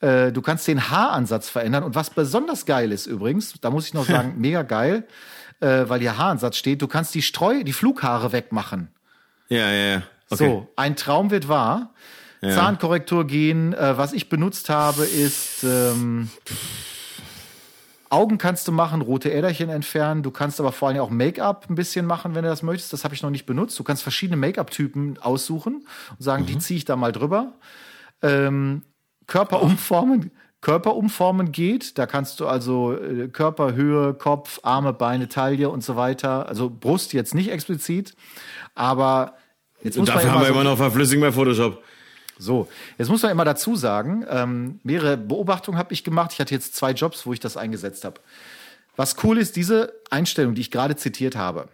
[0.00, 1.84] Äh, du kannst den Haaransatz verändern.
[1.84, 5.06] Und was besonders geil ist übrigens, da muss ich noch sagen, mega geil,
[5.60, 8.88] äh, weil hier Haaransatz steht, du kannst die Streu, die Flughaare wegmachen.
[9.48, 10.02] Ja, ja, ja.
[10.30, 10.48] Okay.
[10.48, 11.92] So, ein Traum wird wahr.
[12.40, 12.54] Ja.
[12.54, 13.74] Zahnkorrektur gehen.
[13.74, 16.30] Äh, was ich benutzt habe, ist ähm,
[18.08, 20.22] Augen kannst du machen, rote Äderchen entfernen.
[20.22, 22.92] Du kannst aber vor allem auch Make-up ein bisschen machen, wenn du das möchtest.
[22.92, 23.78] Das habe ich noch nicht benutzt.
[23.78, 26.46] Du kannst verschiedene Make-up-Typen aussuchen und sagen, mhm.
[26.46, 27.52] die ziehe ich da mal drüber.
[28.22, 28.82] Ähm,
[29.30, 31.96] Körper umformen, Körper umformen geht.
[31.98, 36.48] Da kannst du also äh, Körperhöhe, Kopf, Arme, Beine, Taille und so weiter.
[36.48, 38.14] Also Brust jetzt nicht explizit,
[38.74, 39.34] aber
[39.82, 41.82] jetzt muss Dafür man haben wir so immer noch verflüssigen bei Photoshop.
[42.38, 42.68] So,
[42.98, 46.32] jetzt muss man immer dazu sagen, ähm, mehrere Beobachtungen habe ich gemacht.
[46.32, 48.20] Ich hatte jetzt zwei Jobs, wo ich das eingesetzt habe.
[48.96, 51.68] Was cool ist, diese Einstellung, die ich gerade zitiert habe,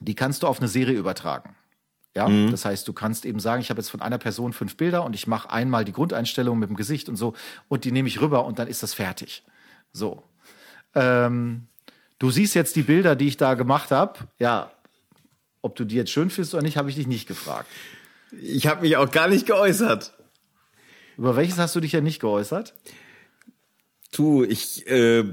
[0.00, 1.54] die kannst du auf eine Serie übertragen.
[2.14, 2.50] Ja, mhm.
[2.50, 5.14] das heißt, du kannst eben sagen, ich habe jetzt von einer Person fünf Bilder und
[5.14, 7.34] ich mache einmal die Grundeinstellung mit dem Gesicht und so
[7.68, 9.42] und die nehme ich rüber und dann ist das fertig.
[9.92, 10.22] So.
[10.94, 11.66] Ähm,
[12.20, 14.20] du siehst jetzt die Bilder, die ich da gemacht habe.
[14.38, 14.70] Ja,
[15.60, 17.68] ob du die jetzt schön findest oder nicht, habe ich dich nicht gefragt.
[18.30, 20.12] Ich habe mich auch gar nicht geäußert.
[21.16, 22.74] Über welches hast du dich ja nicht geäußert?
[24.12, 25.24] Du, ich, äh,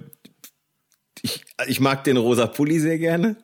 [1.22, 3.36] ich, ich mag den rosa Pulli sehr gerne.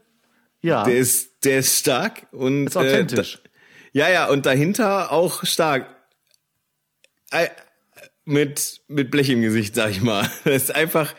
[0.62, 0.84] Ja.
[0.84, 2.68] Der ist, der ist stark und.
[2.68, 3.36] Ist authentisch.
[3.36, 5.88] Äh, ja, ja, und dahinter auch stark.
[7.32, 7.48] Äh,
[8.26, 10.30] mit, mit Blech im Gesicht, sag ich mal.
[10.44, 11.14] Das ist einfach.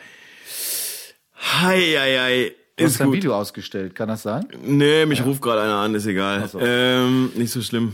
[1.35, 2.55] Hei, hei, hei.
[2.77, 4.47] Du hast ein Video ausgestellt, kann das sein?
[4.63, 5.25] Nee, mich ja.
[5.25, 6.47] ruft gerade einer an, ist egal.
[6.47, 6.59] So.
[6.61, 7.93] Ähm, nicht so schlimm.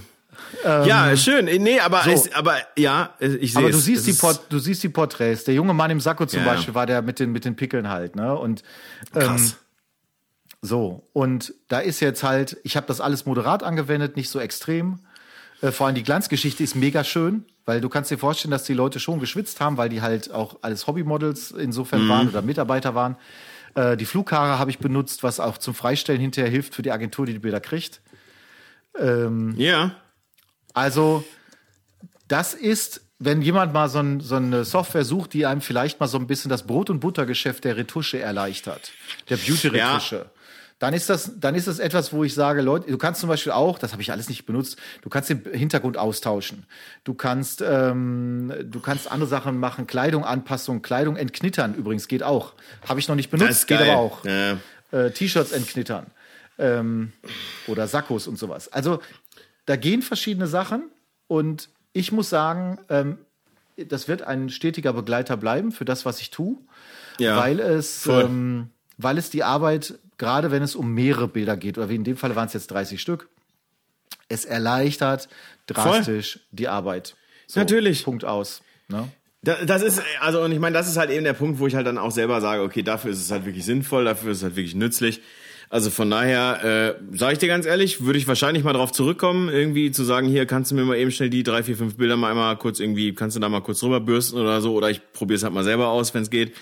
[0.64, 1.46] Ähm, ja, schön.
[1.46, 2.12] Nee, aber, so.
[2.12, 5.46] es, aber ja, ich sehe Aber du siehst, die Port, du siehst die Porträts.
[5.46, 6.46] Der junge Mann im Sakko zum ja.
[6.46, 8.36] Beispiel war der mit den, mit den Pickeln halt, ne?
[8.36, 8.64] Und,
[9.16, 9.58] ähm, Krass.
[10.66, 15.00] So, und da ist jetzt halt, ich habe das alles moderat angewendet, nicht so extrem.
[15.62, 18.74] Äh, vor allem die Glanzgeschichte ist mega schön, weil du kannst dir vorstellen, dass die
[18.74, 22.10] Leute schon geschwitzt haben, weil die halt auch alles Hobbymodels insofern mhm.
[22.10, 23.16] waren oder Mitarbeiter waren.
[23.76, 27.28] Äh, die Flughaare habe ich benutzt, was auch zum Freistellen hinterher hilft für die Agentur,
[27.28, 28.02] die die Bilder kriegt.
[28.98, 29.96] Ähm, ja.
[30.74, 31.24] Also,
[32.28, 36.08] das ist, wenn jemand mal so, ein, so, eine Software sucht, die einem vielleicht mal
[36.08, 38.92] so ein bisschen das Brot- und Buttergeschäft der Retusche erleichtert,
[39.30, 40.16] der Beauty-Retusche.
[40.16, 40.26] Ja.
[40.80, 43.54] Dann ist das, dann ist das etwas, wo ich sage, Leute, du kannst zum Beispiel
[43.54, 46.66] auch, das habe ich alles nicht benutzt, du kannst den Hintergrund austauschen.
[47.06, 52.54] Du kannst, ähm, du kannst andere Sachen machen, Kleidung Anpassung, Kleidung entknittern übrigens geht auch.
[52.90, 54.26] Habe ich noch nicht benutzt, geht aber auch.
[54.26, 54.58] Ja.
[54.92, 56.08] Äh, T-Shirts entknittern
[56.58, 57.14] ähm,
[57.68, 58.68] oder Sakkos und sowas.
[58.68, 59.00] Also
[59.66, 60.92] da gehen verschiedene Sachen
[61.28, 63.18] und ich muss sagen, ähm,
[63.78, 66.58] das wird ein stetiger Begleiter bleiben für das, was ich tue,
[67.20, 71.78] ja, weil es, ähm, weil es die Arbeit, gerade wenn es um mehrere Bilder geht,
[71.78, 73.30] oder wie in dem Fall waren es jetzt 30 Stück,
[74.28, 75.30] es erleichtert
[75.68, 76.42] drastisch voll.
[76.52, 77.16] die Arbeit.
[77.48, 78.04] So, Natürlich.
[78.04, 78.62] Punkt aus.
[78.90, 79.08] Ne?
[79.42, 81.86] Das ist, also, und ich meine, das ist halt eben der Punkt, wo ich halt
[81.86, 84.56] dann auch selber sage, okay, dafür ist es halt wirklich sinnvoll, dafür ist es halt
[84.56, 85.22] wirklich nützlich.
[85.70, 89.50] Also von daher, äh, sage ich dir ganz ehrlich, würde ich wahrscheinlich mal drauf zurückkommen,
[89.50, 92.18] irgendwie zu sagen, hier kannst du mir mal eben schnell die drei, vier, fünf Bilder
[92.18, 95.02] mal einmal kurz irgendwie, kannst du da mal kurz drüber bürsten oder so, oder ich
[95.14, 96.54] probiere es halt mal selber aus, wenn es geht.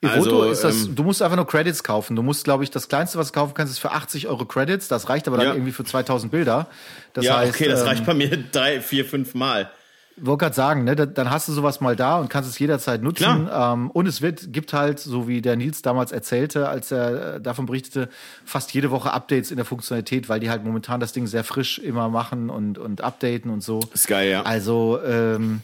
[0.00, 2.14] Also, ist das, ähm, du musst einfach nur Credits kaufen.
[2.14, 4.86] Du musst, glaube ich, das kleinste, was du kaufen kannst, ist für 80 Euro Credits.
[4.86, 5.54] Das reicht aber dann ja.
[5.54, 6.68] irgendwie für 2000 Bilder.
[7.14, 9.72] Das ja, heißt, okay, das ähm, reicht bei mir drei, vier, fünf Mal
[10.20, 13.48] wollte gerade sagen, ne, dann hast du sowas mal da und kannst es jederzeit nutzen.
[13.52, 17.40] Ähm, und es wird, gibt halt, so wie der Nils damals erzählte, als er äh,
[17.40, 18.08] davon berichtete,
[18.44, 21.78] fast jede Woche Updates in der Funktionalität, weil die halt momentan das Ding sehr frisch
[21.78, 23.80] immer machen und, und updaten und so.
[23.92, 24.42] Ist geil, ja.
[24.42, 25.62] Also ähm,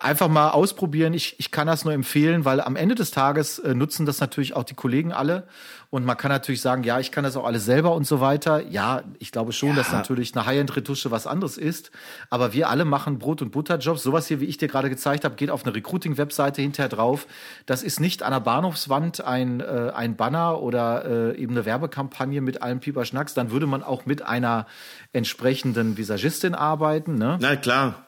[0.00, 1.14] einfach mal ausprobieren.
[1.14, 4.54] Ich, ich kann das nur empfehlen, weil am Ende des Tages äh, nutzen das natürlich
[4.54, 5.46] auch die Kollegen alle.
[5.88, 8.60] Und man kann natürlich sagen, ja, ich kann das auch alles selber und so weiter.
[8.68, 9.76] Ja, ich glaube schon, ja.
[9.76, 11.90] dass natürlich eine High-End-Retusche was anderes ist.
[12.28, 14.02] Aber wir alle machen Brot- und Butterjobs.
[14.02, 17.26] Sowas hier, wie ich dir gerade gezeigt habe, geht auf eine Recruiting-Webseite hinterher drauf.
[17.66, 22.40] Das ist nicht an der Bahnhofswand ein, äh, ein Banner oder äh, eben eine Werbekampagne
[22.40, 23.34] mit allem Pieper-Schnacks.
[23.34, 24.66] Dann würde man auch mit einer
[25.12, 27.14] entsprechenden Visagistin arbeiten.
[27.14, 27.38] Ne?
[27.40, 28.05] Na klar.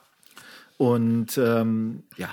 [0.79, 2.31] Und ähm, ja,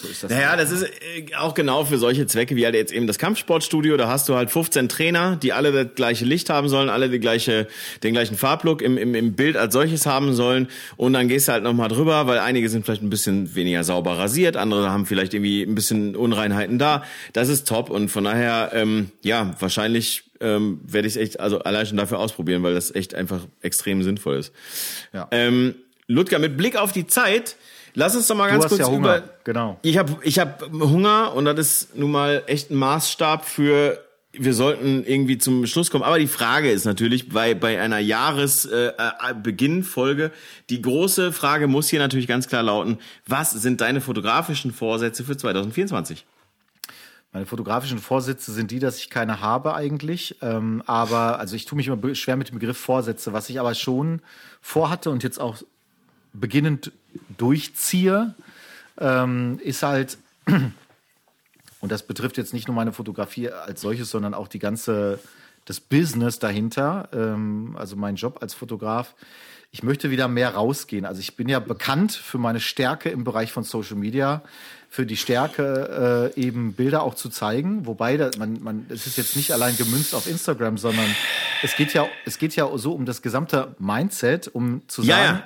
[0.00, 0.30] so ist das.
[0.30, 3.96] Naja, das ist äh, auch genau für solche Zwecke wie halt jetzt eben das Kampfsportstudio.
[3.96, 7.20] Da hast du halt 15 Trainer, die alle das gleiche Licht haben sollen, alle die
[7.20, 7.68] gleiche,
[8.02, 10.68] den gleichen Farblook im, im, im Bild als solches haben sollen.
[10.96, 14.18] Und dann gehst du halt nochmal drüber, weil einige sind vielleicht ein bisschen weniger sauber
[14.18, 17.04] rasiert, andere haben vielleicht irgendwie ein bisschen Unreinheiten da.
[17.32, 21.58] Das ist top und von daher, ähm, ja, wahrscheinlich ähm, werde ich es echt, also
[21.60, 24.52] allein schon dafür ausprobieren, weil das echt einfach extrem sinnvoll ist.
[25.12, 25.28] Ja.
[25.30, 25.74] Ähm,
[26.10, 27.56] Ludger, mit Blick auf die Zeit,
[27.94, 29.18] lass uns doch mal ganz du kurz hast ja Hunger.
[29.18, 29.28] über.
[29.44, 29.78] Genau.
[29.82, 34.54] Ich habe ich hab Hunger und das ist nun mal echt ein Maßstab für wir
[34.54, 36.04] sollten irgendwie zum Schluss kommen.
[36.04, 40.30] Aber die Frage ist natürlich bei, bei einer Jahresbeginnfolge, äh, äh
[40.68, 45.36] die große Frage muss hier natürlich ganz klar lauten, was sind deine fotografischen Vorsätze für
[45.36, 46.24] 2024?
[47.32, 50.36] Meine fotografischen Vorsätze sind die, dass ich keine habe eigentlich.
[50.42, 53.74] Ähm, aber, also ich tue mich immer schwer mit dem Begriff Vorsätze, was ich aber
[53.74, 54.22] schon
[54.60, 55.56] vorhatte und jetzt auch
[56.32, 56.92] beginnend
[57.36, 58.34] durchziehe,
[58.98, 64.48] ähm, ist halt, und das betrifft jetzt nicht nur meine Fotografie als solches, sondern auch
[64.48, 65.18] die ganze,
[65.64, 69.14] das Business dahinter, ähm, also mein Job als Fotograf.
[69.72, 71.06] Ich möchte wieder mehr rausgehen.
[71.06, 74.42] Also ich bin ja bekannt für meine Stärke im Bereich von Social Media,
[74.88, 77.86] für die Stärke äh, eben Bilder auch zu zeigen.
[77.86, 81.06] Wobei da, man, man, es ist jetzt nicht allein gemünzt auf Instagram, sondern
[81.62, 85.32] es geht ja, es geht ja so um das gesamte Mindset, um zu sagen, ja,
[85.34, 85.44] ja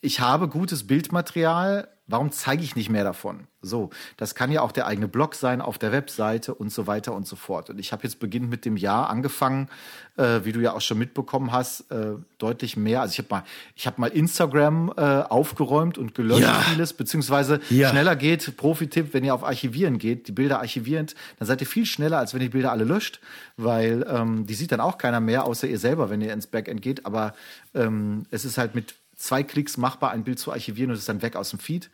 [0.00, 3.48] ich habe gutes Bildmaterial, Warum zeige ich nicht mehr davon?
[3.60, 7.12] So, das kann ja auch der eigene Blog sein auf der Webseite und so weiter
[7.12, 7.68] und so fort.
[7.68, 9.68] Und ich habe jetzt beginnend mit dem Jahr angefangen,
[10.16, 13.02] äh, wie du ja auch schon mitbekommen hast, äh, deutlich mehr.
[13.02, 13.44] Also ich habe mal,
[13.76, 16.54] ich habe mal Instagram äh, aufgeräumt und gelöscht ja.
[16.60, 17.90] vieles, beziehungsweise ja.
[17.90, 18.56] schneller geht.
[18.56, 22.32] Profi-Tipp, wenn ihr auf Archivieren geht, die Bilder archivierend, dann seid ihr viel schneller, als
[22.32, 23.20] wenn ihr die Bilder alle löscht,
[23.58, 26.80] weil ähm, die sieht dann auch keiner mehr, außer ihr selber, wenn ihr ins Backend
[26.80, 27.04] geht.
[27.04, 27.34] Aber
[27.74, 31.08] ähm, es ist halt mit zwei Klicks machbar, ein Bild zu archivieren und es ist
[31.08, 31.90] dann weg aus dem Feed.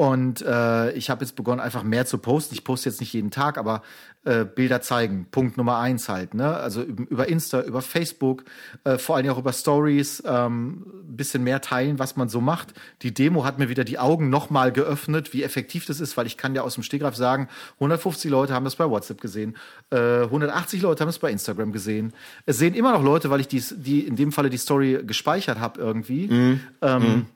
[0.00, 2.54] Und äh, ich habe jetzt begonnen, einfach mehr zu posten.
[2.54, 3.82] Ich poste jetzt nicht jeden Tag, aber
[4.24, 5.26] äh, Bilder zeigen.
[5.30, 6.32] Punkt Nummer eins halt.
[6.32, 6.56] Ne?
[6.56, 8.44] Also über Insta, über Facebook,
[8.84, 12.72] äh, vor allem auch über Stories, ähm, bisschen mehr teilen, was man so macht.
[13.02, 16.38] Die Demo hat mir wieder die Augen nochmal geöffnet, wie effektiv das ist, weil ich
[16.38, 19.54] kann ja aus dem Stegreif sagen, 150 Leute haben das bei WhatsApp gesehen,
[19.90, 22.14] äh, 180 Leute haben es bei Instagram gesehen.
[22.46, 25.60] Es sehen immer noch Leute, weil ich die, die in dem Falle die Story gespeichert
[25.60, 26.26] habe irgendwie.
[26.26, 26.60] Mhm.
[26.80, 27.26] Ähm, mhm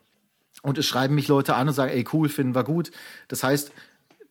[0.64, 2.90] und es schreiben mich Leute an und sagen, ey, cool, finden wir gut.
[3.28, 3.70] Das heißt,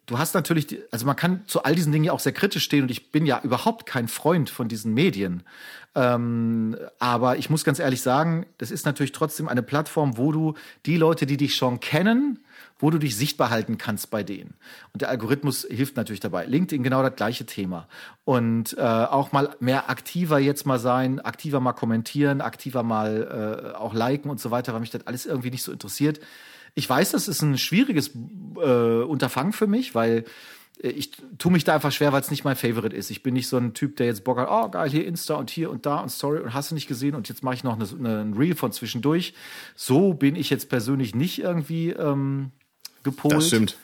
[0.08, 2.82] du hast natürlich, also man kann zu all diesen Dingen ja auch sehr kritisch stehen
[2.82, 5.44] und ich bin ja überhaupt kein Freund von diesen Medien.
[5.94, 10.56] Ähm, aber ich muss ganz ehrlich sagen, das ist natürlich trotzdem eine Plattform, wo du
[10.88, 12.40] die Leute, die dich schon kennen,
[12.84, 14.56] wo du dich sichtbar halten kannst bei denen.
[14.92, 16.46] Und der Algorithmus hilft natürlich dabei.
[16.46, 17.88] LinkedIn genau das gleiche Thema.
[18.26, 23.78] Und äh, auch mal mehr aktiver jetzt mal sein, aktiver mal kommentieren, aktiver mal äh,
[23.78, 26.20] auch liken und so weiter, weil mich das alles irgendwie nicht so interessiert.
[26.76, 28.12] Ich weiß, das ist ein schwieriges
[28.58, 30.26] äh, Unterfangen für mich, weil
[30.82, 33.12] ich tue mich da einfach schwer, weil es nicht mein Favorite ist.
[33.12, 35.50] Ich bin nicht so ein Typ, der jetzt Bock hat, oh geil, hier Insta und
[35.50, 37.80] hier und da und Story und hast du nicht gesehen und jetzt mache ich noch
[37.80, 39.34] eine, ein Reel von zwischendurch.
[39.74, 42.52] So bin ich jetzt persönlich nicht irgendwie ähm,
[43.04, 43.36] gepolt.
[43.36, 43.78] Das stimmt.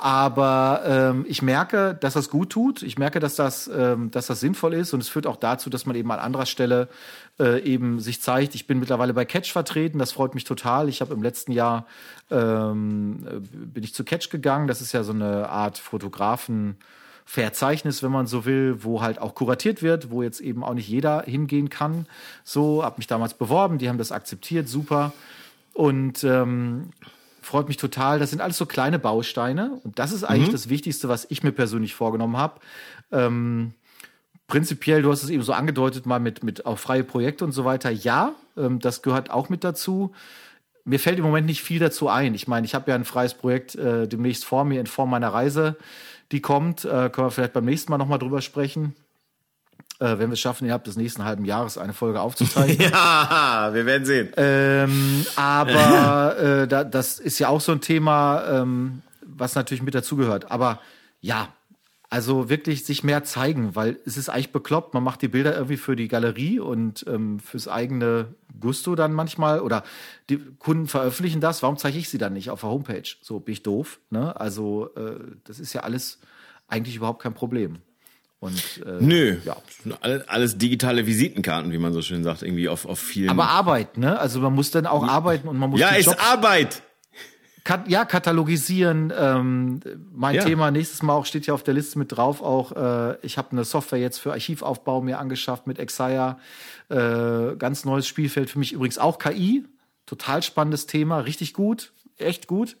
[0.00, 2.84] Aber ähm, ich merke, dass das gut tut.
[2.84, 5.86] Ich merke, dass das, ähm, dass das sinnvoll ist und es führt auch dazu, dass
[5.86, 6.88] man eben an anderer Stelle
[7.40, 8.54] äh, eben sich zeigt.
[8.54, 9.98] Ich bin mittlerweile bei Catch vertreten.
[9.98, 10.88] Das freut mich total.
[10.88, 11.84] Ich habe im letzten Jahr
[12.30, 14.68] ähm, bin ich zu Catch gegangen.
[14.68, 16.76] Das ist ja so eine Art Fotografen.
[17.24, 20.88] Verzeichnis, wenn man so will, wo halt auch kuratiert wird, wo jetzt eben auch nicht
[20.88, 22.06] jeder hingehen kann.
[22.42, 25.12] So, habe mich damals beworben, die haben das akzeptiert, super.
[25.74, 26.90] Und ähm,
[27.48, 28.18] freut mich total.
[28.18, 30.52] Das sind alles so kleine Bausteine und das ist eigentlich mhm.
[30.52, 32.60] das Wichtigste, was ich mir persönlich vorgenommen habe.
[33.10, 33.72] Ähm,
[34.46, 37.64] prinzipiell, du hast es eben so angedeutet, mal mit, mit auch freie Projekte und so
[37.64, 37.90] weiter.
[37.90, 40.12] Ja, ähm, das gehört auch mit dazu.
[40.84, 42.34] Mir fällt im Moment nicht viel dazu ein.
[42.34, 45.28] Ich meine, ich habe ja ein freies Projekt äh, demnächst vor mir in Form meiner
[45.28, 45.76] Reise,
[46.32, 46.84] die kommt.
[46.84, 48.94] Äh, können wir vielleicht beim nächsten Mal nochmal drüber sprechen
[49.98, 52.90] äh, wenn wir es schaffen, innerhalb des nächsten halben Jahres eine Folge aufzuzeichnen.
[52.92, 54.32] ja, wir werden sehen.
[54.36, 59.94] Ähm, aber äh, da, das ist ja auch so ein Thema, ähm, was natürlich mit
[59.94, 60.50] dazugehört.
[60.50, 60.80] Aber
[61.20, 61.48] ja,
[62.10, 64.94] also wirklich sich mehr zeigen, weil es ist eigentlich bekloppt.
[64.94, 69.60] Man macht die Bilder irgendwie für die Galerie und ähm, fürs eigene Gusto dann manchmal.
[69.60, 69.84] Oder
[70.30, 71.62] die Kunden veröffentlichen das.
[71.62, 73.08] Warum zeige ich sie dann nicht auf der Homepage?
[73.20, 74.00] So bin ich doof.
[74.08, 74.38] Ne?
[74.40, 76.18] Also äh, das ist ja alles
[76.66, 77.78] eigentlich überhaupt kein Problem.
[78.40, 79.56] Und, äh, Nö, ja.
[80.28, 83.30] alles, digitale Visitenkarten, wie man so schön sagt, irgendwie auf, auf vielen.
[83.30, 84.18] Aber Arbeit, ne?
[84.18, 85.80] Also man muss dann auch arbeiten und man muss.
[85.80, 86.82] Ja, ist Jobs Arbeit!
[87.64, 89.12] Kat ja, katalogisieren.
[89.16, 89.80] Ähm,
[90.12, 90.44] mein ja.
[90.44, 92.40] Thema nächstes Mal auch steht ja auf der Liste mit drauf.
[92.40, 96.38] Auch äh, ich habe eine Software jetzt für Archivaufbau mir angeschafft mit Exaya.
[96.88, 99.66] Äh, ganz neues Spielfeld für mich übrigens auch KI.
[100.06, 102.76] Total spannendes Thema, richtig gut, echt gut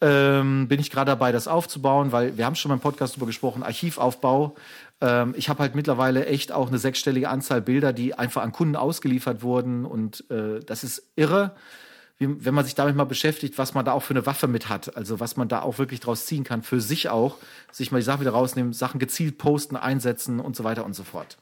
[0.00, 3.62] ähm, bin ich gerade dabei, das aufzubauen, weil wir haben schon beim Podcast darüber gesprochen,
[3.62, 4.54] Archivaufbau.
[5.00, 8.76] Ähm, ich habe halt mittlerweile echt auch eine sechsstellige Anzahl Bilder, die einfach an Kunden
[8.76, 11.54] ausgeliefert wurden und äh, das ist irre,
[12.18, 14.68] wie, wenn man sich damit mal beschäftigt, was man da auch für eine Waffe mit
[14.68, 17.36] hat, also was man da auch wirklich draus ziehen kann, für sich auch,
[17.72, 21.04] sich mal die Sachen wieder rausnehmen, Sachen gezielt posten, einsetzen und so weiter und so
[21.04, 21.38] fort.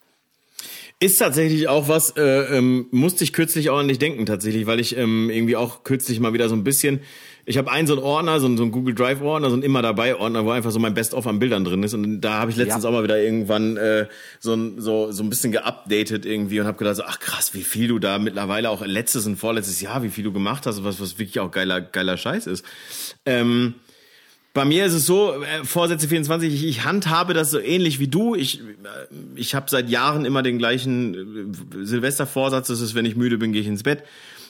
[0.99, 4.81] Ist tatsächlich auch was, äh, ähm, musste ich kürzlich auch an dich denken tatsächlich, weil
[4.81, 7.01] ich ähm, irgendwie auch kürzlich mal wieder so ein bisschen
[7.49, 9.63] ich habe einen so einen Ordner, so einen, so einen Google Drive Ordner, so einen
[9.63, 11.95] immer dabei Ordner, wo einfach so mein Best of an Bildern drin ist.
[11.95, 12.91] Und da habe ich letztens ja.
[12.91, 14.07] auch mal wieder irgendwann äh,
[14.41, 17.63] so, ein, so so ein bisschen geupdatet irgendwie und habe gedacht, so, ach krass, wie
[17.63, 21.01] viel du da mittlerweile auch letztes und vorletztes Jahr, wie viel du gemacht hast, was
[21.01, 22.65] was wirklich auch geiler geiler Scheiß ist.
[23.25, 23.75] Ähm,
[24.57, 28.09] bei mir ist es so, äh, Vorsätze 24, ich, ich handhabe das so ähnlich wie
[28.09, 28.35] du.
[28.35, 28.65] Ich, äh,
[29.35, 33.53] ich habe seit Jahren immer den gleichen äh, Silvestervorsatz, das ist, wenn ich müde bin,
[33.53, 34.03] gehe ich ins Bett.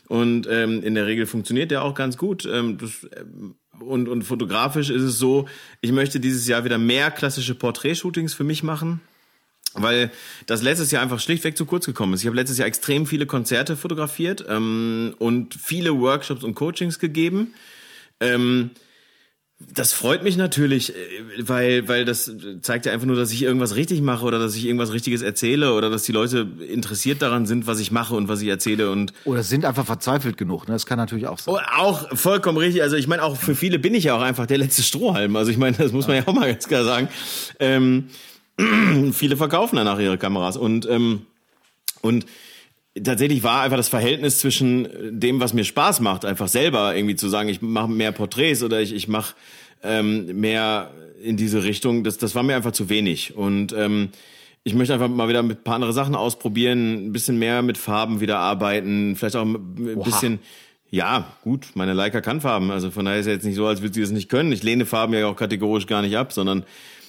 [0.09, 2.47] Und ähm, in der Regel funktioniert der auch ganz gut.
[2.47, 5.47] Ähm, das, ähm, und, und fotografisch ist es so,
[5.81, 9.01] ich möchte dieses Jahr wieder mehr klassische Porträtshootings für mich machen
[9.79, 10.11] weil
[10.47, 12.21] das letztes Jahr einfach schlichtweg zu kurz gekommen ist.
[12.21, 17.55] Ich habe letztes Jahr extrem viele Konzerte fotografiert ähm, und viele Workshops und Coachings gegeben.
[18.21, 18.71] Ähm,
[19.59, 20.99] Das freut mich natürlich, äh,
[21.39, 22.31] weil, weil das
[22.61, 25.73] zeigt ja einfach nur, dass ich irgendwas richtig mache oder dass ich irgendwas Richtiges erzähle
[25.73, 29.15] oder dass die Leute interessiert daran sind, was ich mache und was ich erzähle und
[29.25, 30.69] oder sind einfach verzweifelt genug.
[30.69, 30.75] Ne?
[30.75, 31.55] Das kann natürlich auch sein.
[31.55, 32.83] Oh, auch vollkommen richtig.
[32.83, 35.37] Also ich meine, auch für viele bin ich ja auch einfach der letzte Strohhalm.
[35.37, 37.09] Also ich meine, das muss man ja auch mal ganz klar sagen.
[37.59, 38.09] Ähm,
[39.13, 41.23] viele verkaufen danach ihre Kameras und ähm,
[42.03, 42.27] und
[43.03, 44.89] tatsächlich war einfach das Verhältnis zwischen
[45.21, 48.81] dem, was mir Spaß macht, einfach selber irgendwie zu sagen, ich mache mehr Porträts oder
[48.81, 49.35] ich, ich mache
[49.83, 50.91] ähm, mehr
[51.23, 53.37] in diese Richtung, das, das war mir einfach zu wenig.
[53.37, 54.11] Und ähm,
[54.65, 57.79] ich möchte einfach mal wieder mit ein paar andere Sachen ausprobieren, ein bisschen mehr mit
[57.79, 60.05] Farben wieder arbeiten, vielleicht auch ein Oha.
[60.05, 60.41] bisschen.
[60.89, 62.71] Ja, gut, meine Leica kann Farben.
[62.71, 64.53] Also von daher ist es jetzt nicht so, als würde sie das nicht können.
[64.53, 66.65] Ich lehne Farben ja auch kategorisch gar nicht ab, sondern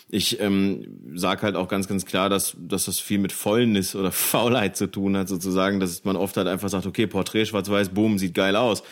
[0.09, 4.11] ich ähm, sage halt auch ganz, ganz klar, dass, dass das viel mit Fäulnis oder
[4.13, 8.17] Faulheit zu tun hat, sozusagen, dass man oft halt einfach sagt, okay, Porträt schwarz-weiß, boom,
[8.17, 8.83] sieht geil aus.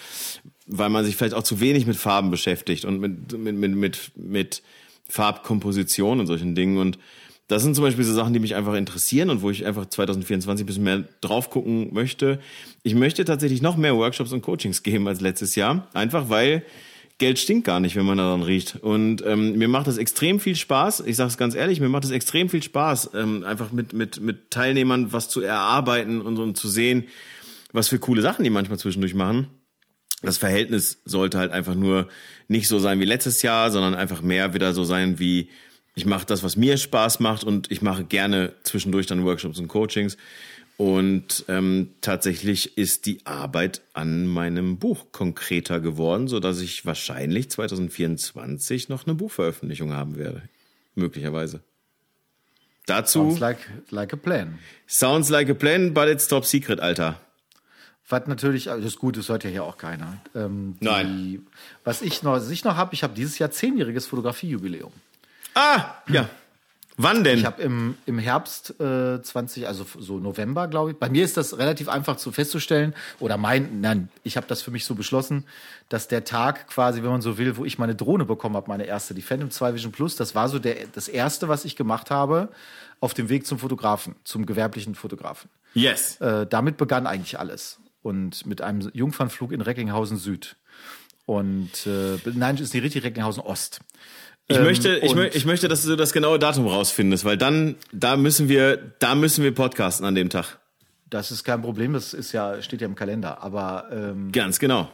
[0.67, 4.11] Weil man sich vielleicht auch zu wenig mit Farben beschäftigt und mit, mit, mit, mit,
[4.15, 4.63] mit
[5.07, 6.79] Farbkomposition und solchen Dingen.
[6.79, 6.97] Und
[7.47, 10.63] das sind zum Beispiel so Sachen, die mich einfach interessieren und wo ich einfach 2024
[10.63, 12.39] ein bisschen mehr drauf gucken möchte.
[12.81, 15.87] Ich möchte tatsächlich noch mehr Workshops und Coachings geben als letztes Jahr.
[15.93, 16.63] Einfach weil
[17.17, 18.77] Geld stinkt gar nicht, wenn man daran riecht.
[18.77, 21.01] Und ähm, mir macht das extrem viel Spaß.
[21.05, 24.19] Ich sage es ganz ehrlich, mir macht es extrem viel Spaß, ähm, einfach mit mit
[24.19, 27.05] mit Teilnehmern was zu erarbeiten und, und zu sehen,
[27.71, 29.47] was für coole Sachen die manchmal zwischendurch machen.
[30.21, 32.09] Das Verhältnis sollte halt einfach nur
[32.47, 35.49] nicht so sein wie letztes Jahr, sondern einfach mehr wieder so sein wie
[35.95, 39.69] ich mache das, was mir Spaß macht und ich mache gerne zwischendurch dann Workshops und
[39.69, 40.17] Coachings.
[40.77, 47.49] Und ähm, tatsächlich ist die Arbeit an meinem Buch konkreter geworden, so dass ich wahrscheinlich
[47.49, 50.43] 2024 noch eine Buchveröffentlichung haben werde,
[50.95, 51.61] möglicherweise.
[52.85, 53.57] Dazu sounds like
[53.89, 54.59] like a plan.
[54.85, 57.19] Sounds like a plan, but it's top secret, Alter.
[58.07, 60.21] Was natürlich, also das ist gut, das hört ja hier auch keiner.
[60.35, 61.47] Ähm, die, Nein.
[61.83, 64.91] Was ich noch, was ich noch habe, ich habe dieses Jahr zehnjähriges Fotografiejubiläum.
[65.55, 66.29] Ah, ja.
[66.97, 67.39] Wann denn?
[67.39, 70.97] Ich habe im, im Herbst äh, 20, also so November, glaube ich.
[70.97, 72.93] Bei mir ist das relativ einfach zu festzustellen.
[73.19, 75.45] Oder mein, nein, ich habe das für mich so beschlossen,
[75.89, 78.85] dass der Tag quasi, wenn man so will, wo ich meine Drohne bekommen habe, meine
[78.85, 82.11] erste, die Phantom 2 Vision Plus, das war so der, das erste, was ich gemacht
[82.11, 82.49] habe
[83.01, 85.49] auf dem Weg zum Fotografen, zum gewerblichen Fotografen.
[85.73, 86.19] Yes.
[86.21, 87.79] Äh, damit begann eigentlich alles.
[88.03, 90.55] Und mit einem Jungfernflug in Recklinghausen Süd.
[91.25, 93.81] Und äh, nein, ist nicht richtig Recklinghausen Ost.
[94.47, 97.75] Ich möchte, ähm, ich, mö ich möchte, dass du das genaue Datum rausfindest, weil dann,
[97.91, 100.59] da müssen wir, da müssen wir podcasten an dem Tag.
[101.09, 104.89] Das ist kein Problem, das ist ja, steht ja im Kalender, aber ähm, ganz genau.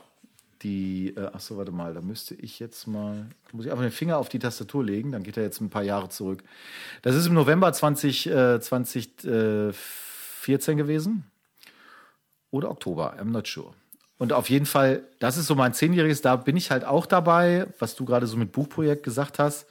[0.62, 3.92] Die, äh, ach so, warte mal, da müsste ich jetzt mal, muss ich einfach den
[3.92, 6.44] Finger auf die Tastatur legen, dann geht er jetzt ein paar Jahre zurück.
[7.02, 11.26] Das ist im November 20, äh, 2014 gewesen
[12.52, 13.74] oder Oktober, I'm not sure.
[14.22, 17.66] Und auf jeden Fall, das ist so mein Zehnjähriges, da bin ich halt auch dabei,
[17.80, 19.66] was du gerade so mit Buchprojekt gesagt hast.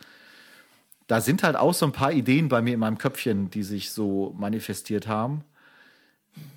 [1.07, 3.93] Da sind halt auch so ein paar Ideen bei mir in meinem Köpfchen, die sich
[3.93, 5.45] so manifestiert haben,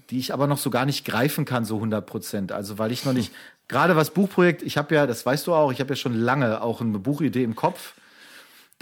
[0.09, 2.51] die ich aber noch so gar nicht greifen kann, so 100 Prozent.
[2.51, 3.31] Also, weil ich noch nicht,
[3.67, 6.63] gerade was Buchprojekt, ich habe ja, das weißt du auch, ich habe ja schon lange
[6.63, 7.93] auch eine Buchidee im Kopf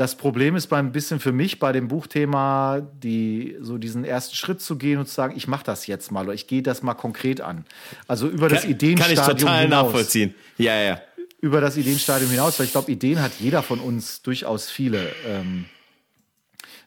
[0.02, 4.60] das Problem ist beim bisschen für mich bei dem Buchthema, die so diesen ersten Schritt
[4.60, 6.96] zu gehen und zu sagen, ich mache das jetzt mal oder ich gehe das mal
[6.96, 7.66] konkret an.
[8.08, 9.86] Also über das kann, Ideenstadium Kann ich total hinaus.
[9.86, 10.34] nachvollziehen.
[10.58, 11.00] Ja, ja.
[11.40, 15.08] Über das Ideenstadium hinaus, weil ich glaube, Ideen hat jeder von uns durchaus viele.
[15.28, 15.66] Ähm,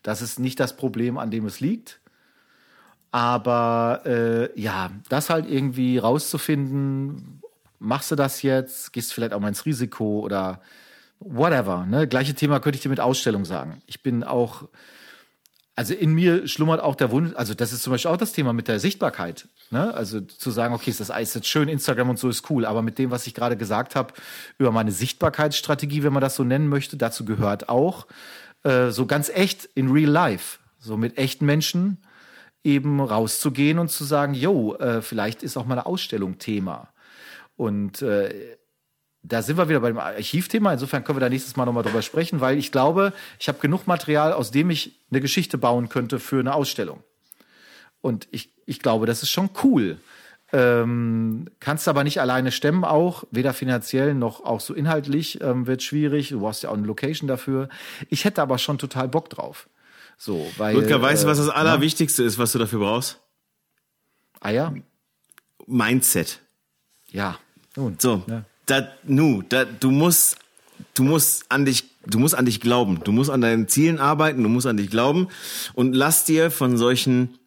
[0.03, 2.01] das ist nicht das Problem, an dem es liegt.
[3.12, 7.41] Aber äh, ja, das halt irgendwie rauszufinden,
[7.78, 10.61] machst du das jetzt, gehst du vielleicht auch mal ins Risiko oder
[11.24, 11.86] whatever.
[11.86, 12.06] Ne?
[12.06, 13.82] Gleiche Thema könnte ich dir mit Ausstellung sagen.
[13.86, 14.68] Ich bin auch,
[15.74, 18.52] also in mir schlummert auch der Wunsch, also das ist zum Beispiel auch das Thema
[18.52, 19.48] mit der Sichtbarkeit.
[19.70, 19.92] Ne?
[19.94, 22.82] Also zu sagen, okay, ist das alles jetzt schön, Instagram und so ist cool, aber
[22.82, 24.14] mit dem, was ich gerade gesagt habe,
[24.59, 28.06] über meine Sichtbarkeitsstrategie, wenn man das so nennen möchte, dazu gehört auch
[28.62, 31.98] äh, so ganz echt in real life, so mit echten Menschen
[32.62, 36.88] eben rauszugehen und zu sagen, yo, äh, vielleicht ist auch mal eine Ausstellung Thema.
[37.56, 38.56] Und äh,
[39.24, 40.74] da sind wir wieder bei dem Archivthema.
[40.74, 43.86] Insofern können wir da nächstes Mal nochmal drüber sprechen, weil ich glaube, ich habe genug
[43.86, 47.02] Material, aus dem ich eine Geschichte bauen könnte für eine Ausstellung.
[48.02, 49.98] Und ich, ich glaube, das ist schon cool.
[50.52, 55.82] Ähm, kannst aber nicht alleine stemmen, auch weder finanziell noch auch so inhaltlich ähm, wird
[55.82, 56.28] schwierig.
[56.28, 57.70] Du brauchst ja auch eine Location dafür.
[58.10, 59.68] Ich hätte aber schon total Bock drauf.
[60.18, 60.74] So, weil.
[60.74, 62.28] Ludger, weißt du, was das äh, Allerwichtigste ja?
[62.28, 63.20] ist, was du dafür brauchst?
[64.40, 64.72] Ah ja?
[65.66, 66.40] Mindset.
[67.10, 67.38] Ja.
[67.74, 68.22] Nun, so.
[68.28, 70.36] Ja da, nu, da, du musst,
[70.95, 73.01] du musst an dich, du musst an dich glauben.
[73.05, 75.28] Du musst an deinen Zielen arbeiten, du musst an dich glauben
[75.74, 77.39] und lass dir von solchen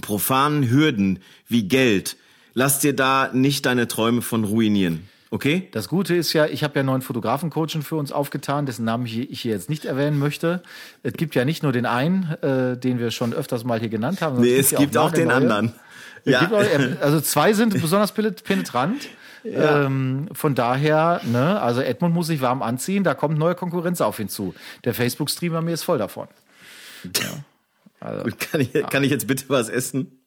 [0.00, 1.18] profanen Hürden
[1.48, 2.16] wie Geld,
[2.54, 5.08] lass dir da nicht deine Träume von ruinieren.
[5.30, 5.70] Okay?
[5.72, 9.06] Das Gute ist ja, ich habe ja einen neuen Fotografencoaching für uns aufgetan, dessen Namen
[9.06, 10.62] ich hier jetzt nicht erwähnen möchte.
[11.02, 14.20] Es gibt ja nicht nur den einen, äh, den wir schon öfters mal hier genannt
[14.20, 14.42] haben.
[14.42, 15.56] Nee, es ja gibt auch den nagelneue.
[15.56, 15.80] anderen.
[16.24, 16.40] Ja.
[16.40, 19.08] gibt auch, also zwei sind besonders penetrant.
[19.44, 24.18] Ähm, von daher, ne, also Edmund muss sich warm anziehen, da kommt neue Konkurrenz auf
[24.18, 24.54] ihn zu.
[24.84, 26.28] Der Facebook-Streamer mir ist voll davon.
[28.22, 30.18] Gut, kann, ich, kann ich jetzt bitte was essen?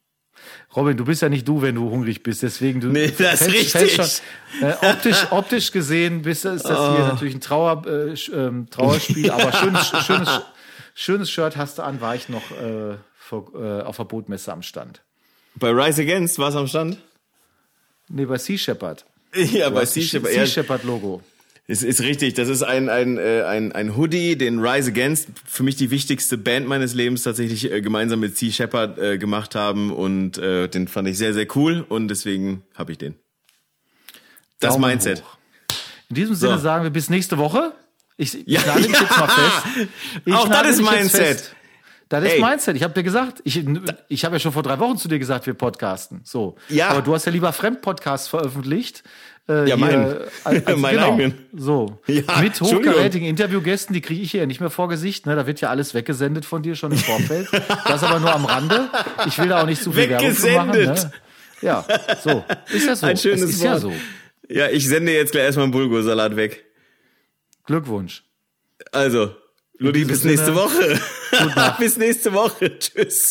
[0.74, 3.50] Robin, du bist ja nicht du, wenn du hungrig bist, deswegen du Nee, das ist
[3.50, 4.22] fällst- fällst richtig.
[4.60, 6.94] Schon, äh, optisch, optisch gesehen bist, ist das Oh.
[6.96, 10.40] hier natürlich ein Trauer, äh, ähm, Trauerspiel, aber schönes, schönes,
[10.94, 14.62] schönes Shirt hast du an, war ich noch äh, vor, äh, auf der Bootmesse am
[14.62, 15.00] Stand.
[15.54, 16.98] Bei Rise Against war es am Stand?
[18.08, 19.04] Nee, bei Sea Shepherd.
[19.34, 20.32] Ja, bei Das Sea Shepherd.
[20.32, 21.20] Sea Shepherd Logo.
[21.66, 22.34] es ist richtig.
[22.34, 26.38] Das ist ein, ein, äh, ein, ein Hoodie, den Rise Against, für mich die wichtigste
[26.38, 29.92] Band meines Lebens, tatsächlich äh, gemeinsam mit Sea Shepherd äh, gemacht haben.
[29.92, 31.84] Und äh, den fand ich sehr, sehr cool.
[31.88, 33.14] Und deswegen habe ich den.
[34.60, 35.22] Das Daumen Mindset.
[35.22, 35.36] hoch.
[36.08, 36.60] In diesem Sinne So.
[36.62, 37.72] sagen wir bis nächste Woche.
[38.16, 39.00] Ich, ich Ja, nagel ja.
[39.00, 39.88] jetzt mal fest.
[40.24, 41.55] Ich Auch das ist Mindset.
[42.08, 42.40] Das ist Ey.
[42.40, 42.76] Mindset.
[42.76, 43.64] Ich habe dir gesagt, ich,
[44.08, 46.20] ich habe ja schon vor drei Wochen zu dir gesagt, wir podcasten.
[46.24, 46.54] So.
[46.68, 46.88] Ja.
[46.90, 49.02] Aber du hast ja lieber Fremdpodcasts veröffentlicht.
[49.48, 50.16] Äh, Ja, hier, mein.
[50.44, 51.12] als, als, Meinen genau.
[51.12, 51.34] eigenen.
[51.56, 52.00] So.
[52.06, 55.26] Ja, Mit hochkarätigen Interviewgästen, die kriege ich hier ja nicht mehr vor Gesicht.
[55.26, 55.34] Ne?
[55.34, 57.48] Da wird ja alles weggesendet von dir schon im Vorfeld.
[57.88, 58.88] das aber nur am Rande.
[59.26, 60.72] Ich will da auch nicht zu viel Werbung machen.
[60.74, 61.04] Weggesendet.
[61.04, 61.12] Ne?
[61.62, 61.84] Ja,
[62.22, 62.44] so.
[62.72, 63.06] Ist ja so.
[63.06, 63.68] Ein schönes es ist Wort.
[63.68, 63.92] ja so.
[64.48, 66.64] Ja, ich sende jetzt gleich erstmal einen Bulgursalat weg.
[67.64, 68.22] Glückwunsch.
[68.92, 69.34] Also,
[69.78, 71.00] Ludi, bis nächste Woche.
[71.78, 72.78] bis nächste Woche.
[72.78, 73.30] Tschüss.